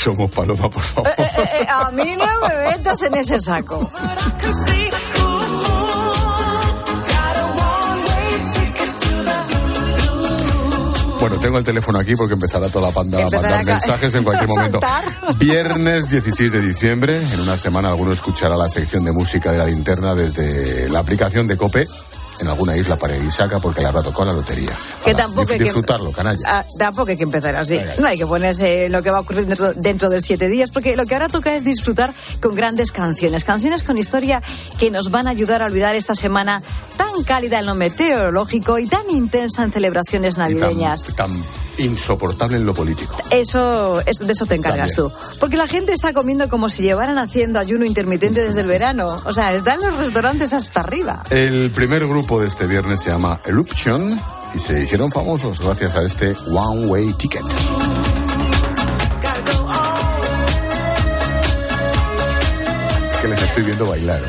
Somos, 0.00 0.30
Paloma, 0.30 0.70
por 0.70 0.82
favor. 0.82 1.10
Eh, 1.10 1.14
eh, 1.18 1.44
eh, 1.60 1.66
a 1.68 1.90
mí 1.90 2.16
no 2.16 2.24
me 2.48 2.70
metas 2.70 3.02
en 3.02 3.14
ese 3.14 3.38
saco. 3.38 3.90
Bueno, 11.20 11.36
tengo 11.36 11.58
el 11.58 11.64
teléfono 11.64 11.98
aquí 11.98 12.16
porque 12.16 12.32
empezará 12.32 12.66
toda 12.70 12.88
la 12.88 12.94
panda 12.94 13.18
a 13.18 13.28
mandar 13.28 13.62
mensajes 13.62 14.14
en 14.14 14.24
cualquier 14.24 14.48
momento. 14.56 14.80
Viernes 15.36 16.08
16 16.08 16.50
de 16.50 16.62
diciembre, 16.62 17.22
en 17.22 17.40
una 17.40 17.58
semana 17.58 17.90
alguno 17.90 18.12
escuchará 18.12 18.56
la 18.56 18.70
sección 18.70 19.04
de 19.04 19.12
música 19.12 19.52
de 19.52 19.58
la 19.58 19.66
linterna 19.66 20.14
desde 20.14 20.88
la 20.88 21.00
aplicación 21.00 21.46
de 21.46 21.58
Cope 21.58 21.86
en 22.40 22.48
alguna 22.48 22.76
isla 22.76 22.96
paradisíaca 22.96 23.58
porque 23.60 23.80
le 23.80 23.86
habrá 23.88 24.02
tocado 24.02 24.26
la 24.26 24.32
lotería. 24.32 24.70
Que 25.04 25.10
Ala, 25.10 25.24
tampoco 25.24 25.52
hay 25.52 25.58
que- 25.58 25.64
disfrutarlo, 25.64 26.12
canalla. 26.12 26.40
Ah, 26.46 26.64
tampoco 26.78 27.10
hay 27.10 27.16
que 27.16 27.22
empezar 27.24 27.54
así. 27.56 27.78
No 27.98 28.06
hay 28.06 28.18
que 28.18 28.26
ponerse 28.26 28.88
lo 28.88 29.02
que 29.02 29.10
va 29.10 29.18
a 29.18 29.20
ocurrir 29.20 29.46
dentro, 29.46 29.72
dentro 29.74 30.10
de 30.10 30.20
siete 30.20 30.48
días, 30.48 30.70
porque 30.70 30.96
lo 30.96 31.06
que 31.06 31.14
ahora 31.14 31.28
toca 31.28 31.54
es 31.54 31.64
disfrutar 31.64 32.12
con 32.40 32.54
grandes 32.54 32.92
canciones. 32.92 33.44
Canciones 33.44 33.82
con 33.82 33.98
historia 33.98 34.42
que 34.78 34.90
nos 34.90 35.10
van 35.10 35.26
a 35.26 35.30
ayudar 35.30 35.62
a 35.62 35.66
olvidar 35.66 35.94
esta 35.94 36.14
semana 36.14 36.62
tan 36.96 37.22
cálida 37.24 37.58
en 37.60 37.66
lo 37.66 37.74
meteorológico 37.74 38.78
y 38.78 38.86
tan 38.86 39.08
intensa 39.10 39.62
en 39.62 39.72
celebraciones 39.72 40.38
navideñas. 40.38 41.04
Tan 41.16 41.30
insoportable 41.80 42.56
en 42.56 42.66
lo 42.66 42.74
político. 42.74 43.16
Eso, 43.30 44.00
eso- 44.06 44.24
de 44.24 44.32
eso 44.32 44.46
te 44.46 44.54
encargas 44.56 44.94
También. 44.94 45.12
tú. 45.18 45.38
Porque 45.40 45.56
la 45.56 45.66
gente 45.66 45.92
está 45.92 46.12
comiendo 46.12 46.48
como 46.48 46.70
si 46.70 46.82
llevaran 46.82 47.18
haciendo 47.18 47.58
ayuno 47.58 47.84
intermitente 47.84 48.42
desde 48.42 48.60
el 48.60 48.66
verano. 48.66 49.22
O 49.24 49.32
sea, 49.32 49.52
están 49.54 49.80
los 49.80 49.96
restaurantes 49.96 50.52
hasta 50.52 50.80
arriba. 50.80 51.22
El 51.30 51.70
primer 51.70 52.06
grupo 52.06 52.40
de 52.40 52.48
este 52.48 52.66
viernes 52.66 53.00
se 53.00 53.10
llama 53.10 53.40
Eruption 53.44 54.20
y 54.54 54.58
se 54.58 54.82
hicieron 54.82 55.10
famosos 55.10 55.60
gracias 55.60 55.94
a 55.96 56.02
este 56.02 56.34
One 56.48 56.86
Way 56.88 57.12
Ticket. 57.14 57.42
Que 63.22 63.28
les 63.28 63.42
estoy 63.42 63.62
viendo 63.64 63.86
bailar. 63.86 64.20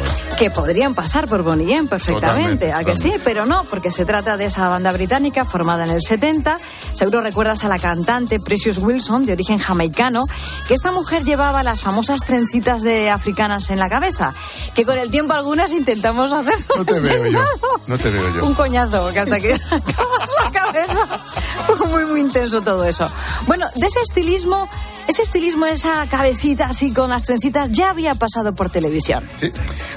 Que 0.41 0.49
podrían 0.49 0.95
pasar 0.95 1.27
por 1.27 1.43
Bonnie 1.43 1.83
perfectamente, 1.83 2.71
Totalmente, 2.71 2.73
¿a 2.73 2.83
que 2.83 2.97
sí? 2.97 3.13
Pero 3.23 3.45
no, 3.45 3.63
porque 3.65 3.91
se 3.91 4.05
trata 4.05 4.37
de 4.37 4.45
esa 4.45 4.69
banda 4.69 4.91
británica 4.91 5.45
formada 5.45 5.83
en 5.83 5.91
el 5.91 6.01
70. 6.01 6.57
Seguro 6.95 7.21
recuerdas 7.21 7.63
a 7.63 7.67
la 7.67 7.77
cantante 7.77 8.39
Precious 8.39 8.79
Wilson, 8.79 9.23
de 9.27 9.33
origen 9.33 9.59
jamaicano, 9.59 10.25
que 10.67 10.73
esta 10.73 10.91
mujer 10.91 11.25
llevaba 11.25 11.61
las 11.61 11.81
famosas 11.81 12.21
trencitas 12.25 12.81
de 12.81 13.11
africanas 13.11 13.69
en 13.69 13.77
la 13.77 13.87
cabeza, 13.87 14.33
que 14.73 14.83
con 14.83 14.97
el 14.97 15.11
tiempo 15.11 15.33
algunas 15.33 15.73
intentamos 15.73 16.31
hacer. 16.31 16.55
No 16.75 16.85
te 16.85 16.99
veo 16.99 17.27
yo, 17.27 17.43
no 17.85 17.97
te 17.99 18.09
veo 18.09 18.33
yo. 18.33 18.43
Un 18.43 18.55
coñazo, 18.55 19.13
que 19.13 19.19
hasta 19.19 19.39
que 19.39 19.53
acabas 19.93 20.31
la 20.43 20.51
cabeza. 20.51 21.19
Fue 21.67 21.87
muy, 21.87 22.05
muy 22.05 22.19
intenso 22.19 22.63
todo 22.63 22.83
eso. 22.85 23.07
Bueno, 23.45 23.67
de 23.75 23.85
ese 23.85 23.99
estilismo, 24.01 24.67
ese 25.11 25.23
estilismo, 25.23 25.65
esa 25.65 26.07
cabecita 26.07 26.67
así 26.67 26.93
con 26.93 27.09
las 27.09 27.23
trencitas, 27.23 27.69
ya 27.69 27.89
había 27.89 28.15
pasado 28.15 28.53
por 28.53 28.69
televisión. 28.69 29.27
Sí. 29.41 29.49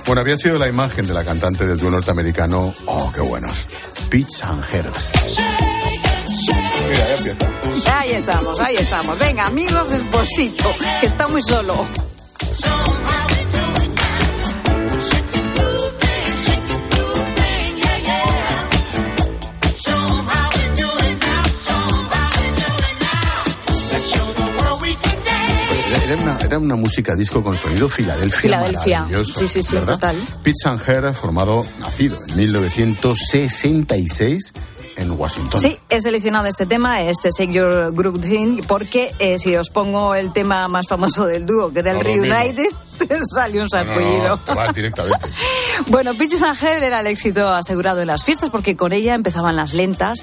Bueno, 0.07 0.21
había 0.21 0.37
sido 0.37 0.59
la 0.59 0.69
imagen 0.69 1.07
de 1.07 1.15
la 1.15 1.25
cantante 1.25 1.67
del 1.67 1.79
dúo 1.79 1.91
norteamericano. 1.91 2.75
Oh, 2.87 3.13
qué 3.15 3.21
buenos. 3.21 3.67
Peach 4.11 4.43
and 4.43 4.65
Herbs. 4.73 5.39
Mira, 6.89 7.07
ya 7.07 7.17
empieza. 7.17 8.01
Ahí 8.01 8.11
estamos, 8.11 8.59
ahí 8.59 8.77
estamos. 8.77 9.19
Venga, 9.21 9.47
amigos, 9.47 9.89
esposito, 9.93 10.75
que 11.01 11.07
está 11.07 11.29
muy 11.29 11.43
solo. 11.43 11.87
Era 26.15 26.23
una, 26.23 26.39
era 26.39 26.59
una 26.61 26.77
música 26.77 27.17
disco 27.17 27.43
con 27.43 27.57
sonido 27.57 27.89
Filadelfia. 27.89 28.41
Filadelfia. 28.41 29.09
Sí, 29.25 29.49
sí, 29.49 29.65
sí, 29.65 29.75
¿verdad? 29.75 29.95
total. 29.95 30.15
Pete 30.45 30.55
Sanger, 30.63 31.13
formado, 31.13 31.67
nacido 31.81 32.17
en 32.29 32.37
1966 32.37 34.53
en 34.97 35.11
Washington. 35.13 35.61
Sí, 35.61 35.77
he 35.89 36.01
seleccionado 36.01 36.47
este 36.47 36.67
tema, 36.67 37.03
este 37.03 37.31
Shake 37.37 37.53
Your 37.53 37.93
Group 37.95 38.21
Thing, 38.21 38.63
porque 38.67 39.13
eh, 39.19 39.39
si 39.39 39.55
os 39.57 39.69
pongo 39.71 40.15
el 40.15 40.33
tema 40.33 40.69
más 40.69 40.87
famoso 40.89 41.27
del 41.27 41.47
dúo, 41.47 41.73
que 41.73 41.81
era 41.81 41.91
el 41.93 41.97
No. 41.99 42.03
Reunited, 42.03 42.69
te 42.99 43.19
sale 43.35 43.61
un 43.61 43.69
No, 43.73 43.79
no, 43.79 43.85
sarpullido. 43.85 44.41
no, 44.47 44.73
directamente. 44.73 45.27
Bueno, 45.89 46.15
Peaches 46.15 46.43
and 46.43 46.57
era 46.63 47.01
el 47.01 47.07
éxito 47.09 47.49
asegurado 47.49 48.01
en 48.01 48.07
las 48.07 48.25
fiestas 48.25 48.49
porque 48.51 48.77
con 48.77 48.93
ella 48.93 49.15
empezaban 49.15 49.57
las 49.57 49.75
lentas 49.75 50.21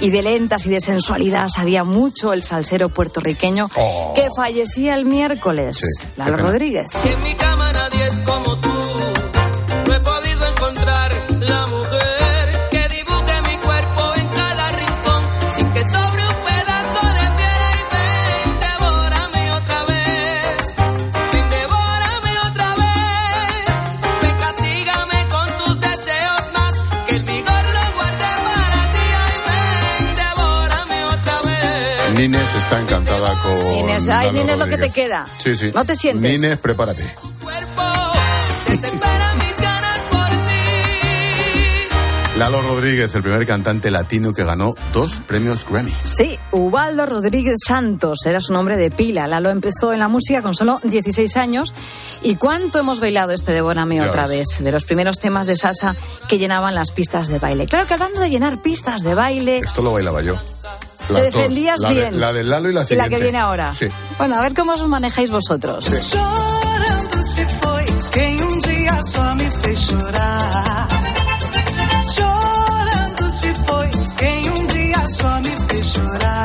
y 0.00 0.08
de 0.10 0.22
lentas 0.22 0.64
y 0.66 0.70
de 0.70 0.80
sensualidad 0.80 1.48
sabía 1.48 1.84
mucho 1.84 2.32
el 2.32 2.42
salsero 2.42 2.88
puertorriqueño 2.88 3.66
Oh. 3.76 4.12
que 4.14 4.28
fallecía 4.34 4.94
el 4.94 5.04
miércoles, 5.04 5.80
Lalo. 6.16 6.38
Rodríguez. 6.38 6.86
Si 6.90 7.08
en 7.08 7.20
mi 7.20 7.34
cama 7.34 7.70
nadie 7.72 8.06
es 8.08 8.18
como 8.20 8.56
tú, 8.58 8.70
con. 33.44 33.68
Nines, 33.68 34.08
ay, 34.08 34.26
Lalo 34.26 34.38
Nines, 34.38 34.58
lo 34.58 34.64
que 34.64 34.70
te 34.72 34.76
Rodríguez. 34.88 34.94
queda. 34.94 35.26
Sí, 35.42 35.56
sí. 35.56 35.70
No 35.74 35.84
te 35.84 35.94
sientes. 35.94 36.30
Nines, 36.32 36.58
prepárate. 36.58 37.04
Desespera 38.66 39.34
mis 39.34 39.60
ganas 39.60 39.98
por 40.10 40.28
ti. 40.28 40.34
Lalo 42.38 42.60
Rodríguez, 42.62 43.14
el 43.14 43.22
primer 43.22 43.46
cantante 43.46 43.90
latino 43.92 44.34
que 44.34 44.42
ganó 44.42 44.74
dos 44.92 45.20
premios 45.26 45.64
Grammy. 45.70 45.92
Sí, 46.02 46.36
Ubaldo 46.50 47.06
Rodríguez 47.06 47.60
Santos 47.64 48.18
era 48.26 48.40
su 48.40 48.52
nombre 48.52 48.76
de 48.76 48.90
pila. 48.90 49.28
Lalo 49.28 49.50
empezó 49.50 49.92
en 49.92 50.00
la 50.00 50.08
música 50.08 50.42
con 50.42 50.54
solo 50.54 50.80
16 50.82 51.36
años. 51.36 51.72
¿Y 52.22 52.34
cuánto 52.34 52.80
hemos 52.80 52.98
bailado 52.98 53.30
este 53.32 53.52
Devórame 53.52 53.96
Ya 53.96 54.06
otra 54.08 54.26
ves. 54.26 54.48
vez? 54.48 54.64
De 54.64 54.72
los 54.72 54.84
primeros 54.84 55.20
temas 55.20 55.46
de 55.46 55.54
salsa 55.56 55.94
que 56.28 56.38
llenaban 56.38 56.74
las 56.74 56.90
pistas 56.90 57.28
de 57.28 57.38
baile. 57.38 57.66
Claro 57.66 57.86
que 57.86 57.94
hablando 57.94 58.20
de 58.20 58.30
llenar 58.30 58.58
pistas 58.58 59.02
de 59.02 59.14
baile, 59.14 59.58
Esto 59.58 59.82
lo 59.82 59.92
bailaba 59.92 60.20
yo. 60.22 60.34
Te 61.06 61.12
Las 61.12 61.22
dos. 61.22 61.34
defendías 61.34 61.80
La 61.80 61.88
de- 61.88 61.94
bien. 61.94 62.20
la 62.20 62.32
de 62.32 62.44
Lalo 62.44 62.70
y 62.70 62.72
la 62.74 62.82
y 62.82 62.86
siguiente. 62.86 63.10
la 63.10 63.16
que 63.16 63.22
viene 63.22 63.38
ahora. 63.38 63.74
Sí. 63.74 63.86
Bueno, 64.18 64.36
a 64.36 64.40
ver 64.40 64.54
cómo 64.54 64.72
os 64.72 64.88
manejáis 64.88 65.30
vosotros. 65.30 65.84
Chorando 65.84 67.22
se 67.34 67.46
foi 67.46 67.84
quem 68.12 68.42
um 68.42 68.58
dia 68.60 69.00
só 69.12 69.34
me 69.34 69.50
fez 69.62 69.80
chorar. 69.80 70.88
Chorando 72.14 73.30
se 73.30 73.54
foi 73.66 73.90
quem 74.18 74.50
um 74.50 74.66
dia 74.66 75.04
só 75.12 75.38
me 75.40 75.56
fez 75.68 75.86
chorar. 75.86 76.44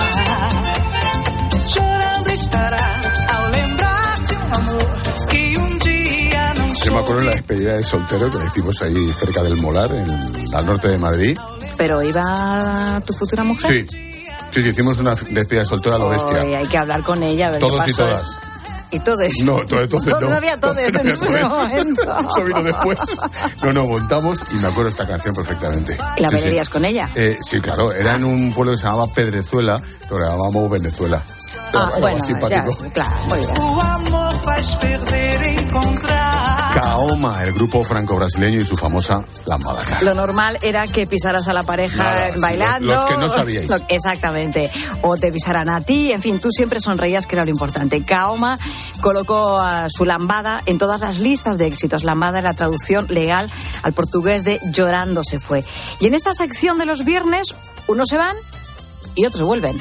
Chorando 1.68 2.30
estará 2.32 3.02
ao 3.36 3.50
lembrar 3.50 4.14
de 4.28 4.36
um 4.36 4.54
amor 4.56 5.02
que 5.30 5.58
um 5.58 5.78
dia 5.78 6.54
não 6.58 6.74
Yo 6.74 6.92
me 6.94 7.00
acuerdo 7.00 7.20
de 7.22 7.26
la 7.28 7.32
despedida 7.34 7.78
de 7.78 7.84
soltero 7.84 8.32
que 8.32 8.38
la 8.38 8.46
hicimos 8.46 8.82
ahí 8.82 9.08
cerca 9.14 9.44
del 9.44 9.58
Molar, 9.58 9.92
en, 9.94 10.56
al 10.56 10.66
norte 10.66 10.88
de 10.90 10.98
Madrid. 10.98 11.38
Pero 11.78 12.02
iba 12.04 13.02
tu 13.06 13.14
futura 13.14 13.44
mujer. 13.44 13.86
Sí. 13.90 14.09
Sí, 14.52 14.64
sí, 14.64 14.70
hicimos 14.70 14.98
una 14.98 15.16
despedida 15.16 15.60
de 15.62 15.66
soltero 15.66 15.96
a 15.96 16.00
lo 16.00 16.10
bestia. 16.10 16.42
Hoy 16.44 16.54
hay 16.56 16.66
que 16.68 16.78
hablar 16.78 17.04
con 17.04 17.22
ella, 17.24 17.48
a 17.48 17.52
ver 17.52 17.60
Todos 17.60 17.86
qué 17.86 17.92
y 17.92 17.94
todas. 17.94 18.40
Y 18.92 19.00
todos. 19.02 19.20
No, 19.44 19.64
todo 19.66 19.82
entonces 19.82 20.12
no. 20.14 20.18
Todavía 20.20 20.60
todos 20.60 20.78
en 20.80 21.10
ese 21.10 21.44
momento. 21.44 22.02
Eso 22.28 22.44
vino 22.44 22.64
después. 22.64 22.98
No, 23.64 23.72
no, 23.74 23.86
montamos 23.86 24.40
y 24.52 24.56
me 24.56 24.68
acuerdo 24.68 24.90
esta 24.90 25.06
canción 25.08 25.36
perfectamente. 25.36 25.96
¿Y 26.18 26.22
la 26.24 26.30
Sí, 26.30 26.36
sí. 26.38 26.42
bailarías 26.42 26.70
con 26.70 26.86
ella? 26.86 27.10
Eh, 27.14 27.38
sí, 27.48 27.62
claro, 27.62 27.92
era 27.94 28.16
en 28.16 28.24
un 28.24 28.52
pueblo 28.52 28.72
que 28.72 28.78
se 28.80 28.86
llamaba 28.86 29.06
Pedrezuela, 29.14 29.80
pero 30.08 30.20
la 30.22 30.30
llamábamos 30.32 30.72
Venezuela. 30.72 31.22
Era 31.72 31.82
Ah, 31.82 31.86
algo 31.90 32.00
bueno, 32.00 32.18
más 32.18 32.26
simpático. 32.26 32.72
ya, 32.84 32.90
claro, 32.90 33.10
muy 33.28 33.38
bien. 33.38 33.52
O 33.60 33.82
amor 33.82 34.38
perder 34.82 35.48
encontrar. 35.48 36.39
Kaoma, 36.82 37.44
el 37.44 37.54
grupo 37.54 37.84
franco-brasileño 37.84 38.62
y 38.62 38.66
su 38.66 38.76
famosa 38.76 39.24
lambada. 39.46 39.82
Lo 40.02 40.14
normal 40.14 40.58
era 40.62 40.88
que 40.88 41.06
pisaras 41.08 41.48
a 41.48 41.54
la 41.54 41.64
pareja 41.64 41.98
Nada, 42.04 42.32
bailando. 42.38 42.94
los 42.94 43.06
que 43.06 43.18
no 43.18 43.30
sabíais. 43.30 43.68
Lo- 43.70 43.80
exactamente. 43.90 44.72
O 45.02 45.18
te 45.18 45.32
pisaran 45.32 45.70
a 45.70 45.82
ti. 45.82 46.12
En 46.12 46.22
fin, 46.22 46.40
tú 46.40 46.50
siempre 46.52 46.80
sonreías, 46.80 47.26
que 47.26 47.36
era 47.36 47.46
lo 47.46 47.52
importante. 47.52 48.04
Kaoma 48.04 48.58
colocó 49.02 49.58
a 49.60 49.88
su 49.90 50.06
lambada 50.06 50.62
en 50.66 50.78
todas 50.78 51.02
las 51.02 51.20
listas 51.20 51.58
de 51.58 51.68
éxitos. 51.68 52.04
Lambada 52.04 52.40
era 52.40 52.50
la 52.50 52.56
traducción 52.56 53.08
legal 53.10 53.50
al 53.84 53.94
portugués 53.94 54.44
de 54.44 54.60
llorando 54.72 55.24
se 55.24 55.40
fue. 55.40 55.64
Y 56.00 56.08
en 56.08 56.14
esta 56.14 56.34
sección 56.34 56.78
de 56.78 56.86
los 56.86 57.04
viernes, 57.06 57.54
unos 57.88 58.10
se 58.10 58.18
van 58.18 58.36
y 59.16 59.26
otros 59.26 59.44
vuelven. 59.44 59.78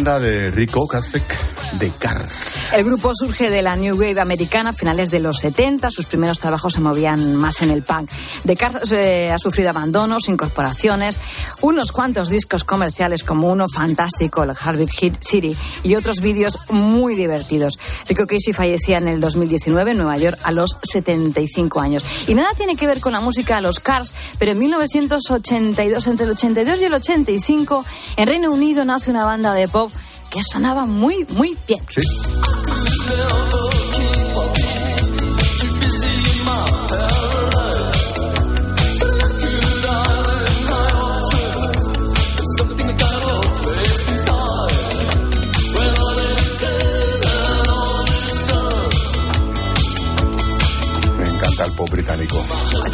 De 0.00 0.50
Rico 0.50 0.80
Ocasek 0.80 1.49
de 1.80 1.90
Cars. 1.90 2.72
El 2.74 2.84
grupo 2.84 3.12
surge 3.14 3.48
de 3.48 3.62
la 3.62 3.74
New 3.74 3.96
Wave 3.96 4.20
americana 4.20 4.70
a 4.70 4.72
finales 4.74 5.10
de 5.10 5.18
los 5.18 5.38
70. 5.38 5.90
Sus 5.90 6.04
primeros 6.04 6.38
trabajos 6.38 6.74
se 6.74 6.80
movían 6.80 7.34
más 7.36 7.62
en 7.62 7.70
el 7.70 7.82
punk. 7.82 8.10
The 8.46 8.54
Cars 8.54 8.92
eh, 8.92 9.30
ha 9.32 9.38
sufrido 9.38 9.70
abandonos, 9.70 10.28
incorporaciones, 10.28 11.18
unos 11.62 11.90
cuantos 11.90 12.28
discos 12.28 12.64
comerciales 12.64 13.24
como 13.24 13.50
uno 13.50 13.66
fantástico, 13.66 14.42
el 14.42 14.50
Harvard 14.50 14.88
Hit 14.88 15.16
City, 15.22 15.56
y 15.82 15.94
otros 15.94 16.20
vídeos 16.20 16.70
muy 16.70 17.14
divertidos. 17.14 17.78
Rico 18.06 18.26
Casey 18.26 18.52
fallecía 18.52 18.98
en 18.98 19.08
el 19.08 19.20
2019 19.20 19.92
en 19.92 19.96
Nueva 19.96 20.18
York 20.18 20.38
a 20.42 20.52
los 20.52 20.76
75 20.82 21.80
años. 21.80 22.24
Y 22.28 22.34
nada 22.34 22.52
tiene 22.54 22.76
que 22.76 22.86
ver 22.86 23.00
con 23.00 23.12
la 23.12 23.20
música 23.20 23.56
de 23.56 23.62
los 23.62 23.80
Cars, 23.80 24.12
pero 24.38 24.52
en 24.52 24.58
1982, 24.58 26.06
entre 26.06 26.26
el 26.26 26.32
82 26.32 26.80
y 26.80 26.84
el 26.84 26.94
85, 26.94 27.84
en 28.16 28.28
Reino 28.28 28.52
Unido 28.52 28.84
nace 28.84 29.10
una 29.10 29.24
banda 29.24 29.54
de 29.54 29.66
pop 29.66 29.90
que 30.30 30.40
sonaba 30.42 30.86
muy, 30.86 31.26
muy 31.36 31.56
bien. 31.66 31.80
Sí. 31.88 32.02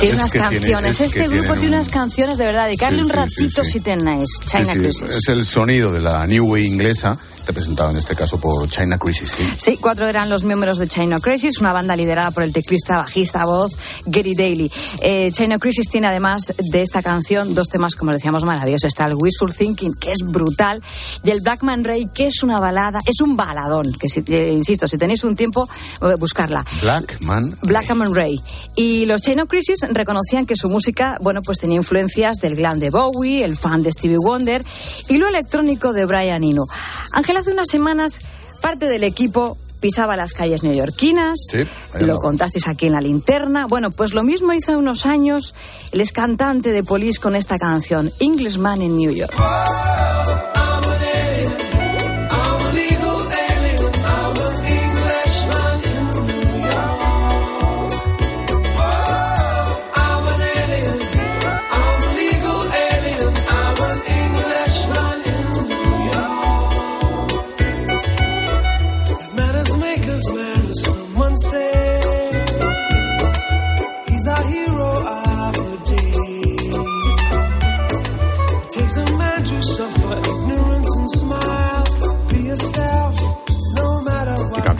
Tiene 0.09 0.19
unas 0.21 0.33
que 0.33 0.39
tiene- 0.39 0.57
canciones. 0.57 0.91
es 0.93 1.01
este 1.01 1.29
grupo 1.29 1.53
tiene 1.55 1.69
un- 1.69 1.75
unas 1.75 1.89
canciones 1.89 2.39
de 2.39 2.47
verdad. 2.47 2.67
Dedicarle 2.67 2.99
Sí, 2.99 3.05
un 3.05 3.11
ratito 3.11 3.65
si 3.65 3.81
tenéis. 3.81 4.29
China 4.47 4.73
Crisis. 4.73 5.03
es 5.03 5.29
el 5.29 5.45
sonido 5.45 5.93
de 5.93 6.01
la 6.01 6.27
New 6.27 6.47
Wave 6.47 6.65
inglesa, 6.65 7.19
representado 7.47 7.91
en 7.91 7.97
este 7.97 8.15
caso 8.15 8.39
por 8.39 8.69
China 8.69 8.99
Crisis. 8.99 9.31
¿sí? 9.31 9.45
Sí, 9.59 9.79
cuatro 9.81 10.07
eran 10.07 10.29
los 10.29 10.45
miembros 10.45 10.79
de 10.79 10.89
China 10.89 11.21
Crisis, 11.21 11.59
una 11.61 11.73
banda 11.73 11.97
liderada 11.97 12.31
por 12.31 12.43
el 12.43 12.53
teclista, 12.53 12.99
bajista, 12.99 13.45
voz 13.45 13.73
Gary 14.07 14.35
Daly. 14.35 14.71
Eh, 15.01 15.31
China 15.33 15.59
Crisis 15.59 15.89
tiene 15.89 16.09
además 16.09 16.53
de 16.59 16.83
esta 16.83 17.03
canción 17.03 17.55
dos 17.55 17.69
temas, 17.69 17.95
como 17.95 18.13
decíamos, 18.13 18.45
maravillosos. 18.45 18.89
Está 18.89 19.07
el 19.07 19.15
Wishful 19.15 19.55
Thinking, 19.55 19.95
que 19.95 20.13
es 20.13 20.19
brutal, 20.25 20.83
y 21.25 21.31
el 21.31 21.41
Blackman 21.41 21.85
Ray, 21.85 22.09
que 22.13 22.27
es 22.27 22.43
una 22.43 22.61
balada, 22.61 23.01
es 23.07 23.21
un 23.21 23.37
baladón, 23.37 23.93
que 23.99 24.09
si, 24.09 24.23
eh, 24.27 24.53
insisto, 24.53 24.89
si 24.89 24.99
tenéis 24.99 25.25
un 25.25 25.37
tiempo, 25.37 25.69
eh, 26.03 26.15
buscarla. 26.19 26.65
Black 26.83 27.23
Man. 27.23 27.57
Black 27.63 27.91
and 27.91 28.15
Ray. 28.15 28.41
Y 28.75 29.07
los 29.07 29.21
Chino 29.21 29.47
Crisis 29.47 29.81
reconocían 29.91 30.47
que 30.47 30.57
su 30.57 30.69
música, 30.69 31.19
bueno, 31.21 31.43
pues 31.43 31.59
tenía 31.59 31.77
influencias 31.77 32.39
del 32.39 32.57
glam 32.57 32.79
de 32.79 32.91
Bowie, 32.91 33.45
el 33.45 33.57
fan 33.57 33.83
de 33.83 33.93
Stevie 33.93 34.19
Wonder 34.19 34.65
y 35.09 35.19
lo 35.19 35.29
electrónico 35.29 35.93
de 35.93 36.05
Brian 36.07 36.45
Eno. 36.45 36.65
Ángel, 37.13 37.36
hace 37.37 37.53
unas 37.53 37.68
semanas 37.68 38.20
parte 38.61 38.87
del 38.87 39.05
equipo 39.05 39.57
pisaba 39.80 40.16
las 40.16 40.32
calles 40.32 40.62
neoyorquinas, 40.62 41.39
Sí, 41.53 41.66
lo 42.01 42.18
contasteis 42.18 42.66
aquí 42.66 42.87
en 42.87 42.93
la 42.93 43.01
linterna. 43.01 43.66
Bueno, 43.66 43.91
pues 43.91 44.14
lo 44.14 44.22
mismo 44.22 44.53
hizo 44.53 44.76
unos 44.78 45.07
años 45.07 45.55
el 45.93 46.01
ex 46.01 46.12
cantante 46.12 46.72
de 46.72 46.82
Police 46.82 47.20
con 47.20 47.37
esta 47.37 47.59
canción, 47.59 48.11
Englishman 48.18 48.82
in 48.82 48.97
New 48.97 49.12
York. 49.12 49.34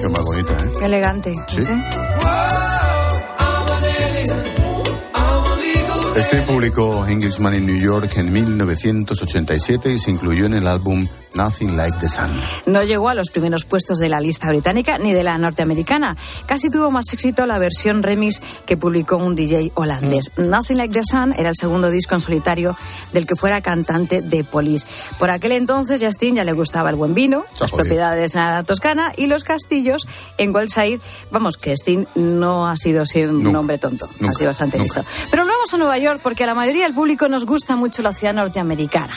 Canción 0.07 0.12
más 0.12 0.24
bonita, 0.24 0.64
¿eh? 0.64 0.72
Qué 0.78 0.84
elegante. 0.84 1.34
Sí. 1.48 1.61
Este 6.17 6.41
publicó 6.43 7.07
Englishman 7.07 7.55
in 7.55 7.67
New 7.67 7.77
York 7.79 8.11
en 8.17 8.33
1987 8.33 9.93
y 9.93 9.99
se 9.99 10.11
incluyó 10.11 10.47
en 10.47 10.55
el 10.55 10.67
álbum 10.67 11.07
Nothing 11.35 11.77
Like 11.77 11.99
the 12.01 12.09
Sun. 12.09 12.31
No 12.64 12.83
llegó 12.83 13.11
a 13.11 13.14
los 13.14 13.29
primeros 13.29 13.67
puestos 13.67 13.99
de 13.99 14.09
la 14.09 14.23
lista 14.23 14.49
británica 14.49 14.97
ni 14.97 15.12
de 15.12 15.23
la 15.23 15.37
norteamericana. 15.37 16.17
Casi 16.47 16.71
tuvo 16.71 16.91
más 16.91 17.12
éxito 17.12 17.45
la 17.45 17.59
versión 17.59 18.03
remix 18.03 18.41
que 18.64 18.79
publicó 18.79 19.19
un 19.19 19.35
DJ 19.35 19.73
holandés. 19.75 20.33
Nothing 20.39 20.79
Like 20.79 20.95
the 20.95 21.03
Sun 21.05 21.35
era 21.37 21.51
el 21.51 21.57
segundo 21.57 21.91
disco 21.91 22.14
en 22.14 22.23
solitario 22.23 22.75
del 23.12 23.27
que 23.27 23.37
fuera 23.37 23.61
cantante 23.61 24.23
de 24.23 24.43
Police. 24.43 24.87
Por 25.19 25.29
aquel 25.31 25.53
entonces, 25.53 26.03
Justin 26.03 26.37
ya 26.37 26.45
le 26.45 26.53
gustaba 26.55 26.89
el 26.89 26.97
buen 26.97 27.12
vino, 27.12 27.45
las 27.61 27.71
jodido. 27.71 27.77
propiedades 27.77 28.35
en 28.35 28.41
la 28.41 28.62
Toscana 28.62 29.12
y 29.19 29.27
los 29.27 29.45
castillos 29.45 30.07
en 30.39 30.55
Wellside. 30.55 31.01
Vamos, 31.31 31.59
que 31.59 31.73
Sting 31.77 32.07
no 32.14 32.67
ha 32.67 32.77
sido 32.79 33.05
un 33.29 33.55
hombre 33.55 33.77
tonto, 33.77 34.07
ha 34.07 34.09
Nunca, 34.23 34.33
sido 34.39 34.49
bastante 34.49 34.79
nunca. 34.79 35.01
listo. 35.01 35.12
Pero 35.31 35.45
nos 35.45 35.55
vamos 35.55 35.75
a 35.75 35.77
Nueva 35.77 35.99
York 35.99 36.05
porque 36.22 36.44
a 36.44 36.46
la 36.46 36.54
mayoría 36.54 36.84
del 36.84 36.94
público 36.94 37.28
nos 37.28 37.44
gusta 37.44 37.76
mucho 37.76 38.02
la 38.02 38.12
ciudad 38.12 38.34
norteamericana. 38.34 39.12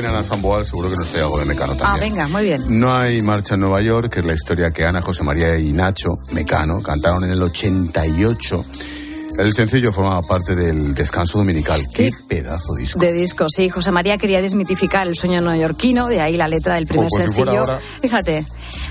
Viene 0.00 0.14
Ana 0.16 0.24
Samboal, 0.24 0.66
seguro 0.66 0.90
que 0.90 0.96
nos 0.96 1.08
trae 1.08 1.22
algo 1.22 1.38
de 1.38 1.44
Mecano 1.44 1.72
Ah, 1.74 1.76
también. 1.76 2.12
venga, 2.12 2.28
muy 2.28 2.44
bien. 2.44 2.80
No 2.80 2.94
hay 2.94 3.20
marcha 3.22 3.54
en 3.54 3.60
Nueva 3.60 3.80
York, 3.82 4.12
que 4.12 4.20
es 4.20 4.26
la 4.26 4.34
historia 4.34 4.70
que 4.70 4.84
Ana, 4.84 5.00
José 5.02 5.22
María 5.22 5.58
y 5.58 5.72
Nacho, 5.72 6.18
Mecano, 6.32 6.82
cantaron 6.82 7.24
en 7.24 7.30
el 7.30 7.42
88. 7.42 8.64
El 9.38 9.52
sencillo 9.54 9.92
formaba 9.92 10.20
parte 10.22 10.54
del 10.54 10.94
descanso 10.94 11.38
dominical. 11.38 11.80
Qué 11.94 12.10
pedazo 12.28 12.74
de 12.74 12.82
disco. 12.82 12.98
De 12.98 13.12
disco, 13.12 13.46
sí. 13.48 13.68
José 13.68 13.90
María 13.90 14.18
quería 14.18 14.42
desmitificar 14.42 15.06
el 15.06 15.16
sueño 15.16 15.40
neoyorquino, 15.40 16.08
de 16.08 16.20
ahí 16.20 16.36
la 16.36 16.48
letra 16.48 16.74
del 16.74 16.86
primer 16.86 17.08
si 17.10 17.16
fuera 17.16 17.32
sencillo. 17.32 17.60
ahora. 17.60 17.80
Fíjate, 18.00 18.44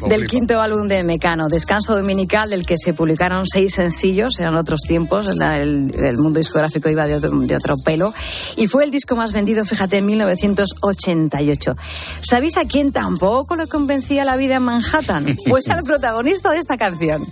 del 0.07 0.19
flipa. 0.19 0.25
quinto 0.25 0.61
álbum 0.61 0.87
de 0.87 1.03
Mecano, 1.03 1.49
Descanso 1.49 1.95
Dominical, 1.95 2.49
del 2.49 2.65
que 2.65 2.77
se 2.77 2.93
publicaron 2.93 3.45
seis 3.45 3.75
sencillos, 3.75 4.39
eran 4.39 4.55
otros 4.55 4.81
tiempos, 4.87 5.27
el, 5.27 5.93
el 5.93 6.17
mundo 6.17 6.39
discográfico 6.39 6.89
iba 6.89 7.05
de 7.05 7.15
otro, 7.15 7.31
de 7.31 7.55
otro 7.55 7.75
pelo, 7.85 8.13
y 8.55 8.67
fue 8.67 8.83
el 8.85 8.91
disco 8.91 9.15
más 9.15 9.31
vendido, 9.31 9.65
fíjate, 9.65 9.97
en 9.97 10.05
1988. 10.05 11.75
¿Sabéis 12.21 12.57
a 12.57 12.65
quién 12.65 12.91
tampoco 12.91 13.55
le 13.55 13.67
convencía 13.67 14.25
la 14.25 14.37
vida 14.37 14.55
en 14.55 14.63
Manhattan? 14.63 15.25
Pues 15.49 15.67
al 15.69 15.83
protagonista 15.83 16.51
de 16.51 16.59
esta 16.59 16.77
canción. 16.77 17.25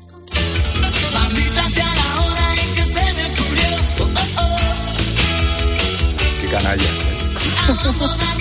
Canalla. 6.48 6.84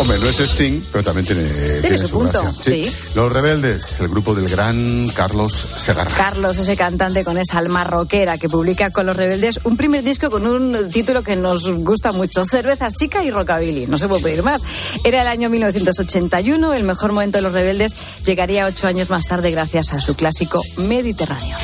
Hombre, 0.00 0.18
no 0.18 0.26
es 0.28 0.40
Sting, 0.40 0.80
pero 0.90 1.04
también 1.04 1.26
tiene, 1.26 1.42
tiene, 1.82 1.98
su 1.98 2.08
punto, 2.08 2.42
gracia. 2.42 2.62
sí. 2.64 2.90
Los 3.14 3.30
Rebeldes, 3.30 4.00
el 4.00 4.08
grupo 4.08 4.34
del 4.34 4.48
gran 4.48 5.10
Carlos 5.10 5.52
Segarra. 5.52 6.10
Carlos, 6.16 6.56
ese 6.56 6.74
cantante 6.74 7.22
con 7.22 7.36
esa 7.36 7.58
alma 7.58 7.84
rockera 7.84 8.38
que 8.38 8.48
publica 8.48 8.90
con 8.90 9.04
los 9.04 9.14
rebeldes 9.14 9.60
un 9.64 9.76
primer 9.76 10.02
disco 10.02 10.30
con 10.30 10.46
un 10.46 10.90
título 10.90 11.22
que 11.22 11.36
nos 11.36 11.70
gusta 11.70 12.12
mucho, 12.12 12.46
Cervezas 12.46 12.94
Chica 12.94 13.22
y 13.22 13.30
Rockabilly. 13.30 13.88
No 13.88 13.98
se 13.98 14.08
puede 14.08 14.22
pedir 14.22 14.42
más. 14.42 14.62
Era 15.04 15.20
el 15.20 15.28
año 15.28 15.50
1981, 15.50 16.72
el 16.72 16.84
mejor 16.84 17.12
momento 17.12 17.36
de 17.36 17.42
los 17.42 17.52
rebeldes 17.52 17.94
llegaría 18.24 18.64
ocho 18.64 18.86
años 18.86 19.10
más 19.10 19.26
tarde 19.26 19.50
gracias 19.50 19.92
a 19.92 20.00
su 20.00 20.14
clásico 20.14 20.62
Mediterráneo. 20.78 21.58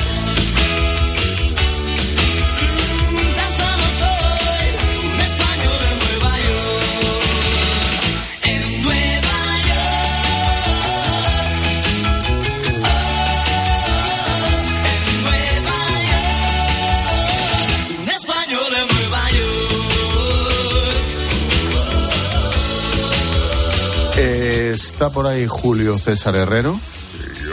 ¿Está 24.97 25.11
por 25.11 25.27
ahí 25.27 25.45
Julio 25.45 25.95
César 25.99 26.35
Herrero? 26.35 26.81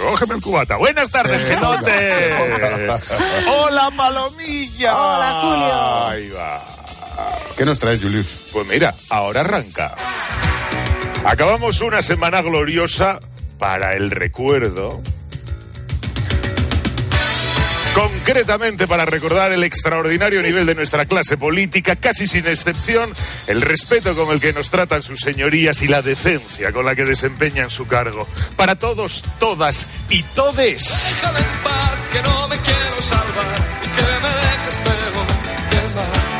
Cógeme 0.00 0.36
el 0.36 0.40
cubata. 0.40 0.76
Buenas 0.76 1.10
tardes, 1.10 1.44
genote. 1.44 2.34
ponga, 2.38 2.98
Hola, 3.58 3.90
palomilla. 3.94 4.96
Hola, 4.96 5.40
Julio. 5.42 6.06
Ahí 6.08 6.30
va. 6.30 6.64
¿Qué 7.54 7.66
nos 7.66 7.78
trae, 7.78 7.98
Julius? 7.98 8.46
Pues 8.50 8.66
mira, 8.66 8.94
ahora 9.10 9.42
arranca. 9.42 9.94
Acabamos 11.26 11.82
una 11.82 12.00
semana 12.00 12.40
gloriosa 12.40 13.20
para 13.58 13.92
el 13.92 14.10
recuerdo. 14.10 15.02
Concretamente 17.94 18.88
para 18.88 19.04
recordar 19.04 19.52
el 19.52 19.62
extraordinario 19.62 20.42
nivel 20.42 20.66
de 20.66 20.74
nuestra 20.74 21.06
clase 21.06 21.36
política, 21.36 21.94
casi 21.94 22.26
sin 22.26 22.44
excepción, 22.48 23.12
el 23.46 23.62
respeto 23.62 24.16
con 24.16 24.32
el 24.32 24.40
que 24.40 24.52
nos 24.52 24.68
tratan 24.68 25.00
sus 25.00 25.20
señorías 25.20 25.80
y 25.80 25.86
la 25.86 26.02
decencia 26.02 26.72
con 26.72 26.84
la 26.84 26.96
que 26.96 27.04
desempeñan 27.04 27.70
su 27.70 27.86
cargo. 27.86 28.26
Para 28.56 28.74
todos, 28.74 29.22
todas 29.38 29.86
y 30.08 30.24
todes. 30.24 31.06
Déjame 31.08 31.38
en 31.38 31.62
paz, 31.62 31.92
que 32.12 32.22
no 32.22 32.48
me 32.48 32.60
quiero 32.60 33.00
salvar 33.00 33.80
y 33.84 33.88
que 33.88 34.02
me 34.02 34.28
dejes 34.28 34.78
pero 34.82 35.26
quemar. 35.70 36.34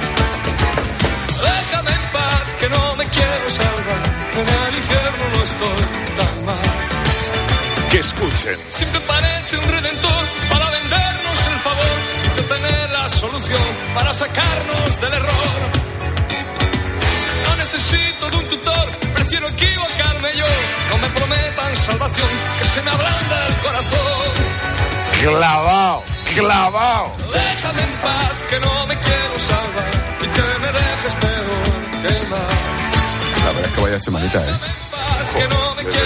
Déjame 1.29 1.91
en 1.91 2.13
paz, 2.13 2.43
que 2.59 2.69
no 2.69 2.97
me 2.97 3.09
quiero 3.09 3.51
salvar. 3.51 4.03
En 4.35 4.49
el 4.49 4.77
infierno 4.77 5.25
no 5.37 5.43
estoy 5.45 6.17
tan 6.17 6.45
mal. 6.45 7.91
Que 7.93 7.99
escuchen. 7.99 8.59
Siempre 8.71 9.01
parece 9.07 9.57
un 9.57 9.69
redentor 9.69 10.44
la 13.05 13.11
solución 13.11 13.61
para 13.95 14.15
sacarnos 14.15 15.01
del 15.03 15.13
error. 15.13 15.61
No 17.47 17.57
necesito 17.57 18.31
de 18.31 18.37
un 18.37 18.49
tutor, 18.49 18.87
prefiero 19.13 19.47
equivocarme 19.49 20.31
yo. 20.35 20.47
No 20.91 20.97
me 21.03 21.09
prometan 21.09 21.77
salvación, 21.77 22.29
que 22.59 22.65
se 22.65 22.81
me 22.83 22.91
ablanda 22.91 23.47
el 23.49 23.55
corazón. 23.67 24.31
Clavao, 25.21 26.05
clavao. 26.35 27.17
Déjame 27.31 27.83
en 27.83 27.95
paz, 28.07 28.37
que 28.49 28.61
no 28.61 28.87
me 28.87 28.99
quiero 28.99 29.39
salvar 29.39 29.93
y 30.23 30.27
que 30.35 30.43
me 30.63 30.71
dejes 30.79 31.15
peor 31.21 32.07
que 32.07 32.27
mal. 32.29 32.41
La 33.45 33.53
verdad 33.53 33.67
es 33.67 33.73
que 33.73 33.81
vaya 33.83 34.01
semanita, 34.01 34.39
¿eh? 34.39 34.84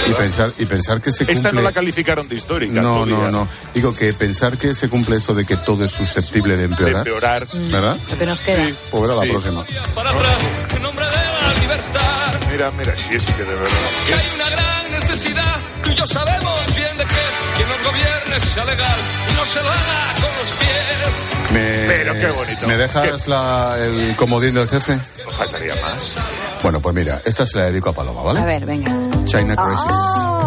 Y 0.07 0.13
pensar, 0.13 0.51
y 0.57 0.65
pensar 0.65 1.01
que 1.01 1.11
se 1.11 1.19
cumple... 1.19 1.33
Esta 1.35 1.51
no 1.51 1.61
la 1.61 1.71
calificaron 1.71 2.27
de 2.27 2.35
histórica. 2.35 2.81
No, 2.81 3.05
no, 3.05 3.29
no. 3.31 3.47
Digo 3.73 3.95
que 3.95 4.13
pensar 4.13 4.57
que 4.57 4.73
se 4.75 4.89
cumple 4.89 5.17
eso 5.17 5.33
de 5.33 5.45
que 5.45 5.55
todo 5.57 5.85
es 5.85 5.91
susceptible 5.91 6.57
de 6.57 6.63
empeorar. 6.65 7.03
De 7.03 7.11
empeorar. 7.11 7.47
¿Verdad? 7.53 7.97
Lo 8.11 8.17
que 8.17 8.25
nos 8.25 8.39
queda. 8.41 8.65
Pues 8.91 9.03
verá 9.09 9.21
Sí. 9.21 9.25
la 9.27 9.31
próxima. 9.31 9.65
Para 9.95 10.09
atrás, 10.11 10.51
en 10.75 10.81
nombre 10.81 11.05
de 11.05 11.11
la 11.11 11.61
libertad. 11.61 12.39
Mira, 12.51 12.71
mira, 12.71 12.95
si 12.95 13.15
es 13.15 13.23
que 13.25 13.43
de 13.43 13.55
verdad. 13.55 13.69
Que 14.07 14.13
hay 14.15 14.27
una 14.35 14.49
gran 14.49 14.91
necesidad, 14.99 15.55
tú 15.83 15.89
y 15.91 15.95
yo 15.95 16.07
sabemos 16.07 16.75
bien 16.75 16.97
de 16.97 17.05
que 17.05 17.15
quien 17.55 17.69
nos 17.69 17.83
gobierne 17.91 18.39
sea 18.39 18.65
legal 18.65 18.97
y 19.29 19.33
no 19.37 19.45
se 19.45 19.61
lo 19.61 19.69
haga 19.69 20.13
con 20.15 20.29
los 20.39 20.49
pies. 20.59 21.53
Me, 21.53 21.85
Pero 21.87 22.13
qué 22.13 22.27
bonito. 22.27 22.67
¿Me 22.67 22.77
dejas 22.77 23.27
la- 23.27 23.75
el 23.79 24.15
comodín 24.15 24.55
del 24.55 24.67
jefe? 24.67 24.95
No 24.95 25.29
faltaría 25.31 25.75
más. 25.81 26.17
Bueno, 26.63 26.79
pues 26.81 26.95
mira, 26.95 27.21
esta 27.25 27.45
se 27.47 27.57
la 27.57 27.65
dedico 27.65 27.89
a 27.89 27.93
Paloma, 27.93 28.21
¿vale? 28.23 28.39
A 28.39 28.45
ver, 28.45 28.65
venga. 28.65 28.91
China 29.31 29.55
Crisis. 29.55 29.91
Ah, 29.91 30.38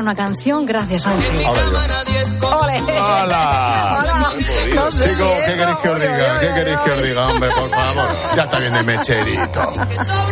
una 0.00 0.14
canción. 0.14 0.66
Gracias. 0.66 1.06
¡Ole! 1.06 2.82
¡Hala! 2.98 3.98
Hola. 4.00 4.32
No 4.74 4.90
sé 4.90 5.10
Chicos, 5.10 5.28
¿qué 5.46 5.56
queréis 5.56 5.76
que 5.78 5.88
os 5.88 6.00
diga? 6.00 6.40
¿Qué 6.40 6.48
queréis 6.54 6.78
que 6.78 6.90
os 6.92 7.02
diga, 7.02 7.26
hombre, 7.28 7.50
por 7.50 7.70
favor? 7.70 8.08
Ya 8.36 8.42
está 8.44 8.58
bien 8.58 8.72
de 8.72 8.82
mecherito. 8.82 9.72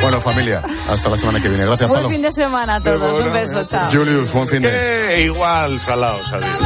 Bueno, 0.00 0.20
familia, 0.20 0.62
hasta 0.90 1.08
la 1.10 1.18
semana 1.18 1.40
que 1.40 1.48
viene. 1.48 1.64
Gracias, 1.64 1.88
Buen 1.88 2.00
Palo. 2.00 2.10
fin 2.10 2.22
de 2.22 2.32
semana 2.32 2.74
a 2.76 2.80
todos. 2.80 3.18
Un 3.18 3.32
beso, 3.32 3.64
chao. 3.64 3.90
Julius, 3.92 4.32
buen 4.32 4.48
fin 4.48 4.62
de... 4.62 4.70
Que 4.70 5.22
igual, 5.22 5.78
salaos, 5.80 6.32
adiós. 6.32 6.56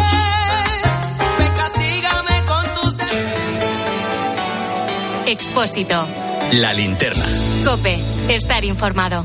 Expósito. 5.26 6.06
La 6.52 6.72
linterna. 6.74 7.24
Cope. 7.64 7.98
Estar 8.28 8.64
informado. 8.64 9.24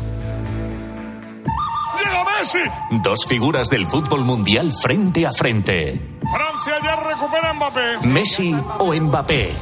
Dos 2.91 3.25
figuras 3.27 3.69
del 3.69 3.87
fútbol 3.87 4.23
mundial 4.23 4.71
frente 4.71 5.25
a 5.25 5.31
frente. 5.33 5.99
Francia 6.31 6.73
ya 6.83 6.95
recupera 6.95 7.49
a 7.49 7.53
Mbappé. 7.53 8.07
Messi 8.07 8.55
o 8.79 8.93
Mbappé. 8.93 9.53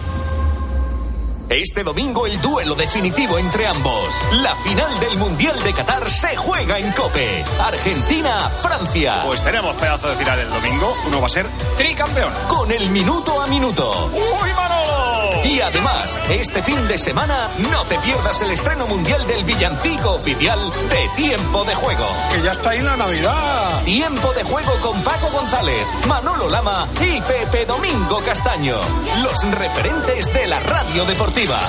Este 1.50 1.84
domingo 1.84 2.26
el 2.26 2.42
duelo 2.42 2.76
definitivo 2.76 3.38
entre 3.38 3.68
ambos. 3.68 4.20
La 4.44 4.56
final 4.56 5.00
del 5.00 5.18
Mundial 5.18 5.56
de 5.64 5.74
Qatar 5.74 6.10
se 6.10 6.36
juega 6.36 6.80
en 6.80 6.92
Cope. 6.92 7.44
Argentina-Francia. 7.62 9.24
Pues 9.26 9.44
tenemos 9.44 9.76
pedazo 9.76 10.10
de 10.10 10.16
final 10.16 10.40
el 10.40 10.50
domingo. 10.50 10.94
Uno 11.08 11.22
va 11.22 11.28
a 11.28 11.30
ser 11.30 11.48
tricampeón. 11.78 12.34
Con 12.48 12.72
el 12.72 12.90
minuto 12.90 13.42
a 13.42 13.48
minuto. 13.48 14.12
¡Uy, 14.14 14.50
Manolo! 14.56 15.14
Y 15.48 15.62
además, 15.62 16.20
este 16.30 16.64
fin 16.64 16.88
de 16.88 16.98
semana 16.98 17.50
no 17.72 17.84
te 17.84 18.00
pierdas 18.00 18.41
el 18.41 18.52
estreno 18.52 18.88
mundial 18.88 19.26
del 19.28 19.43
villancico 19.43 20.12
oficial 20.12 20.60
de 20.89 21.08
Tiempo 21.16 21.64
de 21.64 21.76
Juego. 21.76 22.08
Que 22.32 22.41
ya 22.41 22.52
está 22.52 22.72
ahí 22.72 22.82
la 22.82 22.98
Navidad. 22.98 23.84
Tiempo 23.84 24.34
de 24.34 24.43
juego 24.43 24.74
con 24.82 25.00
Paco 25.04 25.30
González, 25.32 25.86
Manolo 26.08 26.50
Lama 26.50 26.88
y 27.00 27.22
Pepe 27.22 27.66
Domingo 27.66 28.22
Castaño. 28.26 28.78
Los 29.24 29.43
referentes 29.52 30.34
de 30.34 30.48
la 30.48 30.60
radio 30.60 31.06
deportiva. 31.06 31.60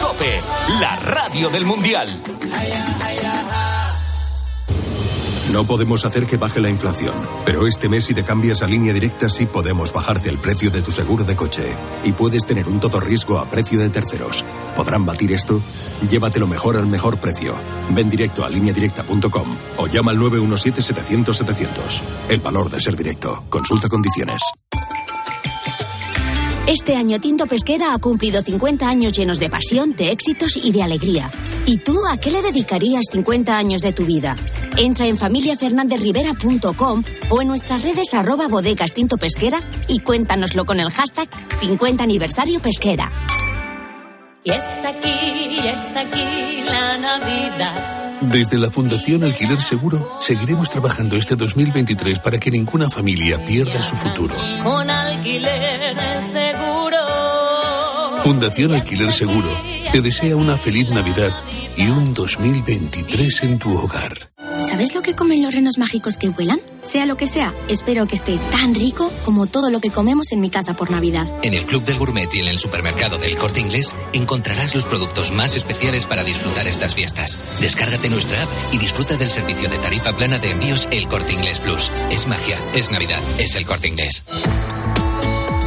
Cope, 0.00 0.40
la 0.80 0.96
radio 0.96 1.50
del 1.50 1.66
Mundial. 1.66 2.08
No 5.52 5.64
podemos 5.64 6.06
hacer 6.06 6.26
que 6.26 6.38
baje 6.38 6.60
la 6.60 6.70
inflación, 6.70 7.12
pero 7.44 7.66
este 7.66 7.90
mes 7.90 8.04
si 8.04 8.14
te 8.14 8.24
cambias 8.24 8.62
a 8.62 8.66
línea 8.66 8.94
directa 8.94 9.28
sí 9.28 9.44
podemos 9.44 9.92
bajarte 9.92 10.30
el 10.30 10.38
precio 10.38 10.70
de 10.70 10.80
tu 10.80 10.90
seguro 10.90 11.24
de 11.24 11.36
coche 11.36 11.76
y 12.04 12.12
puedes 12.12 12.46
tener 12.46 12.66
un 12.68 12.80
todo 12.80 13.00
riesgo 13.00 13.38
a 13.38 13.44
precio 13.44 13.78
de 13.78 13.90
terceros. 13.90 14.46
¿Podrán 14.74 15.04
batir 15.04 15.30
esto? 15.30 15.60
Llévatelo 16.10 16.46
mejor 16.46 16.78
al 16.78 16.86
mejor 16.86 17.18
precio. 17.18 17.54
Ven 17.90 18.08
directo 18.08 18.46
a 18.46 18.48
lineadirecta.com 18.48 19.56
o 19.76 19.86
llama 19.88 20.12
al 20.12 20.18
917-700-700. 20.20 22.00
El 22.30 22.40
valor 22.40 22.70
de 22.70 22.80
ser 22.80 22.96
directo. 22.96 23.44
Consulta 23.50 23.90
condiciones. 23.90 24.40
Este 26.66 26.96
año 26.96 27.18
Tinto 27.18 27.46
Pesquera 27.46 27.92
ha 27.92 27.98
cumplido 27.98 28.40
50 28.40 28.88
años 28.88 29.12
llenos 29.12 29.38
de 29.38 29.50
pasión, 29.50 29.94
de 29.96 30.12
éxitos 30.12 30.56
y 30.56 30.72
de 30.72 30.82
alegría. 30.82 31.30
¿Y 31.64 31.76
tú 31.76 31.96
a 32.06 32.16
qué 32.16 32.30
le 32.30 32.42
dedicarías 32.42 33.04
50 33.12 33.56
años 33.56 33.82
de 33.82 33.92
tu 33.92 34.04
vida? 34.04 34.34
Entra 34.76 35.06
en 35.06 35.16
familiafernandezrivera.com 35.16 37.04
o 37.30 37.42
en 37.42 37.48
nuestras 37.48 37.82
redes 37.82 38.14
arroba 38.14 38.48
bodegas 38.48 38.92
Tinto 38.92 39.16
Pesquera 39.16 39.60
y 39.86 40.00
cuéntanoslo 40.00 40.64
con 40.64 40.80
el 40.80 40.90
hashtag 40.90 41.28
50 41.60 42.02
aniversario 42.02 42.58
pesquera. 42.60 43.12
Y 44.44 44.50
está 44.50 44.88
aquí, 44.88 45.60
ya 45.62 45.72
está 45.72 46.00
aquí 46.00 46.64
la 46.66 46.98
Navidad. 46.98 48.20
Desde 48.22 48.58
la 48.58 48.70
Fundación 48.70 49.22
Alquiler 49.22 49.60
Seguro 49.60 50.16
seguiremos 50.20 50.68
trabajando 50.68 51.16
este 51.16 51.36
2023 51.36 52.18
para 52.18 52.38
que 52.38 52.50
ninguna 52.50 52.90
familia 52.90 53.44
pierda 53.44 53.82
su 53.82 53.94
futuro. 53.96 54.34
Con 54.64 54.90
alquiler 54.90 56.20
seguro. 56.20 56.98
Fundación 58.22 58.72
Alquiler 58.74 59.12
Seguro 59.12 59.81
te 59.92 60.00
desea 60.00 60.36
una 60.36 60.56
feliz 60.56 60.88
Navidad 60.88 61.32
y 61.76 61.86
un 61.88 62.14
2023 62.14 63.42
en 63.42 63.58
tu 63.58 63.76
hogar. 63.76 64.32
¿Sabes 64.66 64.94
lo 64.94 65.02
que 65.02 65.14
comen 65.14 65.42
los 65.42 65.54
renos 65.54 65.76
mágicos 65.76 66.16
que 66.16 66.30
vuelan? 66.30 66.60
Sea 66.80 67.04
lo 67.04 67.18
que 67.18 67.26
sea, 67.26 67.52
espero 67.68 68.06
que 68.06 68.14
esté 68.14 68.38
tan 68.50 68.74
rico 68.74 69.12
como 69.26 69.46
todo 69.46 69.68
lo 69.68 69.80
que 69.80 69.90
comemos 69.90 70.32
en 70.32 70.40
mi 70.40 70.48
casa 70.48 70.72
por 70.72 70.90
Navidad. 70.90 71.26
En 71.42 71.52
el 71.52 71.66
Club 71.66 71.84
del 71.84 71.98
Gourmet 71.98 72.32
y 72.34 72.40
en 72.40 72.48
el 72.48 72.58
supermercado 72.58 73.18
del 73.18 73.36
Corte 73.36 73.60
Inglés 73.60 73.94
encontrarás 74.14 74.74
los 74.74 74.86
productos 74.86 75.30
más 75.32 75.56
especiales 75.56 76.06
para 76.06 76.24
disfrutar 76.24 76.66
estas 76.66 76.94
fiestas. 76.94 77.60
Descárgate 77.60 78.08
nuestra 78.08 78.42
app 78.42 78.48
y 78.72 78.78
disfruta 78.78 79.18
del 79.18 79.28
servicio 79.28 79.68
de 79.68 79.76
tarifa 79.76 80.16
plana 80.16 80.38
de 80.38 80.52
envíos 80.52 80.88
El 80.90 81.06
Corte 81.06 81.34
Inglés 81.34 81.60
Plus. 81.60 81.92
Es 82.10 82.26
magia, 82.28 82.58
es 82.74 82.90
Navidad, 82.90 83.20
es 83.38 83.56
el 83.56 83.66
Corte 83.66 83.88
Inglés. 83.88 84.24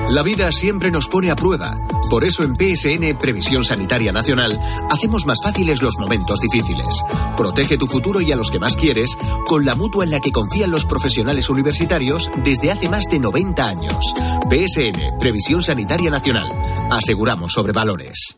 La 0.10 0.22
vida 0.22 0.51
siempre 0.51 0.91
nos 0.91 1.08
pone 1.08 1.32
a 1.32 1.36
prueba. 1.36 1.76
Por 2.10 2.24
eso 2.24 2.43
en 2.43 2.56
PSN 2.56 3.18
Previsión 3.18 3.64
Sanitaria 3.64 4.12
Nacional 4.12 4.60
hacemos 4.91 5.26
más 5.26 5.39
fáciles 5.43 5.82
los 5.82 5.97
momentos 5.97 6.39
difíciles. 6.39 7.03
Protege 7.36 7.78
tu 7.78 7.88
futuro 7.88 8.22
y 8.22 8.32
a 8.32 8.36
los 8.36 8.51
que 8.51 8.60
más 8.60 8.78
quieres 8.78 9.18
con 9.47 9.66
la 9.66 9.76
mutua 9.76 10.03
en 10.03 10.12
la 10.12 10.20
que 10.20 10.32
confían 10.32 10.70
los 10.70 10.86
profesionales 10.86 11.49
universitarios 11.49 12.30
desde 12.43 12.72
hace 12.72 12.88
más 12.88 13.06
de 13.10 13.20
90 13.20 13.68
años. 13.68 14.14
PSN 14.49 15.18
Previsión 15.20 15.64
Sanitaria 15.64 16.12
Nacional. 16.12 16.47
Aseguramos 16.91 17.53
sobre 17.53 17.74
valores. 17.74 18.38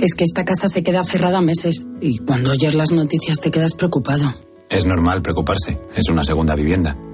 Es 0.00 0.14
que 0.14 0.24
esta 0.24 0.44
casa 0.44 0.68
se 0.68 0.82
queda 0.82 1.04
cerrada 1.04 1.40
meses 1.42 1.86
y 2.00 2.18
cuando 2.18 2.52
oyes 2.52 2.74
las 2.74 2.90
noticias 2.90 3.40
te 3.40 3.50
quedas 3.50 3.74
preocupado. 3.74 4.34
Es 4.70 4.86
normal 4.86 5.20
preocuparse, 5.20 5.78
es 5.94 6.08
una 6.08 6.24
segunda 6.24 6.54
vivienda. 6.54 6.96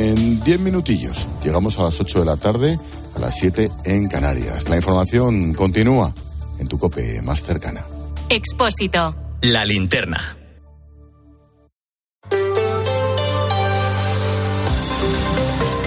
En 0.00 0.40
10 0.40 0.60
minutillos 0.60 1.28
llegamos 1.44 1.78
a 1.78 1.82
las 1.82 2.00
8 2.00 2.20
de 2.20 2.24
la 2.24 2.38
tarde, 2.38 2.78
a 3.14 3.18
las 3.18 3.36
7 3.36 3.68
en 3.84 4.08
Canarias. 4.08 4.66
La 4.70 4.76
información 4.76 5.52
continúa 5.52 6.14
en 6.58 6.66
tu 6.68 6.78
cope 6.78 7.20
más 7.20 7.42
cercana. 7.42 7.84
Expósito. 8.30 9.14
La 9.42 9.66
linterna. 9.66 10.38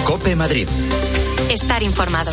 Cope 0.05 0.35
Madrid. 0.35 0.67
Estar 1.49 1.81
informado. 1.81 2.31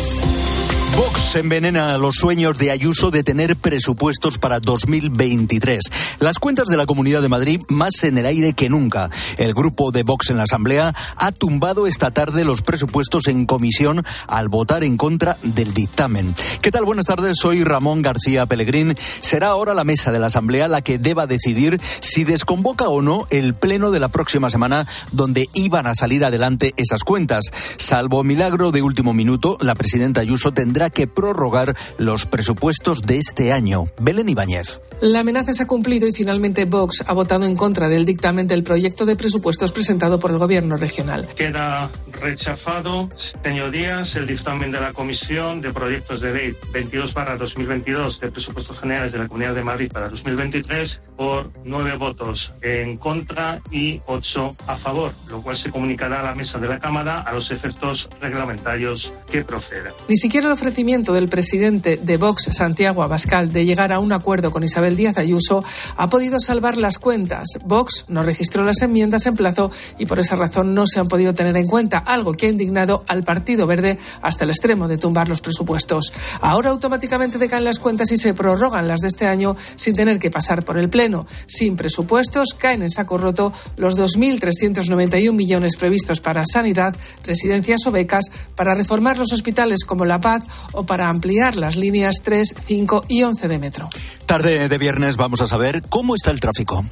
Vox 0.95 1.35
envenena 1.35 1.97
los 1.97 2.15
sueños 2.15 2.57
de 2.57 2.69
Ayuso 2.69 3.11
de 3.11 3.23
tener 3.23 3.55
presupuestos 3.55 4.37
para 4.37 4.59
2023. 4.59 5.83
Las 6.19 6.37
cuentas 6.37 6.67
de 6.67 6.75
la 6.75 6.85
Comunidad 6.85 7.21
de 7.21 7.29
Madrid 7.29 7.61
más 7.69 8.03
en 8.03 8.17
el 8.17 8.25
aire 8.25 8.53
que 8.53 8.69
nunca. 8.69 9.09
El 9.37 9.53
grupo 9.53 9.91
de 9.91 10.03
Vox 10.03 10.29
en 10.29 10.37
la 10.37 10.43
Asamblea 10.43 10.93
ha 11.15 11.31
tumbado 11.31 11.87
esta 11.87 12.11
tarde 12.11 12.43
los 12.43 12.61
presupuestos 12.61 13.27
en 13.27 13.45
comisión 13.45 14.03
al 14.27 14.49
votar 14.49 14.83
en 14.83 14.97
contra 14.97 15.37
del 15.43 15.73
dictamen. 15.73 16.35
¿Qué 16.61 16.71
tal? 16.71 16.83
Buenas 16.83 17.05
tardes, 17.05 17.37
soy 17.39 17.63
Ramón 17.63 18.01
García 18.01 18.45
Pellegrín. 18.45 18.95
Será 19.21 19.47
ahora 19.47 19.73
la 19.73 19.85
mesa 19.85 20.11
de 20.11 20.19
la 20.19 20.27
Asamblea 20.27 20.67
la 20.67 20.81
que 20.81 20.97
deba 20.97 21.27
decidir 21.27 21.79
si 22.01 22.25
desconvoca 22.25 22.89
o 22.89 23.01
no 23.01 23.25
el 23.29 23.53
pleno 23.53 23.91
de 23.91 23.99
la 23.99 24.09
próxima 24.09 24.49
semana 24.49 24.85
donde 25.11 25.47
iban 25.53 25.87
a 25.87 25.95
salir 25.95 26.25
adelante 26.25 26.73
esas 26.75 27.03
cuentas. 27.03 27.45
Salvo 27.77 28.23
milagro 28.23 28.71
de 28.71 28.81
último 28.81 29.13
minuto, 29.13 29.57
la 29.61 29.75
presidenta 29.75 30.21
Ayuso 30.21 30.51
tendrá 30.51 30.80
que 30.89 31.07
prorrogar 31.07 31.75
los 31.97 32.25
presupuestos 32.25 33.03
de 33.03 33.17
este 33.17 33.53
año. 33.53 33.85
Belén 33.99 34.29
Ibáñez. 34.29 34.81
La 35.01 35.21
amenaza 35.21 35.53
se 35.53 35.63
ha 35.63 35.67
cumplido 35.67 36.07
y 36.07 36.13
finalmente 36.13 36.65
Vox 36.65 37.03
ha 37.07 37.13
votado 37.13 37.45
en 37.45 37.55
contra 37.55 37.89
del 37.89 38.05
dictamen 38.05 38.45
del 38.45 38.63
proyecto 38.63 39.05
de 39.05 39.15
presupuestos 39.15 39.71
presentado 39.71 40.19
por 40.19 40.29
el 40.29 40.37
Gobierno 40.37 40.77
regional. 40.77 41.27
Queda 41.35 41.89
rechazado, 42.21 43.09
señorías, 43.43 44.15
el 44.15 44.27
dictamen 44.27 44.71
de 44.71 44.79
la 44.79 44.93
Comisión 44.93 45.59
de 45.61 45.73
Proyectos 45.73 46.21
de 46.21 46.33
Ley 46.33 46.55
22 46.71 47.13
para 47.13 47.35
2022 47.35 48.19
de 48.19 48.31
Presupuestos 48.31 48.79
Generales 48.79 49.11
de 49.11 49.19
la 49.19 49.27
Comunidad 49.27 49.55
de 49.55 49.63
Madrid 49.63 49.91
para 49.91 50.07
2023 50.09 51.01
por 51.17 51.51
nueve 51.63 51.97
votos 51.97 52.53
en 52.61 52.97
contra 52.97 53.59
y 53.71 54.01
ocho 54.05 54.55
a 54.67 54.75
favor, 54.75 55.11
lo 55.29 55.41
cual 55.41 55.55
se 55.55 55.71
comunicará 55.71 56.19
a 56.19 56.23
la 56.23 56.35
mesa 56.35 56.59
de 56.59 56.67
la 56.67 56.77
Cámara 56.77 57.21
a 57.21 57.33
los 57.33 57.49
efectos 57.49 58.07
reglamentarios 58.21 59.13
que 59.31 59.43
procedan. 59.43 59.93
Ni 60.07 60.17
siquiera 60.17 60.47
el 60.47 60.53
ofrecimiento 60.71 61.11
del 61.11 61.27
presidente 61.27 61.97
de 61.97 62.15
Vox, 62.15 62.47
Santiago 62.53 63.03
Abascal, 63.03 63.51
de 63.51 63.65
llegar 63.65 63.91
a 63.91 63.99
un 63.99 64.13
acuerdo 64.13 64.51
con 64.51 64.63
Isabel 64.63 64.95
Díaz 64.95 65.17
Ayuso 65.17 65.65
ha 65.97 66.09
podido 66.09 66.39
salvar 66.39 66.77
las 66.77 66.97
cuentas. 66.97 67.59
Vox 67.65 68.05
no 68.07 68.23
registró 68.23 68.63
las 68.63 68.81
enmiendas 68.81 69.25
en 69.25 69.35
plazo 69.35 69.69
y 69.97 70.05
por 70.05 70.19
esa 70.19 70.37
razón 70.37 70.73
no 70.73 70.87
se 70.87 71.01
han 71.01 71.07
podido 71.07 71.33
tener 71.33 71.57
en 71.57 71.67
cuenta, 71.67 71.97
algo 71.97 72.31
que 72.31 72.45
ha 72.45 72.49
indignado 72.49 73.03
al 73.09 73.25
Partido 73.25 73.67
Verde 73.67 73.97
hasta 74.21 74.45
el 74.45 74.51
extremo 74.51 74.87
de 74.87 74.97
tumbar 74.97 75.27
los 75.27 75.41
presupuestos. 75.41 76.13
Ahora 76.39 76.69
automáticamente 76.69 77.37
decaen 77.37 77.65
las 77.65 77.77
cuentas 77.77 78.09
y 78.13 78.17
se 78.17 78.33
prorrogan 78.33 78.87
las 78.87 79.01
de 79.01 79.09
este 79.09 79.27
año 79.27 79.57
sin 79.75 79.93
tener 79.93 80.19
que 80.19 80.31
pasar 80.31 80.63
por 80.63 80.77
el 80.77 80.89
Pleno. 80.89 81.27
Sin 81.47 81.75
presupuestos 81.75 82.53
caen 82.57 82.81
en 82.81 82.91
saco 82.91 83.17
roto 83.17 83.51
los 83.75 83.99
2.391 83.99 85.33
millones 85.33 85.75
previstos 85.75 86.21
para 86.21 86.45
sanidad, 86.45 86.95
residencias 87.25 87.85
o 87.87 87.91
becas, 87.91 88.23
para 88.55 88.73
reformar 88.73 89.17
los 89.17 89.33
hospitales 89.33 89.83
como 89.83 90.05
La 90.05 90.21
Paz 90.21 90.45
o 90.71 90.85
para 90.85 91.09
ampliar 91.09 91.55
las 91.55 91.75
líneas 91.75 92.21
3, 92.23 92.55
5 92.65 93.05
y 93.07 93.23
11 93.23 93.47
de 93.47 93.59
metro. 93.59 93.89
Tarde 94.25 94.69
de 94.69 94.77
viernes 94.77 95.17
vamos 95.17 95.41
a 95.41 95.47
saber 95.47 95.81
cómo 95.89 96.15
está 96.15 96.31
el 96.31 96.39
tráfico. 96.39 96.83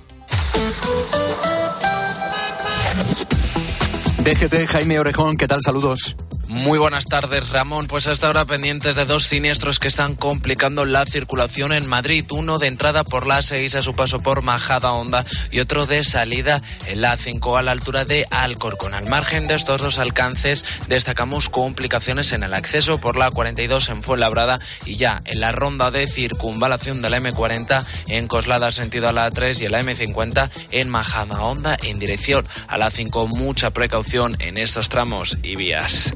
DGT, 4.24 4.68
Jaime 4.68 5.00
Orejón, 5.00 5.38
¿qué 5.38 5.48
tal? 5.48 5.62
Saludos. 5.64 6.16
Muy 6.50 6.80
buenas 6.80 7.06
tardes, 7.06 7.50
Ramón. 7.50 7.86
Pues 7.86 8.08
hasta 8.08 8.26
ahora 8.26 8.44
pendientes 8.44 8.96
de 8.96 9.06
dos 9.06 9.26
siniestros 9.26 9.78
que 9.78 9.88
están 9.88 10.16
complicando 10.16 10.84
la 10.84 11.06
circulación 11.06 11.72
en 11.72 11.86
Madrid. 11.86 12.26
Uno 12.32 12.58
de 12.58 12.66
entrada 12.66 13.04
por 13.04 13.28
la 13.28 13.44
6 13.44 13.76
a 13.76 13.84
su 13.84 13.94
paso 13.94 14.20
por 14.20 14.42
Majada 14.42 14.94
Honda 14.94 15.24
y 15.52 15.60
otro 15.60 15.86
de 15.86 16.04
salida 16.04 16.60
en 16.88 17.02
la 17.02 17.16
5 17.18 17.56
a 17.56 17.62
la 17.62 17.70
altura 17.70 18.04
de 18.04 18.26
Alcorcón. 18.32 18.96
Al 18.96 19.08
margen 19.08 19.46
de 19.48 19.54
estos 19.54 19.80
dos 19.80 20.00
alcances, 20.00 20.66
destacamos 20.88 21.50
complicaciones 21.50 22.34
en 22.34 22.42
el 22.42 22.56
acceso 22.56 23.00
por 23.00 23.16
la 23.16 23.30
42 23.30 23.90
en 23.90 24.02
Fuenlabrada 24.02 24.60
y 24.88 24.96
ya 24.96 25.22
en 25.26 25.42
la 25.42 25.52
ronda 25.52 25.92
de 25.92 26.08
circunvalación 26.08 27.04
de 27.04 27.12
la 27.12 27.20
M40 27.20 27.86
en 28.08 28.28
Coslada 28.28 28.72
sentido 28.72 29.08
a 29.08 29.14
la 29.14 29.30
3 29.30 29.62
y 29.62 29.66
en 29.66 29.72
la 29.72 29.84
M50 29.84 30.50
en 30.72 30.90
Majada 30.90 31.44
Honda 31.44 31.78
en 31.84 32.00
dirección 32.00 32.44
a 32.68 32.80
la 32.80 32.90
5. 32.90 33.28
Mucha 33.28 33.70
precaución 33.70 34.36
en 34.40 34.58
estos 34.58 34.90
tramos 34.90 35.38
y 35.44 35.56
vías. 35.56 36.12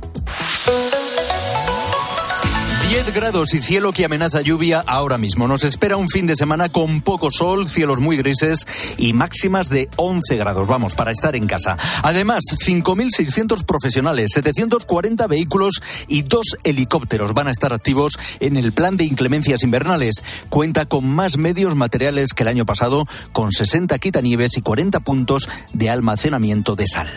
10 2.94 3.12
grados 3.12 3.56
y 3.56 3.62
cielo 3.64 3.92
que 3.92 4.06
amenaza 4.06 4.42
lluvia 4.42 4.84
ahora 4.86 5.18
mismo. 5.18 5.48
Nos 5.48 5.64
espera 5.64 5.98
un 5.98 6.10
fin 6.10 6.28
de 6.28 6.36
semana 6.36 6.70
con 6.70 7.02
poco 7.02 7.32
sol, 7.32 7.68
cielos 7.68 8.00
muy 8.00 8.18
grises 8.18 8.68
y 9.00 9.14
máximas 9.14 9.70
de 9.70 9.90
11 9.96 10.36
grados. 10.36 10.68
Vamos, 10.68 10.94
para 10.94 11.10
estar 11.10 11.36
en 11.36 11.48
casa. 11.48 11.76
Además, 12.04 12.44
5.600 12.52 13.66
profesionales, 13.66 14.30
740 14.36 15.26
vehículos 15.26 15.82
y 16.08 16.22
dos 16.22 16.46
helicópteros 16.64 17.34
van 17.34 17.48
a 17.48 17.52
estar 17.52 17.74
activos 17.74 18.14
en 18.40 18.58
el 18.58 18.74
plan 18.74 18.96
de 18.96 19.06
inclemencias 19.06 19.64
invernales. 19.64 20.24
Cuenta 20.50 20.86
con 20.86 21.08
más 21.08 21.40
medios 21.40 21.76
materiales 21.76 22.36
que 22.36 22.44
el 22.44 22.50
año 22.50 22.68
pasado, 22.68 23.08
con 23.32 23.52
60 23.52 23.98
quitanieves 23.98 24.56
y 24.56 24.62
40 24.62 25.00
puntos 25.00 25.50
de 25.74 25.90
almacenamiento 25.90 26.76
de 26.76 26.86
sal. 26.86 27.10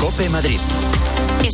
Cope 0.00 0.28
Madrid. 0.28 0.58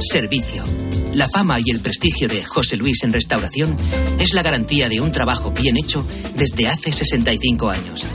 servicio. 0.00 0.64
La 1.12 1.28
fama 1.28 1.58
y 1.64 1.70
el 1.70 1.80
prestigio 1.80 2.28
de 2.28 2.44
José 2.44 2.76
Luis 2.76 3.02
en 3.02 3.12
restauración 3.12 3.76
es 4.18 4.34
la 4.34 4.42
garantía 4.42 4.88
de 4.88 5.00
un 5.00 5.12
trabajo 5.12 5.50
bien 5.50 5.76
hecho 5.76 6.04
desde 6.36 6.66
hace 6.68 6.92
65 6.92 7.70
años. 7.70 8.06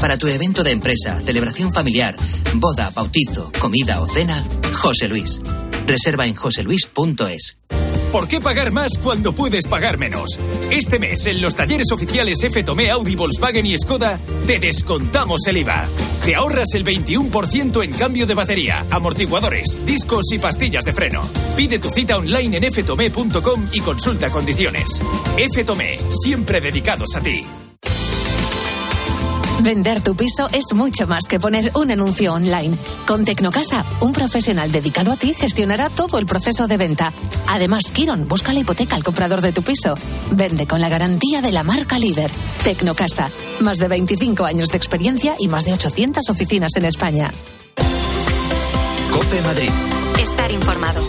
Para 0.00 0.16
tu 0.16 0.28
evento 0.28 0.62
de 0.62 0.72
empresa, 0.72 1.20
celebración 1.24 1.72
familiar, 1.72 2.16
boda, 2.54 2.90
bautizo, 2.94 3.50
comida 3.58 4.00
o 4.00 4.06
cena, 4.06 4.44
José 4.74 5.08
Luis. 5.08 5.40
Reserva 5.86 6.26
en 6.26 6.34
joseluis.es. 6.34 7.58
¿Por 8.12 8.26
qué 8.26 8.40
pagar 8.40 8.72
más 8.72 8.98
cuando 9.00 9.32
puedes 9.32 9.68
pagar 9.68 9.96
menos? 9.96 10.40
Este 10.70 10.98
mes, 10.98 11.26
en 11.26 11.40
los 11.40 11.54
talleres 11.54 11.92
oficiales 11.92 12.42
F 12.42 12.64
Tomé, 12.64 12.90
Audi, 12.90 13.14
Volkswagen 13.14 13.64
y 13.64 13.78
Skoda, 13.78 14.18
te 14.48 14.58
descontamos 14.58 15.46
el 15.46 15.58
IVA. 15.58 15.86
Te 16.24 16.34
ahorras 16.34 16.74
el 16.74 16.84
21% 16.84 17.84
en 17.84 17.92
cambio 17.92 18.26
de 18.26 18.34
batería, 18.34 18.84
amortiguadores, 18.90 19.86
discos 19.86 20.32
y 20.32 20.40
pastillas 20.40 20.84
de 20.84 20.92
freno. 20.92 21.22
Pide 21.56 21.78
tu 21.78 21.88
cita 21.88 22.16
online 22.16 22.56
en 22.56 22.72
ftome.com 22.72 23.66
y 23.72 23.80
consulta 23.80 24.28
condiciones. 24.28 25.00
F 25.36 25.62
Tomé, 25.62 25.96
siempre 26.10 26.60
dedicados 26.60 27.14
a 27.14 27.20
ti. 27.20 27.44
Vender 29.62 30.00
tu 30.00 30.14
piso 30.16 30.46
es 30.52 30.74
mucho 30.74 31.06
más 31.06 31.26
que 31.28 31.38
poner 31.38 31.70
un 31.74 31.90
anuncio 31.90 32.32
online. 32.32 32.76
Con 33.06 33.26
Tecnocasa, 33.26 33.84
un 34.00 34.12
profesional 34.12 34.72
dedicado 34.72 35.12
a 35.12 35.16
ti 35.16 35.34
gestionará 35.34 35.90
todo 35.90 36.18
el 36.18 36.24
proceso 36.24 36.66
de 36.66 36.78
venta. 36.78 37.12
Además, 37.46 37.90
Kiron 37.92 38.26
busca 38.26 38.54
la 38.54 38.60
hipoteca 38.60 38.96
al 38.96 39.04
comprador 39.04 39.42
de 39.42 39.52
tu 39.52 39.62
piso. 39.62 39.94
Vende 40.30 40.66
con 40.66 40.80
la 40.80 40.88
garantía 40.88 41.42
de 41.42 41.52
la 41.52 41.62
marca 41.62 41.98
líder. 41.98 42.30
Tecnocasa, 42.64 43.30
más 43.60 43.76
de 43.76 43.88
25 43.88 44.46
años 44.46 44.70
de 44.70 44.78
experiencia 44.78 45.36
y 45.38 45.48
más 45.48 45.66
de 45.66 45.74
800 45.74 46.30
oficinas 46.30 46.70
en 46.76 46.86
España. 46.86 47.30
Cope 49.12 49.42
Madrid. 49.42 49.70
Estar 50.18 50.50
informado. 50.52 51.04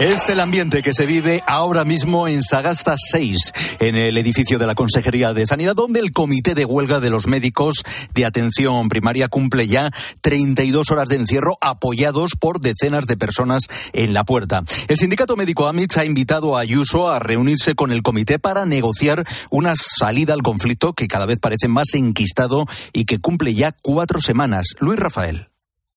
Es 0.00 0.28
el 0.28 0.40
ambiente 0.40 0.82
que 0.82 0.92
se 0.92 1.06
vive 1.06 1.44
ahora 1.46 1.84
mismo 1.84 2.26
en 2.26 2.42
Sagasta 2.42 2.96
6, 2.98 3.52
en 3.78 3.94
el 3.94 4.18
edificio 4.18 4.58
de 4.58 4.66
la 4.66 4.74
Consejería 4.74 5.32
de 5.32 5.46
Sanidad, 5.46 5.76
donde 5.76 6.00
el 6.00 6.10
Comité 6.10 6.56
de 6.56 6.64
Huelga 6.64 6.98
de 6.98 7.10
los 7.10 7.28
Médicos 7.28 7.84
de 8.12 8.24
Atención 8.24 8.88
Primaria 8.88 9.28
cumple 9.28 9.68
ya 9.68 9.92
32 10.20 10.90
horas 10.90 11.08
de 11.08 11.14
encierro 11.14 11.58
apoyados 11.60 12.32
por 12.36 12.60
decenas 12.60 13.06
de 13.06 13.16
personas 13.16 13.68
en 13.92 14.14
la 14.14 14.24
puerta. 14.24 14.64
El 14.88 14.98
sindicato 14.98 15.36
médico 15.36 15.68
AMITS 15.68 15.98
ha 15.98 16.04
invitado 16.04 16.56
a 16.56 16.60
Ayuso 16.60 17.08
a 17.08 17.20
reunirse 17.20 17.76
con 17.76 17.92
el 17.92 18.02
comité 18.02 18.40
para 18.40 18.66
negociar 18.66 19.24
una 19.50 19.74
salida 19.76 20.34
al 20.34 20.42
conflicto 20.42 20.94
que 20.94 21.06
cada 21.06 21.26
vez 21.26 21.38
parece 21.38 21.68
más 21.68 21.94
enquistado 21.94 22.66
y 22.92 23.04
que 23.04 23.20
cumple 23.20 23.54
ya 23.54 23.70
cuatro 23.70 24.20
semanas. 24.20 24.74
Luis 24.80 24.98
Rafael. 24.98 25.53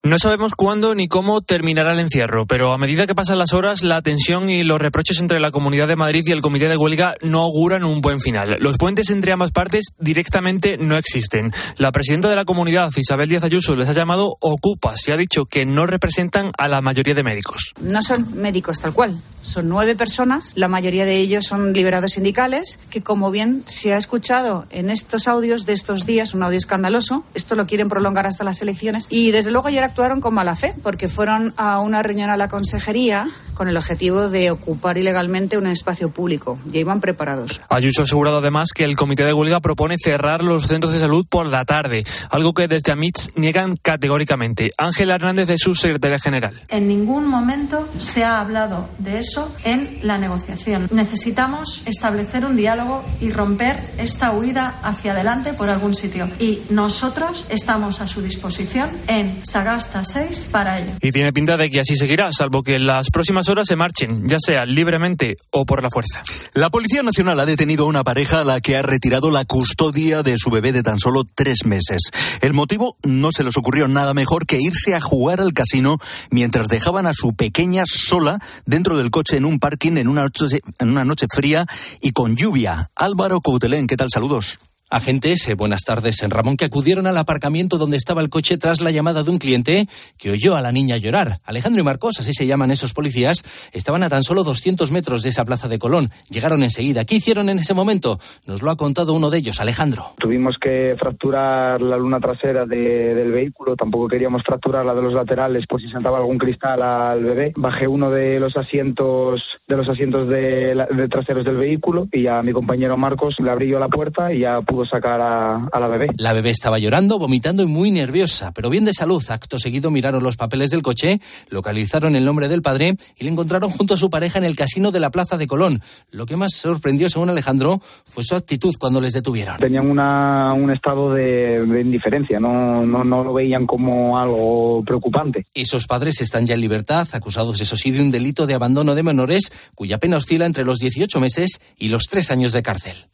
No 0.07 0.17
sabemos 0.19 0.55
cuándo 0.55 0.95
ni 0.95 1.09
cómo 1.09 1.41
terminará 1.41 1.91
el 1.91 1.99
encierro, 1.99 2.45
pero 2.45 2.71
a 2.71 2.77
medida 2.77 3.05
que 3.07 3.13
pasan 3.13 3.39
las 3.39 3.51
horas, 3.51 3.83
la 3.83 4.01
tensión 4.01 4.49
y 4.49 4.63
los 4.63 4.79
reproches 4.79 5.19
entre 5.19 5.41
la 5.41 5.51
Comunidad 5.51 5.89
de 5.89 5.97
Madrid 5.97 6.23
y 6.25 6.31
el 6.31 6.39
Comité 6.39 6.69
de 6.69 6.77
Huelga 6.77 7.15
no 7.23 7.41
auguran 7.41 7.83
un 7.83 7.99
buen 7.99 8.21
final. 8.21 8.55
Los 8.61 8.77
puentes 8.77 9.09
entre 9.09 9.33
ambas 9.33 9.51
partes 9.51 9.87
directamente 9.99 10.77
no 10.77 10.95
existen. 10.95 11.51
La 11.75 11.91
presidenta 11.91 12.29
de 12.29 12.37
la 12.37 12.45
comunidad, 12.45 12.89
Isabel 12.95 13.27
Díaz 13.27 13.43
Ayuso, 13.43 13.75
les 13.75 13.89
ha 13.89 13.93
llamado 13.93 14.37
ocupas 14.39 15.05
y 15.09 15.11
ha 15.11 15.17
dicho 15.17 15.45
que 15.45 15.65
no 15.65 15.85
representan 15.85 16.53
a 16.57 16.69
la 16.69 16.79
mayoría 16.79 17.13
de 17.13 17.23
médicos. 17.23 17.73
No 17.81 18.01
son 18.01 18.33
médicos 18.33 18.79
tal 18.79 18.93
cual, 18.93 19.19
son 19.41 19.69
nueve 19.69 19.95
personas, 19.95 20.51
la 20.55 20.67
mayoría 20.67 21.05
de 21.05 21.17
ellos 21.17 21.45
son 21.45 21.71
liberados 21.71 22.11
sindicales, 22.11 22.79
que 22.89 23.01
como 23.01 23.31
bien 23.31 23.63
se 23.65 23.93
ha 23.93 23.97
escuchado 23.97 24.65
en 24.69 24.89
estos 24.89 25.27
audios 25.27 25.65
de 25.65 25.73
estos 25.73 26.05
días, 26.05 26.33
un 26.33 26.43
audio 26.43 26.57
escandaloso, 26.57 27.23
esto 27.33 27.55
lo 27.55 27.65
quieren 27.65 27.87
prolongar 27.87 28.25
hasta 28.25 28.43
las 28.43 28.61
elecciones, 28.61 29.07
y 29.09 29.31
desde 29.31 29.51
luego 29.51 29.69
actuaron 29.97 30.21
con 30.21 30.35
mala 30.35 30.53
fe, 30.53 30.75
porque 30.83 31.07
fueron 31.07 31.55
a 31.57 31.79
una 31.79 32.03
reunión 32.03 32.29
a 32.29 32.37
la 32.37 32.49
consejería 32.49 33.25
con 33.55 33.67
el 33.67 33.75
objetivo 33.75 34.29
de 34.29 34.51
ocupar 34.51 34.99
ilegalmente 34.99 35.57
un 35.57 35.65
espacio 35.65 36.11
público. 36.11 36.59
Ya 36.67 36.79
iban 36.79 37.01
preparados. 37.01 37.61
Ayuso 37.67 38.01
ha 38.01 38.05
asegurado 38.05 38.37
además 38.37 38.73
que 38.75 38.83
el 38.83 38.95
comité 38.95 39.23
de 39.23 39.33
huelga 39.33 39.59
propone 39.59 39.97
cerrar 39.97 40.43
los 40.43 40.67
centros 40.67 40.93
de 40.93 40.99
salud 40.99 41.25
por 41.27 41.47
la 41.47 41.65
tarde, 41.65 42.05
algo 42.29 42.53
que 42.53 42.67
desde 42.67 42.91
AMITS 42.91 43.31
niegan 43.33 43.75
categóricamente. 43.75 44.69
Ángela 44.77 45.15
Hernández 45.15 45.49
es 45.49 45.61
su 45.61 45.73
secretaria 45.73 46.19
general. 46.19 46.61
En 46.67 46.87
ningún 46.87 47.25
momento 47.25 47.89
se 47.97 48.23
ha 48.23 48.39
hablado 48.39 48.89
de 48.99 49.17
eso 49.17 49.51
en 49.63 49.97
la 50.03 50.19
negociación. 50.19 50.89
Necesitamos 50.91 51.81
establecer 51.87 52.45
un 52.45 52.55
diálogo 52.55 53.03
y 53.19 53.31
romper 53.31 53.79
esta 53.97 54.29
huida 54.31 54.75
hacia 54.83 55.13
adelante 55.13 55.53
por 55.53 55.71
algún 55.71 55.95
sitio. 55.95 56.29
Y 56.39 56.61
nosotros 56.69 57.47
estamos 57.49 57.99
a 57.99 58.05
su 58.05 58.21
disposición 58.21 58.91
en 59.07 59.43
Sagasta 59.43 59.86
6 60.03 60.47
para 60.51 60.79
ello. 60.79 60.91
Y 61.01 61.11
tiene 61.11 61.33
pinta 61.33 61.57
de 61.57 61.69
que 61.69 61.79
así 61.79 61.95
seguirá, 61.95 62.31
salvo 62.31 62.63
que 62.63 62.75
en 62.75 62.87
las 62.87 63.09
próximas 63.09 63.49
horas 63.49 63.67
se 63.67 63.75
marchen, 63.75 64.27
ya 64.27 64.37
sea 64.39 64.65
libremente 64.65 65.37
o 65.51 65.65
por 65.65 65.81
la 65.81 65.89
fuerza. 65.89 66.23
La 66.53 66.69
Policía 66.69 67.03
Nacional 67.03 67.39
ha 67.39 67.45
detenido 67.45 67.85
a 67.85 67.87
una 67.87 68.03
pareja 68.03 68.41
a 68.41 68.43
la 68.43 68.61
que 68.61 68.77
ha 68.77 68.81
retirado 68.81 69.31
la 69.31 69.45
custodia 69.45 70.23
de 70.23 70.37
su 70.37 70.49
bebé 70.49 70.71
de 70.71 70.83
tan 70.83 70.99
solo 70.99 71.23
tres 71.23 71.65
meses. 71.65 72.11
El 72.41 72.53
motivo 72.53 72.97
no 73.03 73.31
se 73.31 73.43
les 73.43 73.57
ocurrió 73.57 73.87
nada 73.87 74.13
mejor 74.13 74.45
que 74.45 74.59
irse 74.61 74.95
a 74.95 75.01
jugar 75.01 75.41
al 75.41 75.53
casino 75.53 75.97
mientras 76.29 76.67
dejaban 76.67 77.07
a 77.07 77.13
su 77.13 77.33
pequeña 77.33 77.83
sola 77.85 78.39
dentro 78.65 78.97
del 78.97 79.11
coche 79.11 79.37
en 79.37 79.45
un 79.45 79.59
parking 79.59 79.97
en 79.97 80.07
una 80.07 80.23
noche, 80.23 80.59
en 80.79 80.89
una 80.89 81.05
noche 81.05 81.25
fría 81.33 81.65
y 82.01 82.11
con 82.11 82.35
lluvia. 82.35 82.89
Álvaro 82.95 83.41
Coutelén, 83.41 83.87
¿qué 83.87 83.97
tal? 83.97 84.09
Saludos. 84.11 84.59
Agentes, 84.89 85.45
eh, 85.49 85.53
buenas 85.53 85.81
tardes 85.83 86.23
en 86.23 86.29
Ramón, 86.31 86.55
que 86.55 86.63
acudieron 86.63 87.07
al 87.07 87.17
aparcamiento 87.17 87.77
donde 87.77 87.97
estaba 87.97 88.21
el 88.21 88.29
coche 88.29 88.57
tras 88.57 88.79
la 88.79 88.89
llamada 88.89 89.21
de 89.21 89.29
un 89.31 89.37
cliente 89.37 89.85
que 90.17 90.31
oyó 90.31 90.55
a 90.55 90.61
la 90.61 90.71
niña 90.71 90.95
llorar. 90.95 91.39
Alejandro 91.43 91.81
y 91.81 91.83
Marcos, 91.83 92.21
así 92.21 92.31
se 92.33 92.47
llaman 92.47 92.71
esos 92.71 92.93
policías, 92.93 93.43
estaban 93.73 94.03
a 94.03 94.09
tan 94.09 94.23
solo 94.23 94.45
200 94.45 94.89
metros 94.93 95.23
de 95.23 95.29
esa 95.29 95.43
plaza 95.43 95.67
de 95.67 95.77
Colón. 95.77 96.09
Llegaron 96.29 96.63
enseguida. 96.63 97.03
¿Qué 97.03 97.15
hicieron 97.15 97.49
en 97.49 97.59
ese 97.59 97.73
momento? 97.73 98.17
Nos 98.45 98.61
lo 98.61 98.71
ha 98.71 98.77
contado 98.77 99.13
uno 99.13 99.29
de 99.29 99.39
ellos, 99.39 99.59
Alejandro. 99.59 100.13
Tuvimos 100.19 100.55
que 100.57 100.95
fracturar 100.97 101.81
la 101.81 101.97
luna 101.97 102.21
trasera 102.21 102.65
de- 102.65 103.13
del 103.13 103.33
vehículo, 103.33 103.75
tampoco 103.75 104.07
queríamos 104.07 104.41
fracturar 104.45 104.85
la 104.85 104.93
de 104.95 105.01
los 105.01 105.11
laterales, 105.13 105.65
pues 105.67 105.83
si 105.83 105.89
saltaba 105.89 106.17
algún 106.19 106.37
cristal 106.37 106.81
al 106.81 107.25
bebé. 107.25 107.51
Bajé 107.57 107.89
uno 107.89 108.09
de 108.09 108.39
los 108.39 108.55
asientos 108.55 109.41
de 109.67 109.75
los 109.75 109.89
asientos 109.89 110.29
de, 110.29 110.73
de 110.95 111.07
traseros 111.09 111.43
del 111.43 111.57
vehículo 111.57 112.07
y 112.13 112.27
a 112.27 112.41
mi 112.41 112.53
compañero 112.53 112.95
Marcos 112.95 113.35
le 113.43 113.49
abrí 113.51 113.67
yo 113.67 113.79
la 113.79 113.89
puerta 113.89 114.31
y 114.33 114.39
ya 114.39 114.61
pudo 114.77 114.85
sacar 114.85 115.19
a, 115.19 115.67
a 115.71 115.79
la 115.79 115.87
bebé. 115.87 116.07
La 116.17 116.33
bebé 116.33 116.51
estaba 116.51 116.77
llorando, 116.77 117.17
vomitando 117.17 117.63
y 117.63 117.65
muy 117.65 117.89
nerviosa, 117.89 118.51
pero 118.51 118.69
bien 118.69 118.85
de 118.85 118.93
salud. 118.93 119.23
Acto 119.27 119.57
seguido 119.57 119.89
miraron 119.89 120.21
los 120.21 120.37
papeles 120.37 120.69
del 120.69 120.83
coche, 120.83 121.19
localizaron 121.49 122.15
el 122.15 122.23
nombre 122.23 122.47
del 122.47 122.61
padre 122.61 122.93
y 123.17 123.23
le 123.23 123.31
encontraron 123.31 123.71
junto 123.71 123.95
a 123.95 123.97
su 123.97 124.11
pareja 124.11 124.37
en 124.37 124.45
el 124.45 124.55
casino 124.55 124.91
de 124.91 124.99
la 124.99 125.09
Plaza 125.09 125.35
de 125.35 125.47
Colón. 125.47 125.81
Lo 126.11 126.27
que 126.27 126.37
más 126.37 126.53
sorprendió, 126.53 127.09
según 127.09 127.31
Alejandro, 127.31 127.81
fue 128.05 128.23
su 128.23 128.35
actitud 128.35 128.75
cuando 128.79 129.01
les 129.01 129.13
detuvieron. 129.13 129.57
Tenían 129.57 129.89
una, 129.89 130.53
un 130.53 130.69
estado 130.69 131.11
de, 131.11 131.65
de 131.65 131.81
indiferencia, 131.81 132.39
no, 132.39 132.85
no, 132.85 133.03
no 133.03 133.23
lo 133.23 133.33
veían 133.33 133.65
como 133.65 134.19
algo 134.19 134.83
preocupante. 134.85 135.47
Esos 135.55 135.87
padres 135.87 136.21
están 136.21 136.45
ya 136.45 136.53
en 136.53 136.61
libertad, 136.61 137.07
acusados, 137.13 137.59
eso 137.61 137.75
sí, 137.75 137.89
de 137.89 138.01
un 138.01 138.11
delito 138.11 138.45
de 138.45 138.53
abandono 138.53 138.93
de 138.93 139.01
menores, 139.01 139.51
cuya 139.73 139.97
pena 139.97 140.17
oscila 140.17 140.45
entre 140.45 140.65
los 140.65 140.77
18 140.77 141.19
meses 141.19 141.61
y 141.79 141.89
los 141.89 142.03
3 142.03 142.29
años 142.29 142.53
de 142.53 142.61
cárcel. 142.61 143.07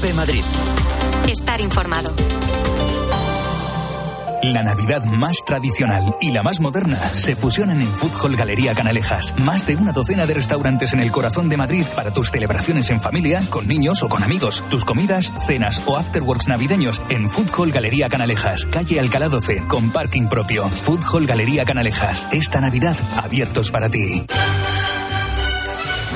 Cope 0.00 0.12
Madrid. 0.12 0.44
Estar 1.28 1.60
informado. 1.60 2.12
La 4.44 4.62
Navidad 4.62 5.02
más 5.04 5.38
tradicional 5.44 6.14
y 6.20 6.30
la 6.30 6.44
más 6.44 6.60
moderna 6.60 6.96
se 6.96 7.34
fusionan 7.34 7.80
en 7.80 7.88
Food 7.88 8.12
Hall 8.22 8.36
Galería 8.36 8.74
Canalejas. 8.74 9.34
Más 9.38 9.66
de 9.66 9.74
una 9.74 9.90
docena 9.90 10.24
de 10.26 10.34
restaurantes 10.34 10.92
en 10.92 11.00
el 11.00 11.10
corazón 11.10 11.48
de 11.48 11.56
Madrid 11.56 11.84
para 11.96 12.12
tus 12.12 12.30
celebraciones 12.30 12.90
en 12.90 13.00
familia, 13.00 13.42
con 13.50 13.66
niños 13.66 14.04
o 14.04 14.08
con 14.08 14.22
amigos. 14.22 14.62
Tus 14.70 14.84
comidas, 14.84 15.34
cenas 15.44 15.82
o 15.86 15.96
afterworks 15.96 16.46
navideños 16.46 17.00
en 17.08 17.28
Food 17.28 17.50
Hall 17.56 17.72
Galería 17.72 18.08
Canalejas, 18.08 18.66
calle 18.66 19.00
Alcalá 19.00 19.28
12, 19.28 19.66
con 19.66 19.90
parking 19.90 20.28
propio. 20.28 20.68
Food 20.68 21.02
Hall 21.12 21.26
Galería 21.26 21.64
Canalejas. 21.64 22.28
Esta 22.30 22.60
Navidad 22.60 22.96
abiertos 23.16 23.72
para 23.72 23.90
ti. 23.90 24.24